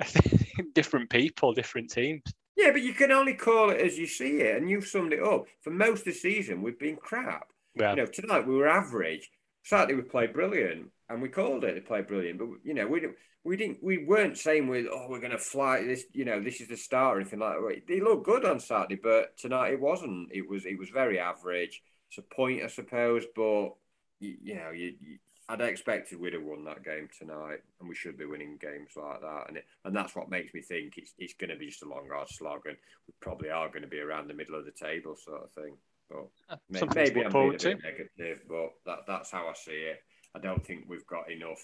different 0.74 1.10
people, 1.10 1.52
different 1.52 1.90
teams. 1.90 2.22
Yeah, 2.56 2.72
but 2.72 2.82
you 2.82 2.92
can 2.92 3.10
only 3.10 3.34
call 3.34 3.70
it 3.70 3.80
as 3.80 3.98
you 3.98 4.06
see 4.06 4.40
it, 4.40 4.56
and 4.56 4.68
you've 4.68 4.86
summed 4.86 5.12
it 5.12 5.22
up. 5.22 5.46
For 5.62 5.70
most 5.70 6.00
of 6.00 6.04
the 6.06 6.12
season, 6.12 6.62
we've 6.62 6.78
been 6.78 6.96
crap. 6.96 7.48
Yeah. 7.74 7.90
You 7.90 7.96
know, 7.96 8.06
tonight 8.06 8.46
we 8.46 8.54
were 8.54 8.68
average. 8.68 9.30
Saturday 9.62 9.94
we 9.94 10.02
played 10.02 10.32
brilliant, 10.32 10.90
and 11.08 11.20
we 11.20 11.28
called 11.28 11.64
it. 11.64 11.74
They 11.74 11.80
played 11.80 12.06
brilliant, 12.06 12.38
but 12.38 12.48
you 12.64 12.74
know 12.74 12.86
we 12.86 13.06
we 13.44 13.56
didn't 13.56 13.82
we 13.82 14.04
weren't 14.04 14.38
saying 14.38 14.68
we 14.68 14.88
oh 14.88 15.06
we're 15.08 15.20
going 15.20 15.30
to 15.30 15.38
fly 15.38 15.82
this 15.82 16.04
you 16.12 16.24
know 16.24 16.40
this 16.40 16.60
is 16.60 16.68
the 16.68 16.76
start 16.76 17.16
or 17.16 17.20
anything 17.20 17.40
like 17.40 17.54
that. 17.54 17.82
They 17.88 18.00
looked 18.00 18.26
good 18.26 18.44
on 18.44 18.60
Saturday, 18.60 19.00
but 19.02 19.36
tonight 19.36 19.72
it 19.72 19.80
wasn't. 19.80 20.30
It 20.32 20.48
was 20.48 20.66
it 20.66 20.78
was 20.78 20.90
very 20.90 21.18
average. 21.18 21.82
It's 22.08 22.18
a 22.18 22.34
point, 22.34 22.62
I 22.62 22.66
suppose, 22.66 23.24
but 23.34 23.70
you, 24.18 24.36
you 24.42 24.54
know 24.56 24.70
you, 24.70 24.94
you, 25.00 25.18
I'd 25.48 25.60
expected 25.60 26.20
we'd 26.20 26.34
have 26.34 26.44
won 26.44 26.64
that 26.64 26.84
game 26.84 27.08
tonight, 27.18 27.58
and 27.80 27.88
we 27.88 27.94
should 27.94 28.16
be 28.16 28.24
winning 28.24 28.56
games 28.60 28.90
like 28.96 29.20
that. 29.20 29.44
And 29.48 29.56
it, 29.56 29.64
and 29.84 29.96
that's 29.96 30.14
what 30.14 30.30
makes 30.30 30.54
me 30.54 30.60
think 30.60 30.94
it's 30.96 31.12
it's 31.18 31.34
going 31.34 31.50
to 31.50 31.56
be 31.56 31.66
just 31.66 31.82
a 31.82 31.88
long 31.88 32.08
hard 32.12 32.28
slog, 32.28 32.66
and 32.66 32.76
we 33.06 33.14
probably 33.20 33.50
are 33.50 33.68
going 33.68 33.82
to 33.82 33.88
be 33.88 34.00
around 34.00 34.28
the 34.28 34.34
middle 34.34 34.54
of 34.54 34.64
the 34.64 34.70
table, 34.70 35.16
sort 35.16 35.42
of 35.42 35.50
thing. 35.52 35.76
But 36.10 36.58
maybe, 36.68 36.86
maybe 36.94 37.24
I'm 37.24 37.32
being 37.32 37.54
a 37.54 37.58
bit 37.58 37.78
negative, 37.82 38.40
but 38.48 38.70
that 38.84 38.98
that's 39.06 39.30
how 39.30 39.46
I 39.46 39.54
see 39.54 39.72
it. 39.72 40.02
I 40.34 40.38
don't 40.38 40.64
think 40.64 40.84
we've 40.88 41.06
got 41.06 41.30
enough 41.30 41.62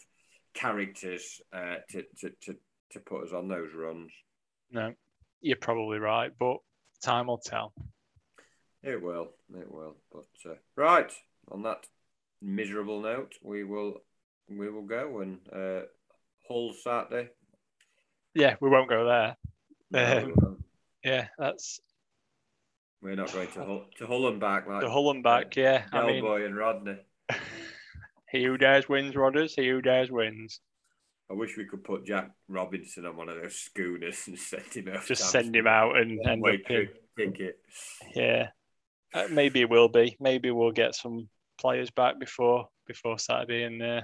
characters 0.55 1.41
uh, 1.53 1.77
to, 1.91 2.05
to, 2.21 2.31
to, 2.43 2.57
to 2.93 3.01
put 3.01 3.25
us 3.25 3.33
on 3.33 3.49
those 3.49 3.71
runs. 3.75 4.13
No, 4.71 4.95
you're 5.41 5.57
probably 5.57 5.99
right, 5.99 6.33
but 6.39 6.59
time 7.03 7.27
will 7.27 7.39
tell. 7.39 7.73
It 8.83 9.03
will, 9.03 9.31
it 9.55 9.71
will. 9.71 9.97
But 10.13 10.51
uh, 10.51 10.55
right 10.77 11.13
on 11.51 11.63
that 11.63 11.87
miserable 12.41 13.01
note, 13.01 13.35
we 13.43 13.65
will 13.65 14.01
we 14.49 14.71
will 14.71 14.83
go 14.83 15.21
and 15.21 15.39
uh, 15.53 15.87
Hull 16.49 16.73
Saturday. 16.73 17.31
Yeah, 18.35 18.57
we 18.61 18.69
won't 18.69 18.89
go 18.89 19.05
there. 19.07 19.37
No, 19.91 20.33
um, 20.47 20.65
yeah, 21.05 21.29
that's. 21.39 21.81
We're 23.03 23.17
not 23.17 23.33
going 23.33 23.49
to 23.53 23.65
Hull, 23.65 23.85
to 23.99 24.07
Hull 24.07 24.29
and 24.29 24.41
back 24.41 24.67
like 24.67 24.81
to 24.81 24.91
Hull 24.91 25.11
and 25.11 25.23
back. 25.23 25.55
Yeah, 25.57 25.85
I 25.93 26.07
mean, 26.07 26.25
and 26.25 26.57
Rodney. 26.57 26.97
He 28.31 28.43
who 28.45 28.57
dares 28.57 28.89
wins, 28.89 29.15
Rodders. 29.15 29.53
He 29.55 29.69
who 29.69 29.83
dares 29.83 30.11
wins. 30.11 30.61
I 31.31 31.35
wish 31.35 31.57
we 31.57 31.65
could 31.65 31.83
put 31.83 32.07
Jack 32.07 32.31
Robinson 32.49 33.05
on 33.05 33.17
one 33.17 33.29
of 33.29 33.41
those 33.41 33.57
schooners 33.57 34.27
and 34.29 34.39
send 34.39 34.73
him 34.73 34.89
out. 34.89 35.05
Just 35.07 35.31
send 35.31 35.55
him 35.55 35.67
out 35.67 35.97
and 35.97 36.21
end 36.25 36.43
up 36.47 36.55
ticket. 37.17 37.59
Yeah, 38.15 38.49
uh, 39.13 39.27
maybe 39.31 39.61
it 39.61 39.71
will 39.71 39.89
be. 39.89 40.17
Maybe 40.21 40.51
we'll 40.51 40.73
get 40.73 40.95
some 40.95 41.29
players 41.59 41.91
back 41.91 42.19
before 42.19 42.69
before 42.87 43.19
Saturday, 43.19 43.65
and 43.65 43.83
uh, 43.83 44.01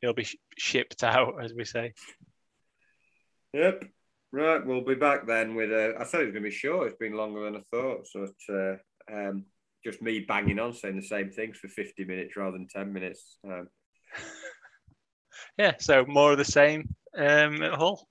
he'll 0.00 0.12
be 0.12 0.24
sh- 0.24 0.36
shipped 0.58 1.02
out, 1.02 1.42
as 1.42 1.54
we 1.54 1.64
say. 1.64 1.94
Yep. 3.52 3.84
Right, 4.36 4.66
we'll 4.66 4.84
be 4.84 4.94
back 4.94 5.26
then 5.26 5.54
with. 5.54 5.72
Uh, 5.72 5.98
I 5.98 6.04
thought 6.04 6.20
it 6.20 6.26
was 6.26 6.32
going 6.34 6.44
to 6.44 6.50
be 6.50 6.50
short. 6.50 6.88
It's 6.88 6.98
been 6.98 7.14
longer 7.14 7.42
than 7.42 7.56
I 7.56 7.62
thought. 7.70 8.06
So, 8.06 8.24
it's 8.24 8.48
uh, 8.50 8.76
um, 9.10 9.46
just 9.82 10.02
me 10.02 10.26
banging 10.28 10.58
on 10.58 10.74
saying 10.74 10.96
the 10.96 11.06
same 11.06 11.30
things 11.30 11.56
for 11.56 11.68
50 11.68 12.04
minutes 12.04 12.36
rather 12.36 12.52
than 12.52 12.68
10 12.68 12.92
minutes. 12.92 13.38
Um, 13.42 13.68
yeah, 15.58 15.72
so 15.78 16.04
more 16.04 16.32
of 16.32 16.38
the 16.38 16.44
same 16.44 16.94
um, 17.16 17.62
at 17.62 17.76
Hull. 17.76 18.06